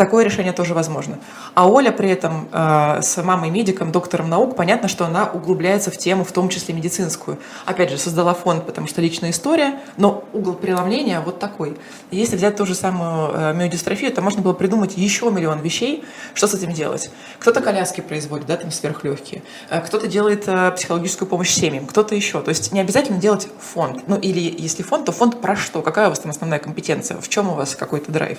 такое 0.00 0.24
решение 0.24 0.54
тоже 0.54 0.72
возможно. 0.72 1.18
А 1.54 1.68
Оля 1.68 1.92
при 1.92 2.08
этом 2.08 2.48
э, 2.50 3.02
с 3.02 3.22
мамой-медиком, 3.22 3.92
доктором 3.92 4.30
наук, 4.30 4.56
понятно, 4.56 4.88
что 4.88 5.04
она 5.04 5.26
углубляется 5.26 5.90
в 5.90 5.98
тему, 5.98 6.24
в 6.24 6.32
том 6.32 6.48
числе 6.48 6.72
медицинскую. 6.74 7.36
Опять 7.66 7.90
же, 7.90 7.98
создала 7.98 8.32
фонд, 8.32 8.64
потому 8.64 8.86
что 8.86 9.02
личная 9.02 9.28
история, 9.28 9.78
но 9.98 10.24
угол 10.32 10.54
преломления 10.54 11.20
вот 11.20 11.38
такой. 11.38 11.76
Если 12.10 12.36
взять 12.36 12.56
ту 12.56 12.64
же 12.64 12.74
самую 12.74 13.30
э, 13.34 13.52
миодистрофию, 13.52 14.10
то 14.10 14.22
можно 14.22 14.40
было 14.40 14.54
придумать 14.54 14.96
еще 14.96 15.30
миллион 15.30 15.60
вещей, 15.60 16.02
что 16.32 16.46
с 16.46 16.54
этим 16.54 16.72
делать. 16.72 17.10
Кто-то 17.38 17.60
коляски 17.60 18.00
производит, 18.00 18.46
да, 18.46 18.56
там 18.56 18.70
сверхлегкие, 18.70 19.42
э, 19.68 19.82
кто-то 19.82 20.06
делает 20.06 20.44
э, 20.46 20.70
психологическую 20.70 21.28
помощь 21.28 21.50
семьям, 21.50 21.84
кто-то 21.84 22.14
еще. 22.14 22.40
То 22.40 22.48
есть 22.48 22.72
не 22.72 22.80
обязательно 22.80 23.18
делать 23.18 23.48
фонд. 23.58 24.04
Ну 24.06 24.16
или 24.16 24.40
если 24.40 24.82
фонд, 24.82 25.04
то 25.04 25.12
фонд 25.12 25.42
про 25.42 25.56
что? 25.56 25.82
Какая 25.82 26.06
у 26.06 26.08
вас 26.08 26.20
там 26.20 26.30
основная 26.30 26.58
компетенция? 26.58 27.20
В 27.20 27.28
чем 27.28 27.50
у 27.50 27.54
вас 27.54 27.76
какой-то 27.76 28.10
драйв? 28.10 28.38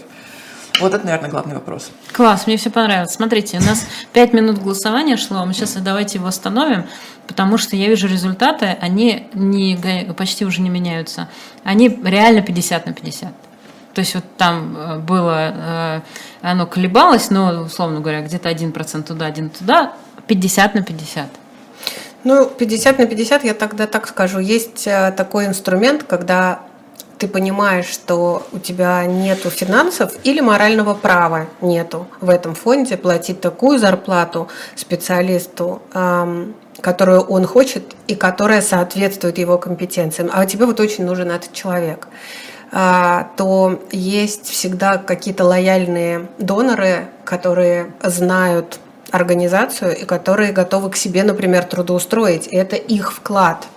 Вот 0.82 0.94
это, 0.94 1.06
наверное, 1.06 1.30
главный 1.30 1.56
вопрос. 1.56 1.92
Класс, 2.12 2.48
мне 2.48 2.58
все 2.58 2.70
понравилось. 2.70 3.14
Смотрите, 3.14 3.58
у 3.58 3.62
нас 3.62 3.86
5 4.14 4.34
минут 4.34 4.62
голосования 4.62 5.16
шло, 5.18 5.46
мы 5.46 5.54
сейчас 5.54 5.74
давайте 5.74 6.18
его 6.18 6.28
остановим, 6.28 6.86
потому 7.28 7.58
что 7.58 7.76
я 7.76 7.88
вижу 7.88 8.08
результаты, 8.08 8.78
они 8.82 9.28
не, 9.34 9.78
почти 10.18 10.46
уже 10.46 10.62
не 10.62 10.70
меняются. 10.70 11.30
Они 11.64 11.88
реально 12.04 12.42
50 12.42 12.86
на 12.88 12.94
50. 12.94 13.32
То 13.94 14.00
есть 14.00 14.16
вот 14.16 14.24
там 14.38 14.78
э, 14.78 15.00
было, 15.00 15.54
э, 15.54 16.02
оно 16.42 16.66
колебалось, 16.66 17.30
но, 17.30 17.64
условно 17.64 18.00
говоря, 18.00 18.22
где-то 18.22 18.50
1% 18.50 19.04
туда, 19.04 19.26
один 19.26 19.50
туда, 19.50 19.94
50 20.28 20.76
на 20.76 20.82
50. 20.82 21.28
Ну, 22.24 22.46
50 22.46 23.00
на 23.00 23.06
50, 23.06 23.44
я 23.44 23.54
тогда 23.54 23.88
так 23.88 24.08
скажу. 24.08 24.40
Есть 24.40 24.88
э, 24.88 25.12
такой 25.12 25.48
инструмент, 25.48 26.04
когда 26.04 26.62
ты 27.22 27.28
понимаешь, 27.28 27.86
что 27.86 28.48
у 28.52 28.58
тебя 28.58 29.06
нету 29.06 29.52
финансов 29.52 30.12
или 30.24 30.42
морального 30.42 30.96
права 30.96 31.46
нету 31.62 32.08
в 32.20 32.32
этом 32.32 32.56
фонде 32.56 32.98
платить 32.98 33.40
такую 33.40 33.78
зарплату 33.78 34.48
специалисту, 34.76 35.84
которую 36.82 37.22
он 37.22 37.46
хочет 37.46 37.84
и 38.08 38.16
которая 38.16 38.64
соответствует 38.64 39.38
его 39.38 39.60
компетенциям, 39.60 40.32
а 40.34 40.48
тебе 40.48 40.66
вот 40.66 40.80
очень 40.80 41.06
нужен 41.06 41.30
этот 41.30 41.54
человек 41.54 42.08
а, 42.72 43.30
то 43.38 43.80
есть 43.92 44.48
всегда 44.50 44.98
какие-то 44.98 45.44
лояльные 45.44 46.28
доноры, 46.40 47.10
которые 47.24 47.92
знают 48.02 48.80
организацию 49.12 49.96
и 49.96 50.06
которые 50.06 50.54
готовы 50.54 50.90
к 50.90 50.96
себе, 50.96 51.24
например, 51.24 51.66
трудоустроить. 51.66 52.48
И 52.48 52.56
это 52.56 52.78
их 52.78 53.12
вклад. 53.14 53.68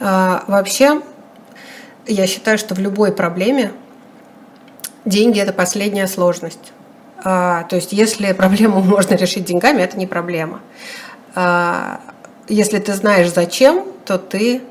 А, 0.00 0.44
вообще 0.46 1.02
я 2.08 2.26
считаю, 2.26 2.58
что 2.58 2.74
в 2.74 2.78
любой 2.78 3.12
проблеме 3.12 3.72
деньги– 5.04 5.38
это 5.40 5.52
последняя 5.52 6.06
сложность. 6.06 6.72
А, 7.24 7.64
то 7.64 7.76
есть, 7.76 7.92
если 7.92 8.32
проблему 8.42 8.80
можно 8.80 9.14
решить 9.14 9.44
деньгами, 9.44 9.82
это 9.82 9.98
не 9.98 10.06
проблема. 10.06 10.60
А, 11.34 12.00
если 12.48 12.78
ты 12.78 12.94
знаешь 12.94 13.32
зачем, 13.32 13.84
то 14.04 14.18
ты 14.18 14.62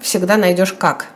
всегда 0.00 0.36
найдешь 0.36 0.72
как. 0.72 1.06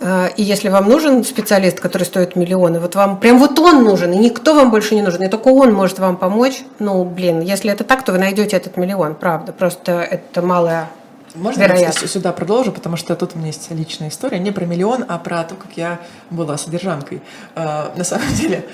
А, 0.00 0.28
и 0.36 0.42
если 0.42 0.68
вам 0.68 0.88
нужен 0.88 1.24
специалист, 1.24 1.80
который 1.80 2.04
стоит 2.04 2.36
миллионы, 2.36 2.80
вот 2.80 2.94
вам 2.94 3.18
прям 3.18 3.38
вот 3.38 3.58
он 3.58 3.84
нужен, 3.84 4.12
и 4.12 4.16
никто 4.16 4.54
вам 4.54 4.70
больше 4.70 4.94
не 4.94 5.02
нужен, 5.02 5.22
и 5.22 5.28
только 5.28 5.48
он 5.48 5.72
может 5.74 5.98
вам 5.98 6.16
помочь, 6.16 6.62
ну, 6.78 7.04
блин, 7.04 7.40
если 7.40 7.70
это 7.70 7.84
так, 7.84 8.04
то 8.04 8.12
вы 8.12 8.18
найдете 8.18 8.56
этот 8.56 8.76
миллион, 8.76 9.14
правда. 9.14 9.52
Просто 9.52 10.00
это 10.00 10.42
малая 10.42 10.88
можно 11.34 11.62
Вероятно. 11.62 12.00
я 12.02 12.08
сюда 12.08 12.32
продолжу, 12.32 12.72
потому 12.72 12.96
что 12.96 13.14
тут 13.16 13.34
у 13.34 13.38
меня 13.38 13.48
есть 13.48 13.70
личная 13.70 14.08
история, 14.08 14.38
не 14.38 14.50
про 14.50 14.64
миллион, 14.64 15.04
а 15.08 15.18
про 15.18 15.44
то, 15.44 15.54
как 15.54 15.76
я 15.76 16.00
была 16.30 16.56
содержанкой. 16.56 17.22
А, 17.54 17.92
на 17.96 18.04
самом 18.04 18.32
деле, 18.34 18.64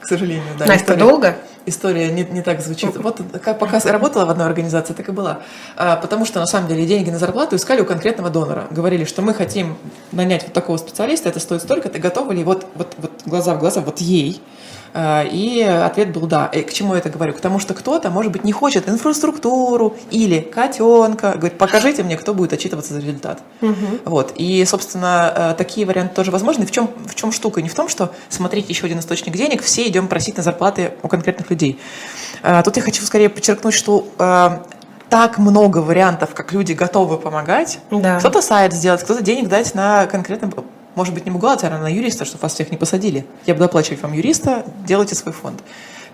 к 0.00 0.06
сожалению, 0.06 0.44
да. 0.58 0.66
Настя, 0.66 0.82
история, 0.82 0.98
долго? 0.98 1.36
История 1.66 2.10
не, 2.10 2.24
не 2.24 2.42
так 2.42 2.60
звучит. 2.60 2.96
Вот 2.96 3.20
как 3.42 3.58
пока 3.58 3.78
работала 3.80 4.26
в 4.26 4.30
одной 4.30 4.46
организации, 4.46 4.92
так 4.92 5.08
и 5.08 5.12
была. 5.12 5.40
А, 5.76 5.96
потому 5.96 6.26
что, 6.26 6.40
на 6.40 6.46
самом 6.46 6.68
деле, 6.68 6.86
деньги 6.86 7.10
на 7.10 7.18
зарплату 7.18 7.56
искали 7.56 7.80
у 7.80 7.86
конкретного 7.86 8.30
донора. 8.30 8.66
Говорили, 8.70 9.04
что 9.04 9.22
мы 9.22 9.32
хотим 9.32 9.76
нанять 10.12 10.44
вот 10.44 10.52
такого 10.52 10.76
специалиста, 10.76 11.28
это 11.28 11.40
стоит 11.40 11.62
столько, 11.62 11.88
ты 11.88 11.98
готова 11.98 12.32
ли 12.32 12.44
вот, 12.44 12.66
вот, 12.74 12.94
вот 12.98 13.12
глаза 13.24 13.54
в 13.54 13.60
глаза 13.60 13.80
вот 13.80 14.00
ей 14.00 14.42
и 14.94 15.60
ответ 15.62 16.12
был 16.12 16.26
да. 16.26 16.46
И 16.46 16.62
к 16.62 16.72
чему 16.72 16.94
я 16.94 17.00
это 17.00 17.08
говорю? 17.08 17.32
К 17.32 17.40
тому, 17.40 17.58
что 17.58 17.74
кто-то, 17.74 18.10
может 18.10 18.30
быть, 18.30 18.44
не 18.44 18.52
хочет 18.52 18.88
инфраструктуру 18.88 19.96
или 20.10 20.40
котенка. 20.40 21.32
Говорит, 21.32 21.58
покажите 21.58 22.02
мне, 22.04 22.16
кто 22.16 22.32
будет 22.32 22.52
отчитываться 22.52 22.94
за 22.94 23.00
результат. 23.00 23.42
Угу. 23.60 23.74
Вот. 24.04 24.32
И, 24.36 24.64
собственно, 24.64 25.32
э, 25.34 25.54
такие 25.58 25.86
варианты 25.86 26.14
тоже 26.14 26.30
возможны. 26.30 26.64
В 26.64 26.70
чем, 26.70 26.90
в 27.06 27.14
чем 27.14 27.32
штука? 27.32 27.60
Не 27.60 27.68
в 27.68 27.74
том, 27.74 27.88
что 27.88 28.12
смотрите 28.28 28.68
еще 28.68 28.86
один 28.86 29.00
источник 29.00 29.34
денег, 29.36 29.62
все 29.62 29.88
идем 29.88 30.06
просить 30.06 30.36
на 30.36 30.42
зарплаты 30.42 30.92
у 31.02 31.08
конкретных 31.08 31.50
людей. 31.50 31.80
Э, 32.42 32.62
тут 32.62 32.76
я 32.76 32.82
хочу 32.82 33.02
скорее 33.02 33.28
подчеркнуть, 33.28 33.74
что 33.74 34.06
так 35.08 35.38
много 35.38 35.78
вариантов, 35.78 36.34
как 36.34 36.52
люди 36.52 36.72
готовы 36.72 37.18
помогать. 37.18 37.78
Да. 37.90 38.18
Кто-то 38.18 38.42
сайт 38.42 38.72
сделать, 38.72 39.02
кто-то 39.02 39.22
денег 39.22 39.48
дать 39.48 39.74
на 39.74 40.06
конкретный 40.06 40.48
может 40.94 41.14
быть, 41.14 41.24
не 41.24 41.30
бухгалтера, 41.30 41.74
а 41.74 41.78
на 41.78 41.88
юриста, 41.88 42.24
чтобы 42.24 42.42
вас 42.42 42.54
всех 42.54 42.70
не 42.70 42.76
посадили. 42.76 43.26
Я 43.46 43.54
буду 43.54 43.66
оплачивать 43.66 44.02
вам 44.02 44.12
юриста, 44.12 44.64
делайте 44.86 45.14
свой 45.14 45.32
фонд. 45.32 45.60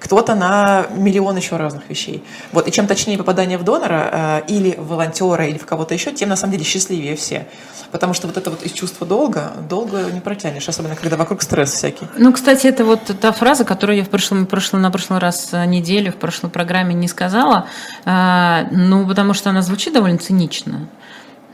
Кто-то 0.00 0.34
на 0.34 0.86
миллион 0.96 1.36
еще 1.36 1.56
разных 1.56 1.88
вещей. 1.90 2.24
Вот, 2.52 2.66
и 2.66 2.72
чем 2.72 2.86
точнее 2.86 3.18
попадание 3.18 3.58
в 3.58 3.64
донора 3.64 4.08
э, 4.10 4.42
или 4.48 4.74
в 4.78 4.88
волонтера, 4.88 5.46
или 5.46 5.58
в 5.58 5.66
кого-то 5.66 5.92
еще, 5.92 6.10
тем 6.12 6.30
на 6.30 6.36
самом 6.36 6.52
деле 6.52 6.64
счастливее 6.64 7.16
все. 7.16 7.46
Потому 7.92 8.14
что 8.14 8.26
вот 8.26 8.38
это 8.38 8.48
вот 8.48 8.62
из 8.62 8.72
чувства 8.72 9.06
долга, 9.06 9.52
долго 9.68 10.04
не 10.10 10.20
протянешь, 10.20 10.66
особенно 10.68 10.96
когда 10.96 11.16
вокруг 11.16 11.42
стресс 11.42 11.72
всякий. 11.72 12.06
Ну, 12.16 12.32
кстати, 12.32 12.66
это 12.66 12.86
вот 12.86 13.00
та 13.20 13.32
фраза, 13.32 13.64
которую 13.64 13.98
я 13.98 14.04
в 14.04 14.08
прошлом, 14.08 14.46
прошлом, 14.46 14.80
на 14.80 14.90
прошлый 14.90 15.18
раз 15.18 15.50
э, 15.52 15.66
неделю, 15.66 16.12
в 16.12 16.16
прошлой 16.16 16.48
программе 16.48 16.94
не 16.94 17.06
сказала, 17.06 17.66
э, 18.06 18.68
ну, 18.70 19.06
потому 19.06 19.34
что 19.34 19.50
она 19.50 19.60
звучит 19.60 19.92
довольно 19.92 20.18
цинично. 20.18 20.88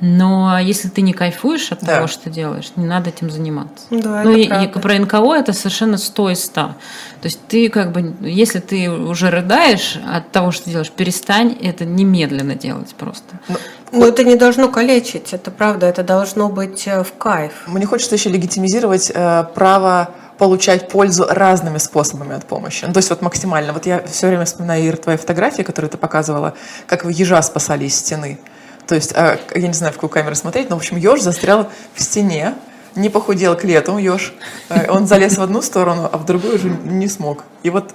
Но 0.00 0.58
если 0.58 0.88
ты 0.88 1.00
не 1.00 1.12
кайфуешь 1.12 1.72
от 1.72 1.80
да. 1.80 1.96
того, 1.96 2.06
что 2.06 2.28
делаешь, 2.28 2.72
не 2.76 2.84
надо 2.84 3.10
этим 3.10 3.30
заниматься. 3.30 3.86
Да, 3.90 4.22
ну, 4.24 4.32
и, 4.32 4.42
и 4.42 4.68
про 4.68 4.98
НКО 4.98 5.34
это 5.34 5.52
совершенно 5.52 5.96
100 5.96 6.30
из 6.30 6.44
100. 6.44 6.52
То 6.52 6.74
есть 7.22 7.40
ты 7.48 7.68
как 7.70 7.92
бы, 7.92 8.14
если 8.20 8.60
ты 8.60 8.90
уже 8.90 9.30
рыдаешь 9.30 9.98
от 10.06 10.30
того, 10.32 10.50
что 10.50 10.68
делаешь, 10.68 10.90
перестань 10.90 11.56
это 11.62 11.84
немедленно 11.84 12.54
делать 12.54 12.94
просто. 12.94 13.40
Но, 13.48 13.56
ну, 13.92 14.00
Но 14.00 14.06
это 14.08 14.22
не 14.22 14.36
должно 14.36 14.68
калечить, 14.68 15.32
это 15.32 15.50
правда, 15.50 15.86
это 15.86 16.02
должно 16.02 16.48
быть 16.48 16.86
э, 16.86 17.02
в 17.02 17.14
кайф. 17.14 17.52
Мне 17.66 17.86
хочется 17.86 18.16
еще 18.16 18.28
легитимизировать 18.28 19.10
э, 19.14 19.44
право 19.54 20.10
получать 20.38 20.88
пользу 20.88 21.26
разными 21.28 21.78
способами 21.78 22.34
от 22.34 22.44
помощи. 22.44 22.84
Ну, 22.84 22.92
то 22.92 22.98
есть 22.98 23.08
вот 23.10 23.22
максимально. 23.22 23.72
Вот 23.72 23.86
я 23.86 24.02
все 24.06 24.28
время 24.28 24.44
вспоминаю, 24.44 24.84
Ир, 24.84 24.96
твои 24.98 25.16
фотографии, 25.16 25.62
которые 25.62 25.90
ты 25.90 25.96
показывала, 25.96 26.54
как 26.86 27.04
вы 27.04 27.12
ежа 27.12 27.40
спасали 27.42 27.84
из 27.84 27.96
стены. 27.96 28.38
То 28.86 28.94
есть, 28.94 29.12
а, 29.14 29.38
я 29.54 29.66
не 29.66 29.74
знаю, 29.74 29.92
в 29.92 29.96
какую 29.96 30.10
камеру 30.10 30.34
смотреть, 30.34 30.70
но, 30.70 30.76
в 30.76 30.78
общем, 30.78 30.96
еж 30.96 31.20
застрял 31.20 31.68
в 31.94 32.02
стене, 32.02 32.54
не 32.94 33.08
похудел 33.08 33.56
к 33.56 33.64
лету 33.64 33.98
еж. 33.98 34.34
Э, 34.68 34.90
он 34.90 35.06
залез 35.06 35.36
в 35.38 35.42
одну 35.42 35.60
сторону, 35.62 36.08
а 36.10 36.18
в 36.18 36.24
другую 36.24 36.54
уже 36.54 36.68
не 36.68 37.08
смог. 37.08 37.44
И 37.62 37.70
вот 37.70 37.92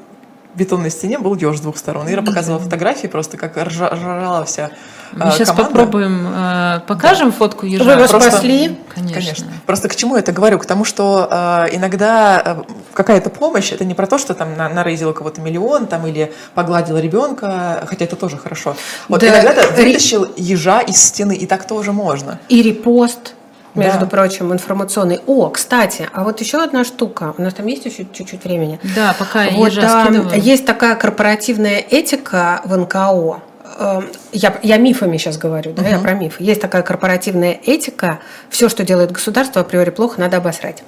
бетонной 0.56 0.92
стене 0.92 1.20
был 1.20 1.36
еж 1.36 1.58
с 1.58 1.62
двух 1.62 1.78
сторон. 1.78 2.12
Ира 2.12 2.22
показывала 2.22 2.60
фотографии 2.60 3.08
просто, 3.08 3.38
как 3.38 3.58
ржала 3.58 4.46
вся 4.46 4.72
мы 5.14 5.32
сейчас 5.32 5.50
команда. 5.50 5.72
попробуем, 5.72 6.28
э, 6.34 6.80
покажем 6.88 7.32
да. 7.32 7.36
фотку 7.36 7.66
ежа. 7.66 7.84
Вы 7.84 7.92
его 7.94 8.08
спасли? 8.08 8.78
Конечно. 8.94 9.14
Конечно. 9.14 9.48
Просто 9.66 9.90
к 9.90 9.96
чему 9.96 10.16
я 10.16 10.22
это 10.22 10.32
говорю? 10.32 10.58
К 10.60 10.66
тому, 10.66 10.86
что 10.86 11.28
э, 11.30 11.76
иногда 11.76 12.42
э, 12.46 12.74
какая-то 12.94 13.30
помощь, 13.30 13.72
это 13.72 13.84
не 13.84 13.94
про 13.94 14.08
то, 14.08 14.18
что 14.18 14.34
там 14.34 14.56
на, 14.56 14.70
нарезила 14.70 15.14
кого-то 15.14 15.42
миллион 15.42 15.88
там, 15.88 16.08
или 16.08 16.34
погладила 16.54 16.98
ребенка, 16.98 17.84
хотя 17.88 18.06
это 18.06 18.16
тоже 18.16 18.38
хорошо. 18.38 18.76
Вот 19.10 19.22
да. 19.22 19.28
иногда 19.28 19.54
ты 19.54 19.68
вытащил 19.84 20.28
ежа 20.38 20.80
из 20.80 20.98
стены, 20.98 21.36
и 21.36 21.46
так 21.46 21.68
тоже 21.68 21.92
можно. 21.92 22.40
И 22.48 22.62
репост 22.62 23.36
между 23.76 24.02
да. 24.02 24.06
прочим, 24.06 24.52
информационный. 24.52 25.20
О, 25.26 25.50
кстати, 25.50 26.10
а 26.14 26.24
вот 26.24 26.42
еще 26.42 26.64
одна 26.64 26.84
штука. 26.84 27.34
У 27.38 27.42
нас 27.42 27.54
там 27.54 27.66
есть 27.68 27.86
еще 27.86 28.06
чуть-чуть 28.12 28.44
времени. 28.44 28.80
Да, 28.96 29.16
пока 29.18 29.50
вот, 29.52 29.72
я 29.74 30.08
а, 30.08 30.36
Есть 30.36 30.66
такая 30.66 30.96
корпоративная 30.96 31.80
этика 31.80 32.62
в 32.66 32.76
НКО. 32.78 33.42
Эм, 33.80 34.10
я, 34.34 34.58
я 34.64 34.78
мифами 34.78 35.18
сейчас 35.18 35.38
говорю, 35.38 35.74
да, 35.74 35.84
угу. 35.84 35.92
я 35.92 36.00
про 36.00 36.14
мифы. 36.14 36.44
Есть 36.44 36.62
такая 36.62 36.82
корпоративная 36.82 37.60
этика, 37.66 38.20
все, 38.50 38.70
что 38.70 38.84
делает 38.84 39.12
государство, 39.12 39.62
априори 39.62 39.90
плохо, 39.90 40.20
надо 40.20 40.38
обосрать. 40.38 40.84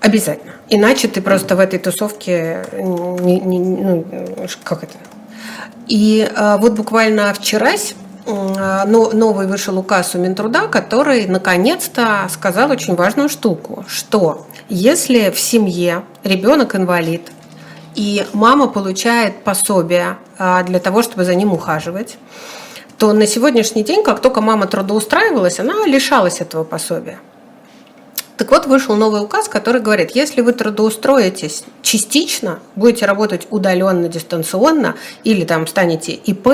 Обязательно. 0.00 0.52
Иначе 0.68 1.08
ты 1.08 1.20
просто 1.20 1.56
в 1.56 1.60
этой 1.60 1.78
тусовке 1.78 2.64
не, 2.72 3.40
не, 3.40 3.58
ну, 3.58 4.04
как 4.62 4.84
это? 4.84 4.94
И 5.88 6.28
а, 6.36 6.58
вот 6.58 6.74
буквально 6.74 7.32
вчерась 7.34 7.94
новый 8.26 9.46
вышел 9.46 9.78
указ 9.78 10.14
у 10.14 10.18
Минтруда, 10.18 10.68
который 10.68 11.26
наконец-то 11.26 12.26
сказал 12.30 12.70
очень 12.70 12.94
важную 12.94 13.28
штуку, 13.28 13.84
что 13.88 14.46
если 14.68 15.30
в 15.30 15.38
семье 15.38 16.02
ребенок 16.24 16.74
инвалид, 16.74 17.30
и 17.94 18.26
мама 18.32 18.68
получает 18.68 19.42
пособие 19.42 20.18
а, 20.38 20.62
для 20.64 20.80
того, 20.80 21.02
чтобы 21.02 21.24
за 21.24 21.34
ним 21.34 21.52
ухаживать, 21.52 22.18
то 22.98 23.12
на 23.12 23.26
сегодняшний 23.26 23.82
день, 23.82 24.02
как 24.02 24.20
только 24.20 24.40
мама 24.40 24.66
трудоустраивалась, 24.66 25.60
она 25.60 25.86
лишалась 25.86 26.40
этого 26.40 26.64
пособия. 26.64 27.18
Так 28.36 28.50
вот, 28.50 28.66
вышел 28.66 28.96
новый 28.96 29.22
указ, 29.22 29.48
который 29.48 29.80
говорит, 29.80 30.10
если 30.14 30.42
вы 30.42 30.52
трудоустроитесь 30.52 31.64
частично, 31.80 32.58
будете 32.74 33.06
работать 33.06 33.46
удаленно, 33.50 34.08
дистанционно, 34.08 34.96
или 35.24 35.44
там 35.44 35.66
станете 35.66 36.12
ИП, 36.12 36.48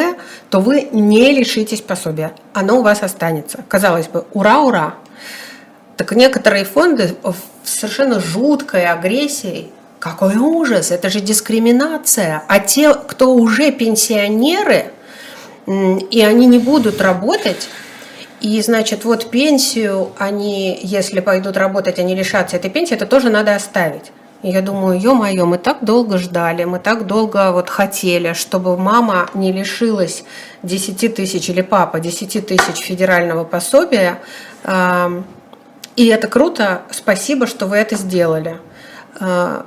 то 0.48 0.60
вы 0.60 0.88
не 0.92 1.32
лишитесь 1.32 1.80
пособия. 1.80 2.32
Оно 2.52 2.78
у 2.78 2.82
вас 2.82 3.02
останется. 3.02 3.64
Казалось 3.68 4.06
бы, 4.06 4.24
ура-ура. 4.32 4.94
Так 5.96 6.12
некоторые 6.12 6.64
фонды 6.64 7.16
совершенно 7.64 8.20
жуткой 8.20 8.86
агрессией 8.86 9.70
какой 10.02 10.36
ужас, 10.36 10.90
это 10.90 11.08
же 11.10 11.20
дискриминация. 11.20 12.42
А 12.48 12.58
те, 12.58 12.92
кто 12.92 13.34
уже 13.34 13.70
пенсионеры, 13.70 14.86
и 15.66 16.20
они 16.20 16.46
не 16.46 16.58
будут 16.58 17.00
работать, 17.00 17.68
и, 18.42 18.60
значит, 18.60 19.04
вот 19.04 19.30
пенсию 19.30 20.10
они, 20.18 20.76
если 20.82 21.20
пойдут 21.20 21.56
работать, 21.56 22.00
они 22.00 22.16
лишатся 22.16 22.56
этой 22.56 22.70
пенсии, 22.70 22.94
это 22.94 23.06
тоже 23.06 23.30
надо 23.30 23.54
оставить. 23.54 24.10
И 24.42 24.50
я 24.50 24.60
думаю, 24.60 24.98
ё-моё, 24.98 25.46
мы 25.46 25.58
так 25.58 25.84
долго 25.84 26.18
ждали, 26.18 26.64
мы 26.64 26.80
так 26.80 27.06
долго 27.06 27.52
вот 27.52 27.70
хотели, 27.70 28.32
чтобы 28.32 28.76
мама 28.76 29.28
не 29.34 29.52
лишилась 29.52 30.24
10 30.64 31.14
тысяч 31.14 31.48
или 31.48 31.60
папа 31.60 32.00
10 32.00 32.44
тысяч 32.44 32.78
федерального 32.78 33.44
пособия. 33.44 34.18
И 35.94 36.06
это 36.06 36.26
круто, 36.26 36.82
спасибо, 36.90 37.46
что 37.46 37.66
вы 37.66 37.76
это 37.76 37.94
сделали. 37.94 38.58
А, 39.20 39.66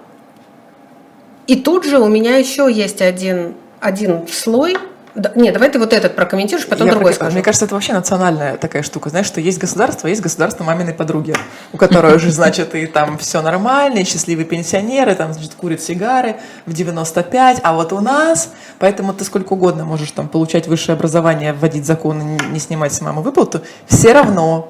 и 1.48 1.56
тут 1.56 1.86
же 1.86 2.00
у 2.00 2.08
меня 2.08 2.36
еще 2.36 2.70
есть 2.70 3.02
один, 3.02 3.54
один 3.80 4.28
слой 4.28 4.76
да, 5.16 5.32
нет, 5.36 5.54
давай 5.54 5.70
ты 5.70 5.80
вот 5.80 5.94
этот 5.94 6.16
прокомментируешь, 6.16 6.68
потом 6.68 6.88
я 6.88 6.94
другой 6.94 7.12
про... 7.12 7.16
скажу. 7.16 7.32
Мне 7.34 7.42
кажется, 7.42 7.66
это 7.66 7.74
вообще 7.74 7.94
национальная 7.94 8.58
такая 8.58 8.84
штука. 8.84 9.10
Знаешь, 9.10 9.26
что 9.26 9.40
есть 9.40 9.58
государство, 9.60 10.08
есть 10.08 10.22
государство 10.22 10.66
маминой 10.66 10.94
подруги, 10.94 11.34
у 11.72 11.78
которой 11.78 12.16
уже, 12.16 12.32
значит, 12.32 12.76
и 12.76 12.86
там 12.86 13.18
все 13.18 13.42
нормально, 13.42 14.00
и 14.00 14.04
счастливые 14.04 14.46
пенсионеры, 14.46 15.16
там, 15.16 15.34
значит, 15.34 15.54
курят 15.56 15.82
сигары 15.82 16.36
в 16.66 16.74
95, 16.74 17.62
а 17.64 17.74
вот 17.74 17.94
у 17.94 18.02
нас, 18.02 18.50
поэтому 18.78 19.14
ты 19.14 19.24
сколько 19.24 19.54
угодно 19.54 19.86
можешь 19.86 20.12
там 20.12 20.28
получать 20.28 20.68
высшее 20.68 20.98
образование, 20.98 21.54
вводить 21.54 21.86
законы, 21.86 22.38
не 22.52 22.60
снимать 22.60 22.92
с 22.92 23.00
мамы 23.00 23.22
выплату, 23.22 23.62
все 23.88 24.12
равно 24.12 24.70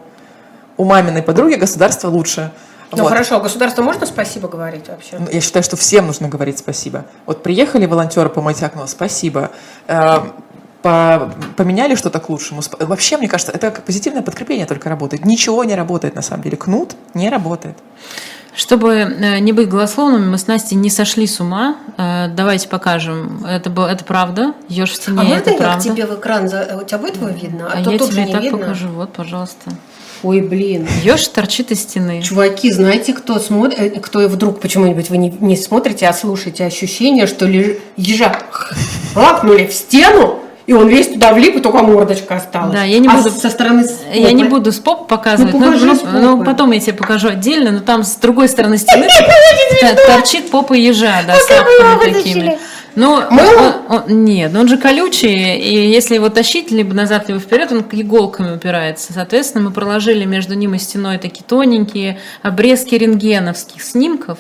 у 0.78 0.86
маминой 0.86 1.24
подруги 1.24 1.56
государство 1.56 2.10
лучше. 2.10 2.52
Ну 2.92 3.04
вот. 3.04 3.10
хорошо, 3.10 3.40
государству 3.40 3.84
можно 3.84 4.06
спасибо 4.06 4.48
говорить 4.48 4.88
вообще? 4.88 5.18
Ну, 5.20 5.28
я 5.32 5.42
считаю, 5.42 5.64
что 5.64 5.76
всем 5.76 6.08
нужно 6.08 6.30
говорить 6.30 6.60
спасибо. 6.60 7.06
Вот 7.26 7.44
приехали 7.44 7.86
волонтеры 7.86 8.30
помыть 8.30 8.62
окно, 8.64 8.88
спасибо. 8.88 9.52
Э, 9.88 10.20
по, 10.82 11.32
поменяли 11.58 11.96
что-то 11.96 12.20
к 12.20 12.30
лучшему. 12.30 12.62
Вообще, 12.80 13.18
мне 13.18 13.28
кажется, 13.28 13.52
это 13.52 13.72
как 13.72 13.84
позитивное 13.84 14.22
подкрепление 14.22 14.68
только 14.68 14.90
работает. 14.90 15.26
Ничего 15.26 15.64
не 15.64 15.76
работает 15.76 16.16
на 16.16 16.22
самом 16.22 16.44
деле. 16.44 16.58
Кнут 16.58 16.96
не 17.14 17.30
работает. 17.30 17.78
Чтобы 18.56 18.94
э, 18.94 19.40
не 19.40 19.52
быть 19.52 19.68
голословными, 19.68 20.30
мы 20.30 20.38
с 20.38 20.48
Настей 20.48 20.78
не 20.78 20.90
сошли 20.90 21.28
с 21.28 21.42
ума. 21.42 21.76
Э, 21.98 22.28
давайте 22.30 22.70
покажем. 22.70 23.46
Это, 23.46 23.70
это 23.70 24.06
правда. 24.06 24.54
Ешь 24.70 24.92
в 24.92 24.96
стене, 24.96 25.20
а 25.22 25.38
это 25.38 25.52
я 25.52 25.58
правда. 25.58 25.80
к 25.80 25.84
тебе 25.84 26.06
в 26.06 26.16
экран? 26.20 26.46
У 26.46 26.84
тебя 26.84 26.98
будет 27.00 27.18
его 27.18 27.28
видно? 27.28 27.68
А, 27.68 27.80
а 27.80 27.84
то 27.84 27.92
я 27.92 28.00
тебе 28.00 28.24
и 28.24 28.32
так 28.32 28.44
видно. 28.44 28.60
покажу. 28.60 28.88
Вот, 28.90 29.12
пожалуйста. 29.12 29.72
Ой, 30.26 30.42
блин. 30.42 30.88
Еж 31.04 31.28
торчит 31.28 31.70
из 31.70 31.84
стены. 31.84 32.20
Чуваки, 32.24 32.72
знаете, 32.72 33.14
кто 33.14 33.38
смотрит, 33.38 33.80
э, 33.80 33.90
кто 34.00 34.28
вдруг 34.28 34.60
почему-нибудь 34.60 35.12
вы 35.12 35.18
не, 35.18 35.30
не 35.30 35.56
смотрите, 35.56 36.08
а 36.08 36.14
слушаете 36.14 36.66
ощущение, 36.66 37.28
что 37.28 37.46
леж... 37.46 37.78
ежа 37.96 38.36
лапнули 39.16 39.68
в 39.68 39.74
стену, 39.74 40.40
и 40.66 40.74
он 40.74 40.88
весь 40.88 41.10
туда 41.10 41.32
влип, 41.32 41.58
и 41.58 41.60
только 41.60 41.84
мордочка 41.84 42.38
осталась. 42.38 42.74
Да, 42.74 42.84
я 42.84 42.98
не 42.98 43.08
а 43.08 43.12
буду 43.12 43.30
со 43.30 43.52
стороны 43.52 43.86
Я 44.12 44.32
не 44.32 44.46
буду 44.46 44.72
с 44.72 44.80
поп 44.80 45.08
показывать, 45.08 45.54
ну, 45.54 45.60
но, 45.60 45.94
но, 46.12 46.36
но 46.38 46.44
потом 46.44 46.72
я 46.72 46.80
тебе 46.80 46.94
покажу 46.94 47.28
отдельно, 47.28 47.70
но 47.70 47.80
там 47.82 48.04
с 48.04 48.16
другой 48.16 48.50
стороны 48.50 48.78
стены 48.80 49.08
торчит 50.08 50.50
попа 50.50 50.74
ежа, 50.74 51.22
да, 51.28 51.36
с 51.36 51.50
лапками 51.52 52.14
такими. 52.14 52.58
Ну, 52.96 53.14
он, 53.14 53.74
он, 53.90 54.24
нет, 54.24 54.56
он 54.56 54.68
же 54.68 54.78
колючий, 54.78 55.58
и 55.58 55.90
если 55.90 56.16
его 56.16 56.30
тащить 56.30 56.72
либо 56.72 56.94
назад, 56.94 57.28
либо 57.28 57.40
вперед, 57.40 57.72
он 57.72 57.86
иголками 57.92 58.56
упирается. 58.56 59.12
Соответственно, 59.14 59.66
мы 59.66 59.72
проложили 59.72 60.24
между 60.26 60.54
ним 60.54 60.76
и 60.76 60.78
стеной 60.78 61.18
такие 61.18 61.44
тоненькие 61.46 62.20
обрезки 62.42 62.96
рентгеновских 62.96 63.84
снимков, 63.84 64.40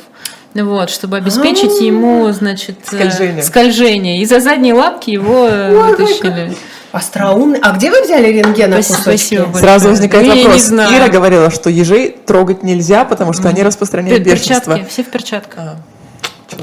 вот, 0.53 0.89
чтобы 0.89 1.17
обеспечить 1.17 1.71
А-а-а. 1.71 1.83
ему, 1.83 2.31
значит, 2.31 2.77
э, 2.91 2.95
скольжение. 2.95 3.43
скольжение. 3.43 4.21
И 4.21 4.25
за 4.25 4.39
задние 4.39 4.73
лапки 4.73 5.09
его 5.09 5.47
э, 5.47 5.75
вытащили. 5.75 6.55
Остроумный. 6.93 7.59
А 7.61 7.73
где 7.73 7.91
вы 7.91 8.03
взяли 8.03 8.31
рентген? 8.31 8.81
Спасибо 8.81 9.51
Сразу 9.53 9.89
возникает 9.89 10.27
ну, 10.27 10.43
вопрос. 10.43 10.71
Ира 10.71 11.09
говорила, 11.09 11.51
что 11.51 11.69
ежей 11.69 12.15
трогать 12.25 12.63
нельзя, 12.63 13.03
потому 13.03 13.33
что 13.33 13.49
они 13.49 13.63
распространяют 13.63 14.23
бешенство. 14.23 14.79
Все 14.87 15.03
в 15.03 15.07
перчатках. 15.07 15.75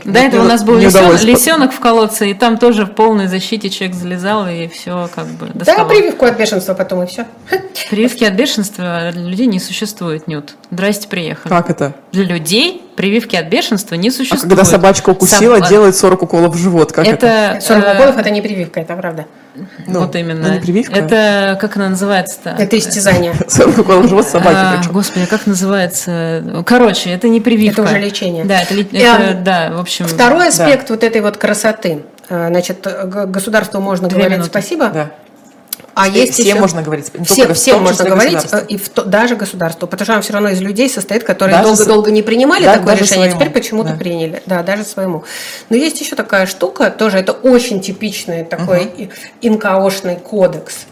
До 0.05 0.19
этого 0.19 0.43
у 0.43 0.49
нас 0.49 0.65
был 0.65 0.77
лисенок, 0.79 1.23
лисенок 1.23 1.73
в 1.73 1.81
колодце, 1.81 2.31
и 2.31 2.35
там 2.35 2.59
тоже 2.59 2.85
в 2.87 2.93
полной 2.93 3.27
защите 3.27 3.71
человек 3.71 3.97
залезал, 3.97 4.47
и 4.47 4.69
все 4.69 5.09
как 5.15 5.27
бы 5.27 5.49
доставал. 5.55 5.89
Да, 5.89 5.95
прививку 5.95 6.27
от 6.27 6.37
бешенства 6.37 6.75
потом, 6.75 7.03
и 7.03 7.07
все. 7.07 7.27
Прививки 7.91 8.25
от 8.25 8.35
бешенства 8.35 9.11
для 9.13 9.23
людей 9.23 9.47
не 9.47 9.61
существует, 9.61 10.27
Нют. 10.27 10.55
Здрасте, 10.71 11.09
приехали. 11.09 11.49
Как 11.49 11.71
это? 11.71 11.95
Для 12.13 12.25
людей 12.25 12.83
прививки 12.97 13.37
от 13.37 13.47
бешенства 13.47 13.95
не 13.95 14.11
существует. 14.11 14.45
А 14.45 14.49
когда 14.49 14.65
собачка 14.65 15.11
укусила, 15.11 15.59
Соб... 15.59 15.69
делает 15.69 15.97
40 15.97 16.23
уколов 16.23 16.55
в 16.55 16.59
живот. 16.59 16.93
Как 16.93 17.07
это? 17.07 17.27
это? 17.27 17.61
40 17.61 17.85
э, 17.85 17.95
уколов– 17.95 18.17
это 18.19 18.31
не 18.31 18.41
прививка, 18.41 18.81
это 18.81 18.95
правда. 18.95 19.27
Ну, 19.87 20.01
вот 20.01 20.17
именно. 20.17 20.49
Ну, 20.49 20.55
не 20.55 20.61
прививка. 20.61 20.99
Это, 20.99 21.59
как 21.61 21.77
она 21.77 21.91
называется-то? 21.91 22.57
Это 22.59 22.79
истязание. 22.79 23.35
40 23.49 23.79
уколов 23.79 24.07
в 24.07 24.09
живот 24.09 24.27
собаки 24.27 24.57
а, 24.57 24.83
Господи, 24.91 25.25
а 25.25 25.27
как 25.27 25.47
называется? 25.47 26.65
Короче, 26.67 27.11
это 27.11 27.29
не 27.29 27.41
прививка. 27.41 27.83
Это 27.83 27.91
уже 27.91 28.01
лечение. 28.01 28.45
Да, 28.45 28.63
это, 28.63 28.75
это 28.75 29.35
да, 29.43 29.73
в 29.73 29.81
общем. 29.81 30.07
Второй 30.07 30.49
аспект 30.49 30.89
да. 30.89 30.95
вот 30.95 31.05
этой 31.05 31.21
вот 31.21 31.37
красоты. 31.37 32.03
А, 32.29 32.49
значит, 32.49 32.87
государству 33.29 33.81
можно 33.81 34.09
Две 34.09 34.19
говорить 34.19 34.39
минуты. 34.39 34.51
спасибо. 34.51 34.89
Да. 34.89 35.11
А 35.95 36.05
все, 36.05 36.21
есть 36.21 36.33
всем 36.35 36.47
еще... 36.47 36.61
можно 36.61 36.83
говорить, 36.83 37.13
не 37.19 37.25
все, 37.25 37.53
всем 37.53 37.83
можно 37.83 38.05
говорить, 38.05 38.47
э, 38.51 38.65
и 38.69 38.79
в 38.79 38.89
то, 38.89 39.05
даже 39.05 39.37
государству, 39.37 39.87
потому 39.87 40.07
что 40.07 40.13
оно 40.15 40.23
все 40.23 40.33
равно 40.33 40.49
из 40.49 40.61
людей 40.61 40.89
состоит, 40.89 41.23
которые 41.23 41.63
долго-долго 41.63 42.11
не 42.11 42.23
принимали 42.23 42.65
да, 42.65 42.79
такое 42.79 42.95
решение, 42.95 43.25
своему. 43.25 43.37
теперь 43.37 43.51
почему-то 43.51 43.91
да. 43.91 43.97
приняли, 43.97 44.43
да, 44.47 44.63
даже 44.63 44.85
своему. 44.85 45.25
Но 45.69 45.77
есть 45.77 46.01
еще 46.01 46.17
такая 46.17 46.47
штука, 46.47 46.91
тоже 46.91 47.19
это 47.19 47.33
очень 47.33 47.81
типичный 47.81 48.45
такой 48.45 48.87
угу. 48.87 49.09
инкаошный 49.43 50.17
кодекс. 50.17 50.87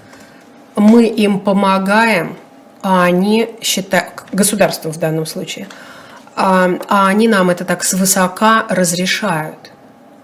Мы 0.77 1.07
им 1.07 1.41
помогаем, 1.41 2.37
а 2.83 3.05
они 3.05 3.49
считают, 3.63 4.25
государство 4.33 4.91
в 4.91 4.99
данном 4.99 5.25
случае, 5.25 5.67
а, 6.37 6.71
а 6.89 7.09
они 7.09 7.27
нам 7.27 7.49
это 7.49 7.65
так 7.65 7.85
свысока 7.85 8.67
разрешают. 8.69 9.70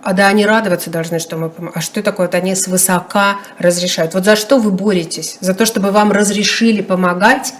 А 0.06 0.12
да, 0.12 0.28
они 0.28 0.46
радоваться 0.46 0.88
должны, 0.88 1.18
что 1.18 1.36
мы 1.36 1.50
помогаем. 1.50 1.72
А 1.76 1.80
что 1.80 2.00
такое? 2.00 2.28
Вот 2.28 2.36
они 2.36 2.54
свысока 2.54 3.38
разрешают. 3.58 4.14
Вот 4.14 4.24
за 4.24 4.36
что 4.36 4.58
вы 4.58 4.70
боретесь? 4.70 5.36
За 5.40 5.52
то, 5.52 5.66
чтобы 5.66 5.90
вам 5.90 6.12
разрешили 6.12 6.80
помогать? 6.80 7.52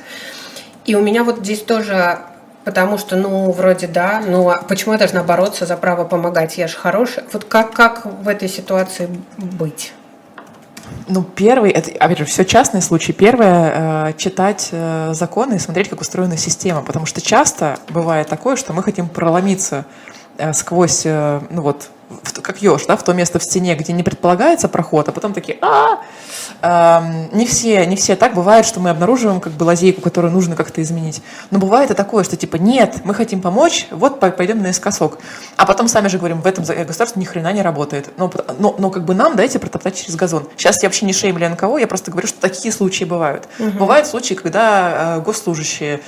И 0.84 0.94
у 0.94 1.02
меня 1.02 1.24
вот 1.24 1.38
здесь 1.38 1.62
тоже 1.62 2.20
Потому 2.64 2.98
что, 2.98 3.14
ну, 3.14 3.50
вроде 3.52 3.86
да, 3.86 4.22
а 4.26 4.64
почему 4.64 4.92
я 4.92 4.98
должна 4.98 5.22
бороться 5.22 5.66
за 5.66 5.76
право 5.76 6.04
помогать? 6.04 6.58
Я 6.58 6.66
же 6.66 6.76
хорошая. 6.76 7.24
Вот 7.32 7.44
как, 7.44 7.72
как 7.72 8.06
в 8.06 8.26
этой 8.26 8.48
ситуации 8.48 9.08
быть? 9.36 9.92
Ну, 11.08 11.22
первый, 11.22 11.70
это, 11.70 11.92
опять 11.98 12.18
же, 12.18 12.24
все 12.24 12.44
частные 12.44 12.80
случаи. 12.80 13.12
Первое, 13.12 14.08
э, 14.08 14.12
читать 14.16 14.68
э, 14.72 15.10
законы 15.14 15.54
и 15.54 15.58
смотреть, 15.60 15.88
как 15.88 16.00
устроена 16.00 16.36
система. 16.36 16.82
Потому 16.82 17.06
что 17.06 17.20
часто 17.20 17.78
бывает 17.88 18.28
такое, 18.28 18.56
что 18.56 18.72
мы 18.72 18.82
хотим 18.82 19.08
проломиться 19.08 19.84
э, 20.38 20.52
сквозь, 20.52 21.04
ну 21.04 21.62
вот, 21.62 21.90
как 22.42 22.62
еж, 22.62 22.86
да, 22.86 22.96
в 22.96 23.02
то 23.02 23.12
место 23.12 23.38
в 23.38 23.42
стене, 23.42 23.74
где 23.74 23.92
не 23.92 24.02
предполагается 24.02 24.68
проход, 24.68 25.08
а 25.08 25.12
потом 25.12 25.32
такие, 25.32 25.58
а, 25.60 26.00
эм, 26.62 27.28
не 27.32 27.46
все, 27.46 27.84
не 27.86 27.96
все 27.96 28.14
так 28.16 28.34
бывает, 28.34 28.64
что 28.64 28.78
мы 28.80 28.90
обнаруживаем 28.90 29.40
как 29.40 29.52
бы 29.52 29.64
лазейку, 29.64 30.00
которую 30.00 30.32
нужно 30.32 30.54
как-то 30.54 30.80
изменить. 30.82 31.22
Но 31.50 31.58
бывает 31.58 31.90
и 31.90 31.94
такое, 31.94 32.24
что 32.24 32.36
типа 32.36 32.56
нет, 32.56 33.00
мы 33.04 33.14
хотим 33.14 33.40
помочь, 33.40 33.88
вот 33.90 34.20
пойдем 34.20 34.62
наискосок, 34.62 35.18
а 35.56 35.66
потом 35.66 35.88
сами 35.88 36.08
же 36.08 36.18
говорим, 36.18 36.40
в 36.40 36.46
этом 36.46 36.64
государстве 36.64 37.20
ни 37.20 37.24
хрена 37.24 37.52
не 37.52 37.62
работает, 37.62 38.10
но, 38.16 38.30
но, 38.58 38.76
но 38.78 38.90
как 38.90 39.04
бы 39.04 39.14
нам 39.14 39.36
дайте 39.36 39.58
протоптать 39.58 39.96
через 39.96 40.14
газон. 40.16 40.48
Сейчас 40.56 40.82
я 40.82 40.88
вообще 40.88 41.06
не 41.06 41.12
шеймлю 41.12 41.48
НКО, 41.50 41.78
я 41.78 41.86
просто 41.86 42.10
говорю, 42.10 42.28
что 42.28 42.40
такие 42.40 42.72
случаи 42.72 43.04
бывают. 43.04 43.48
Угу. 43.58 43.78
Бывают 43.78 44.06
случаи, 44.06 44.34
когда 44.34 45.16
э, 45.16 45.20
госслужащие 45.20 46.00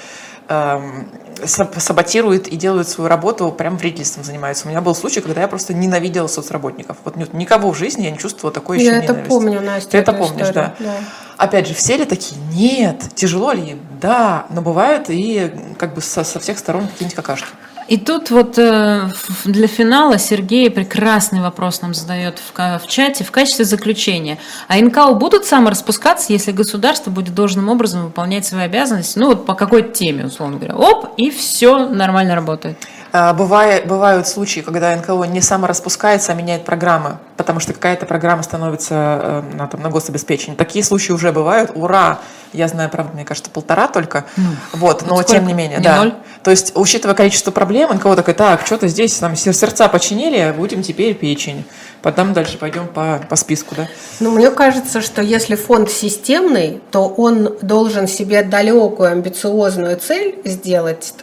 саботируют 1.45 2.49
и 2.49 2.57
делают 2.57 2.89
свою 2.89 3.09
работу, 3.09 3.53
прям 3.53 3.77
вредительством 3.77 4.25
занимаются. 4.25 4.67
У 4.67 4.71
меня 4.71 4.81
был 4.81 4.95
случай, 4.95 5.21
когда 5.21 5.43
я 5.43 5.49
просто 5.49 5.75
ненавидела 5.75 6.27
соцработников. 6.27 6.97
Вот 7.05 7.33
никого 7.33 7.71
в 7.73 7.77
жизни 7.77 8.05
я 8.05 8.11
не 8.11 8.19
чувствовала 8.19 8.53
такой 8.53 8.79
еще 8.79 8.91
Я 8.91 8.99
это 8.99 9.15
помню, 9.15 9.61
Настя. 9.61 9.91
Ты 9.91 9.99
это 9.99 10.13
помнишь, 10.13 10.49
да. 10.49 10.75
да. 10.79 10.97
Опять 11.37 11.69
же, 11.69 11.75
все 11.75 11.97
ли 11.97 12.05
такие? 12.05 12.41
Нет. 12.53 13.01
Тяжело 13.15 13.53
ли 13.53 13.73
им? 13.73 13.81
Да. 14.01 14.47
Но 14.51 14.63
бывают 14.63 15.07
и 15.09 15.53
как 15.79 15.95
бы 15.95 16.01
со, 16.01 16.25
со 16.25 16.41
всех 16.41 16.59
сторон 16.59 16.89
какие-нибудь 16.89 17.15
какашки. 17.15 17.49
И 17.89 17.97
тут 17.97 18.31
вот 18.31 18.59
э, 18.59 19.09
для 19.47 19.67
финала 19.67 20.19
Сергей 20.19 20.71
прекрасный 20.71 21.41
вопрос 21.41 21.81
нам 21.81 21.95
задает 21.95 22.39
в, 22.39 22.87
чате 22.87 23.25
в 23.25 23.31
качестве 23.31 23.65
заключения. 23.65 24.39
А 24.69 24.77
НКО 24.77 25.15
будут 25.15 25.47
самораспускаться, 25.47 26.31
если 26.31 26.53
государство 26.53 27.11
будет 27.11 27.35
должным 27.35 27.71
образом 27.71 28.05
выполнять 28.05 28.45
свои 28.45 28.65
обязанности, 28.65 29.19
ну 29.19 29.29
вот 29.29 29.47
по 29.47 29.55
какой-то 29.55 29.95
теме, 29.95 30.27
условно 30.27 30.59
говоря, 30.59 30.77
оп, 30.77 31.15
и 31.17 31.31
все 31.31 31.89
нормально 31.89 32.35
работает. 32.35 32.77
А, 33.13 33.33
бывает, 33.33 33.87
бывают 33.87 34.29
случаи, 34.29 34.61
когда 34.61 34.95
НКО 34.95 35.25
не 35.25 35.41
самораспускается, 35.41 36.33
а 36.33 36.35
меняет 36.35 36.65
программы, 36.65 37.19
потому 37.37 37.59
что 37.59 37.73
какая-то 37.73 38.05
программа 38.05 38.43
становится 38.43 38.95
э, 38.95 39.43
на, 39.55 39.67
там, 39.67 39.83
на 39.83 39.89
гособеспечение. 39.89 40.57
Такие 40.57 40.85
случаи 40.85 41.13
уже 41.13 41.33
бывают. 41.33 41.71
Ура! 41.75 42.19
Я 42.53 42.69
знаю, 42.69 42.89
правда, 42.91 43.13
мне 43.15 43.25
кажется, 43.25 43.51
полтора 43.51 43.89
только. 43.89 44.25
Ну, 44.37 44.45
вот, 44.73 45.03
но 45.03 45.17
сколько? 45.17 45.33
тем 45.33 45.47
не 45.47 45.53
менее, 45.53 45.79
не 45.79 45.85
да. 45.85 45.97
Ноль? 45.97 46.15
То 46.43 46.51
есть, 46.51 46.73
учитывая 46.75 47.15
количество 47.15 47.51
проблем, 47.51 47.91
НКО 47.95 48.17
такой, 48.17 48.35
так, 48.35 48.65
что-то 48.65 48.89
здесь 48.89 49.15
там 49.15 49.37
сердца 49.37 49.89
починили, 49.89 50.55
будем 50.57 50.83
теперь 50.83 51.15
печень. 51.15 51.65
Потом 52.03 52.33
дальше 52.33 52.59
пойдем 52.59 52.87
по, 52.87 53.21
по 53.29 53.37
списку, 53.37 53.75
да? 53.75 53.89
Ну, 54.21 54.31
мне 54.31 54.51
кажется, 54.51 55.03
что 55.03 55.21
если 55.21 55.57
фонд 55.57 55.91
системный, 55.91 56.81
то 56.91 57.09
он 57.09 57.57
должен 57.61 58.07
себе 58.07 58.43
далекую 58.43 59.11
амбициозную 59.11 59.97
цель 59.99 60.39
сделать, 60.45 61.15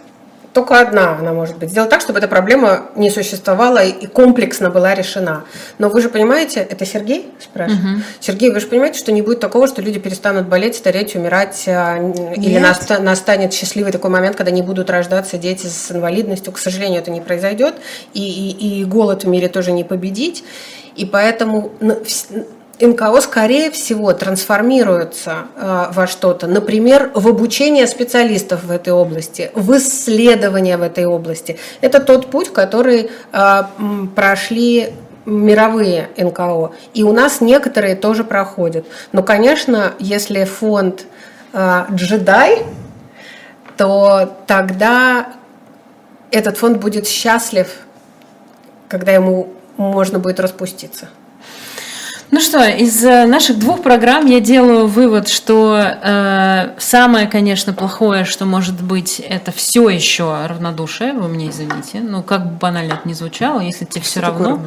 только 0.55 0.79
одна 0.79 1.17
она 1.17 1.33
может 1.33 1.57
быть. 1.57 1.69
Сделать 1.69 1.89
так, 1.89 1.99
чтобы 1.99 2.19
эта 2.19 2.29
проблема 2.29 2.85
не 2.95 3.09
существовала 3.09 3.83
и 3.83 4.07
комплексно 4.07 4.69
была 4.69 4.95
решена. 4.95 5.43
Но 5.79 5.89
вы 5.89 6.01
же 6.01 6.07
понимаете, 6.07 6.61
это 6.61 6.85
Сергей 6.85 7.29
спрашивает? 7.41 7.83
Угу. 7.83 8.03
Сергей, 8.21 8.51
вы 8.51 8.61
же 8.61 8.67
понимаете, 8.67 8.97
что 8.97 9.11
не 9.11 9.21
будет 9.21 9.41
такого, 9.41 9.67
что 9.67 9.81
люди 9.81 9.99
перестанут 9.99 10.47
болеть, 10.47 10.75
стареть, 10.75 11.13
умирать, 11.13 11.61
а, 11.67 11.97
Нет. 11.97 12.37
или 12.37 12.57
настанет 12.99 13.53
счастливый 13.53 13.91
такой 13.91 14.09
момент, 14.09 14.37
когда 14.37 14.49
не 14.49 14.61
будут 14.61 14.89
рождаться 14.89 15.37
дети 15.37 15.67
с 15.67 15.91
инвалидностью. 15.91 16.53
К 16.53 16.57
сожалению, 16.57 17.01
это 17.01 17.11
не 17.11 17.19
произойдет. 17.19 17.75
И, 18.13 18.21
и, 18.21 18.79
и 18.79 18.85
голод 18.85 19.25
в 19.25 19.27
мире 19.27 19.49
тоже 19.49 19.73
не 19.73 19.83
победить. 19.83 20.45
И 20.95 21.05
поэтому 21.05 21.73
НКО, 22.79 23.21
скорее 23.21 23.71
всего, 23.71 24.13
трансформируется 24.13 25.47
э, 25.55 25.85
во 25.91 26.07
что-то, 26.07 26.47
например, 26.47 27.11
в 27.13 27.27
обучение 27.27 27.87
специалистов 27.87 28.63
в 28.63 28.71
этой 28.71 28.91
области, 28.91 29.51
в 29.55 29.77
исследования 29.77 30.77
в 30.77 30.81
этой 30.81 31.05
области. 31.05 31.57
Это 31.81 31.99
тот 31.99 32.29
путь, 32.29 32.51
который 32.51 33.09
э, 33.31 33.63
прошли 34.15 34.93
мировые 35.25 36.09
НКО. 36.17 36.71
И 36.93 37.03
у 37.03 37.13
нас 37.13 37.41
некоторые 37.41 37.95
тоже 37.95 38.23
проходят. 38.23 38.85
Но, 39.11 39.23
конечно, 39.23 39.93
если 39.99 40.43
фонд 40.43 41.05
э, 41.53 41.85
джедай, 41.91 42.63
то 43.77 44.35
тогда 44.47 45.33
этот 46.31 46.57
фонд 46.57 46.79
будет 46.79 47.07
счастлив, 47.07 47.67
когда 48.89 49.13
ему 49.13 49.53
можно 49.77 50.19
будет 50.19 50.39
распуститься. 50.39 51.09
Ну 52.35 52.41
что, 52.41 52.67
из 52.67 53.01
э, 53.01 53.25
наших 53.27 53.57
двух 53.59 53.81
программ 53.81 54.25
я 54.25 54.41
делаю 54.41 54.87
вывод, 54.87 55.29
что 55.29 55.79
э, 55.79 56.71
самое, 56.77 57.27
конечно, 57.27 57.71
плохое, 57.71 58.25
что 58.25 58.43
может 58.43 58.83
быть, 58.83 59.21
это 59.21 59.53
все 59.53 59.87
еще 59.87 60.45
равнодушие. 60.45 61.13
Вы 61.13 61.29
мне 61.29 61.49
извините. 61.49 62.01
Ну, 62.01 62.23
как 62.23 62.45
бы 62.45 62.57
банально 62.57 62.95
это 62.95 63.07
ни 63.07 63.13
звучало, 63.13 63.61
если 63.61 63.85
тебе 63.85 64.01
все 64.01 64.19
равно. 64.19 64.59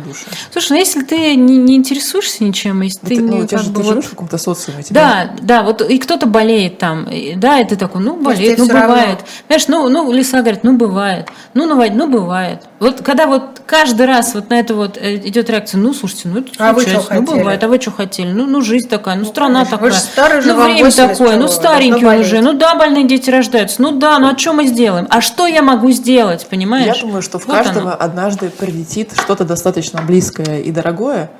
Слушай, 0.51 0.69
ну 0.71 0.77
если 0.77 1.03
ты 1.03 1.37
не, 1.37 1.59
не 1.59 1.77
интересуешься 1.77 2.43
ничем, 2.43 2.81
если 2.81 3.01
ну, 3.03 3.09
ты, 3.11 3.16
ты 3.16 3.21
не. 3.21 3.39
Ну, 3.41 3.47
как 3.47 3.61
же, 3.61 3.71
бы, 3.71 3.83
ты 3.83 3.87
вот... 3.87 4.05
в 4.07 4.11
каком-то 4.12 4.39
социуме. 4.39 4.83
Тебя... 4.83 5.03
Да, 5.03 5.31
да, 5.43 5.62
вот 5.62 5.83
и 5.83 5.99
кто-то 5.99 6.25
болеет 6.25 6.79
там, 6.79 7.05
и, 7.05 7.35
да, 7.35 7.61
и 7.61 7.69
ты 7.69 7.77
такой, 7.77 8.01
ну, 8.01 8.16
болеет, 8.16 8.57
ну, 8.57 8.66
бывает. 8.66 8.87
Равно. 8.87 9.19
Знаешь, 9.47 9.69
ну, 9.69 9.89
ну, 9.91 10.11
Лиса 10.11 10.41
говорит, 10.41 10.64
ну, 10.64 10.75
бывает. 10.75 11.29
Ну, 11.53 11.66
ну, 11.66 11.85
ну, 11.93 12.09
бывает. 12.09 12.62
Вот 12.79 13.03
когда 13.03 13.26
вот 13.26 13.61
каждый 13.66 14.07
раз 14.07 14.35
вот 14.35 14.51
на 14.51 14.61
это 14.61 14.74
вот 14.74 14.97
э, 14.97 15.16
идет 15.16 15.51
реакция, 15.51 15.81
ну, 15.81 15.93
слушайте, 15.93 16.29
ну, 16.29 16.41
это 16.41 16.51
а 16.59 16.72
случается, 16.72 17.14
ну, 17.14 17.22
бывает, 17.22 17.62
а 17.64 17.68
вы 17.68 17.81
что 17.81 17.91
хотели? 17.91 18.31
Ну, 18.31 18.47
ну 18.47 18.61
жизнь 18.61 18.89
такая, 18.89 19.16
ну, 19.16 19.24
страна 19.24 19.64
вы 19.64 19.70
такая, 19.70 19.91
же 19.91 19.99
старый 19.99 20.43
ну, 20.45 20.62
время 20.62 20.91
такое, 20.93 21.37
ну, 21.37 21.49
старенький 21.49 22.07
он 22.07 22.18
уже, 22.20 22.41
ну, 22.41 22.53
да, 22.53 22.76
больные 22.76 23.05
дети 23.05 23.31
рождаются, 23.31 23.83
ну, 23.83 23.99
да, 23.99 24.18
ну, 24.20 24.29
а 24.29 24.39
что 24.39 24.53
мы 24.53 24.66
сделаем? 24.66 25.09
А 25.11 25.20
что 25.20 25.49
я 25.49 25.62
могу 25.62 25.91
сделать, 25.91 26.47
понимаешь? 26.49 26.97
Я 26.97 27.03
думаю, 27.03 27.22
что 27.22 27.41
в 27.41 27.47
вот 27.47 27.57
каждого 27.57 27.95
оно. 27.95 28.05
однажды 28.05 28.49
прилетит 28.51 29.12
что-то 29.20 29.45
достаточно 29.45 30.01
близкое 30.03 30.61
и 30.61 30.70
дорогое, 30.70 31.31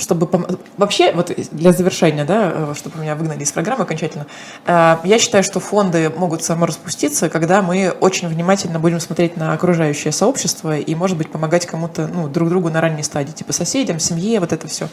чтобы 0.00 0.26
пом... 0.26 0.46
вообще 0.76 1.12
вот 1.12 1.32
для 1.52 1.72
завершения, 1.72 2.24
да, 2.24 2.52
э, 2.52 2.74
чтобы 2.76 3.00
меня 3.00 3.14
выгнали 3.14 3.42
из 3.42 3.52
программы 3.52 3.84
окончательно, 3.84 4.26
э, 4.66 4.96
я 5.04 5.18
считаю, 5.18 5.44
что 5.44 5.60
фонды 5.60 6.10
могут 6.16 6.42
самораспуститься, 6.42 7.28
когда 7.28 7.62
мы 7.62 7.90
очень 8.00 8.28
внимательно 8.28 8.80
будем 8.80 9.00
смотреть 9.00 9.36
на 9.36 9.52
окружающее 9.52 10.12
сообщество 10.12 10.76
и, 10.76 10.94
может 10.94 11.16
быть, 11.16 11.30
помогать 11.30 11.66
кому-то, 11.66 12.08
ну, 12.08 12.28
друг 12.28 12.48
другу 12.48 12.70
на 12.70 12.80
ранней 12.80 13.02
стадии, 13.02 13.32
типа 13.32 13.52
соседям, 13.52 14.00
семье, 14.00 14.40
вот 14.40 14.52
это 14.52 14.66
все. 14.66 14.88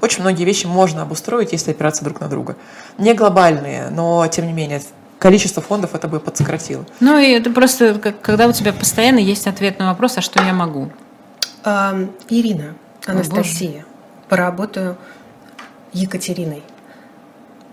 Очень 0.00 0.22
многие 0.22 0.44
вещи 0.44 0.66
можно 0.66 1.02
обустроить, 1.02 1.52
если 1.52 1.70
опираться 1.70 2.04
друг 2.04 2.20
на 2.20 2.28
друга. 2.28 2.56
Не 2.98 3.14
глобальные, 3.14 3.90
но 3.90 4.26
тем 4.28 4.46
не 4.46 4.52
менее 4.52 4.82
количество 5.18 5.62
фондов 5.62 5.94
это 5.94 6.08
бы 6.08 6.20
подсократило. 6.20 6.84
Ну 7.00 7.18
и 7.18 7.30
это 7.30 7.50
просто, 7.50 7.94
когда 7.94 8.46
у 8.46 8.52
тебя 8.52 8.72
постоянно 8.72 9.18
есть 9.18 9.46
ответ 9.46 9.78
на 9.78 9.90
вопрос, 9.90 10.16
а 10.18 10.20
что 10.20 10.42
я 10.42 10.52
могу? 10.52 10.90
А, 11.62 11.94
Ирина, 12.28 12.74
Анастасия 13.06 13.84
поработаю 14.30 14.96
Екатериной. 15.92 16.62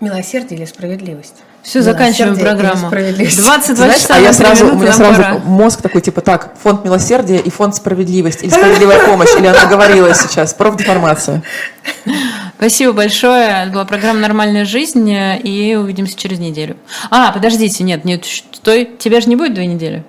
Милосердие 0.00 0.58
или 0.58 0.66
справедливость? 0.66 1.36
Все, 1.62 1.82
заканчиваем 1.82 2.36
программу. 2.36 2.90
22 2.90 3.74
Знаешь, 3.74 4.00
часа 4.00 4.14
а 4.14 4.18
я 4.18 4.32
сразу, 4.32 4.68
у 4.68 4.76
меня 4.76 4.92
сразу 4.92 5.22
пора. 5.22 5.38
мозг 5.38 5.82
такой, 5.82 6.00
типа, 6.00 6.20
так, 6.20 6.54
фонд 6.62 6.84
милосердия 6.84 7.38
и 7.38 7.50
фонд 7.50 7.74
справедливость, 7.74 8.42
или 8.42 8.50
справедливая 8.50 9.06
помощь, 9.06 9.34
или 9.36 9.46
она 9.46 9.66
говорила 9.66 10.14
сейчас, 10.14 10.54
профдеформация. 10.54 11.42
Спасибо 12.56 12.92
большое. 12.92 13.62
Это 13.62 13.72
была 13.72 13.84
программа 13.84 14.20
«Нормальная 14.20 14.64
жизнь», 14.64 15.10
и 15.10 15.76
увидимся 15.76 16.16
через 16.16 16.38
неделю. 16.38 16.76
А, 17.10 17.32
подождите, 17.32 17.84
нет, 17.84 18.04
нет, 18.04 18.24
стой, 18.52 18.88
тебя 18.98 19.20
же 19.20 19.28
не 19.28 19.36
будет 19.36 19.54
две 19.54 19.66
недели? 19.66 20.04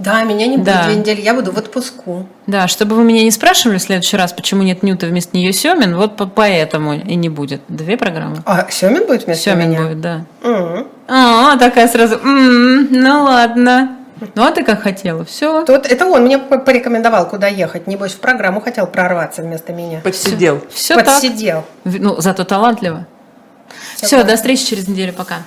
Да, 0.00 0.22
меня 0.24 0.46
не 0.46 0.56
будет 0.56 0.66
да. 0.66 0.84
две 0.86 0.96
недели, 0.96 1.20
я 1.20 1.34
буду 1.34 1.52
в 1.52 1.58
отпуску. 1.58 2.26
Да, 2.46 2.68
чтобы 2.68 2.96
вы 2.96 3.04
меня 3.04 3.22
не 3.22 3.30
спрашивали 3.30 3.76
в 3.76 3.82
следующий 3.82 4.16
раз, 4.16 4.32
почему 4.32 4.62
нет 4.62 4.82
Нюта 4.82 5.06
вместо 5.06 5.36
нее 5.36 5.52
Семин, 5.52 5.94
вот 5.94 6.16
по 6.16 6.26
поэтому 6.26 6.94
и 6.94 7.14
не 7.16 7.28
будет. 7.28 7.60
Две 7.68 7.98
программы. 7.98 8.38
А 8.46 8.66
Семин 8.70 9.06
будет 9.06 9.26
вместо 9.26 9.50
Семин 9.50 9.70
меня? 9.70 9.82
будет, 9.82 10.00
да. 10.00 10.24
Mm-hmm. 10.42 10.88
А, 11.08 11.56
такая 11.58 11.86
сразу, 11.86 12.14
м-м, 12.16 12.88
ну 12.90 13.24
ладно. 13.24 13.96
Ну, 14.34 14.42
а 14.42 14.52
ты 14.52 14.64
как 14.64 14.82
хотела, 14.82 15.24
все. 15.24 15.64
Тут 15.64 15.86
это 15.86 16.06
он 16.06 16.24
мне 16.24 16.38
порекомендовал, 16.38 17.28
куда 17.28 17.46
ехать. 17.46 17.86
Небось, 17.86 18.12
в 18.12 18.20
программу 18.20 18.60
хотел 18.60 18.86
прорваться 18.86 19.42
вместо 19.42 19.72
меня. 19.72 20.00
Подсидел. 20.00 20.62
Все, 20.70 20.94
Подсидел. 20.94 21.64
Так. 21.84 21.94
Ну, 21.98 22.20
зато 22.20 22.44
талантливо. 22.44 23.06
Все, 23.96 24.06
все 24.06 24.24
до 24.24 24.36
встречи 24.36 24.66
через 24.66 24.88
неделю, 24.88 25.12
пока. 25.12 25.42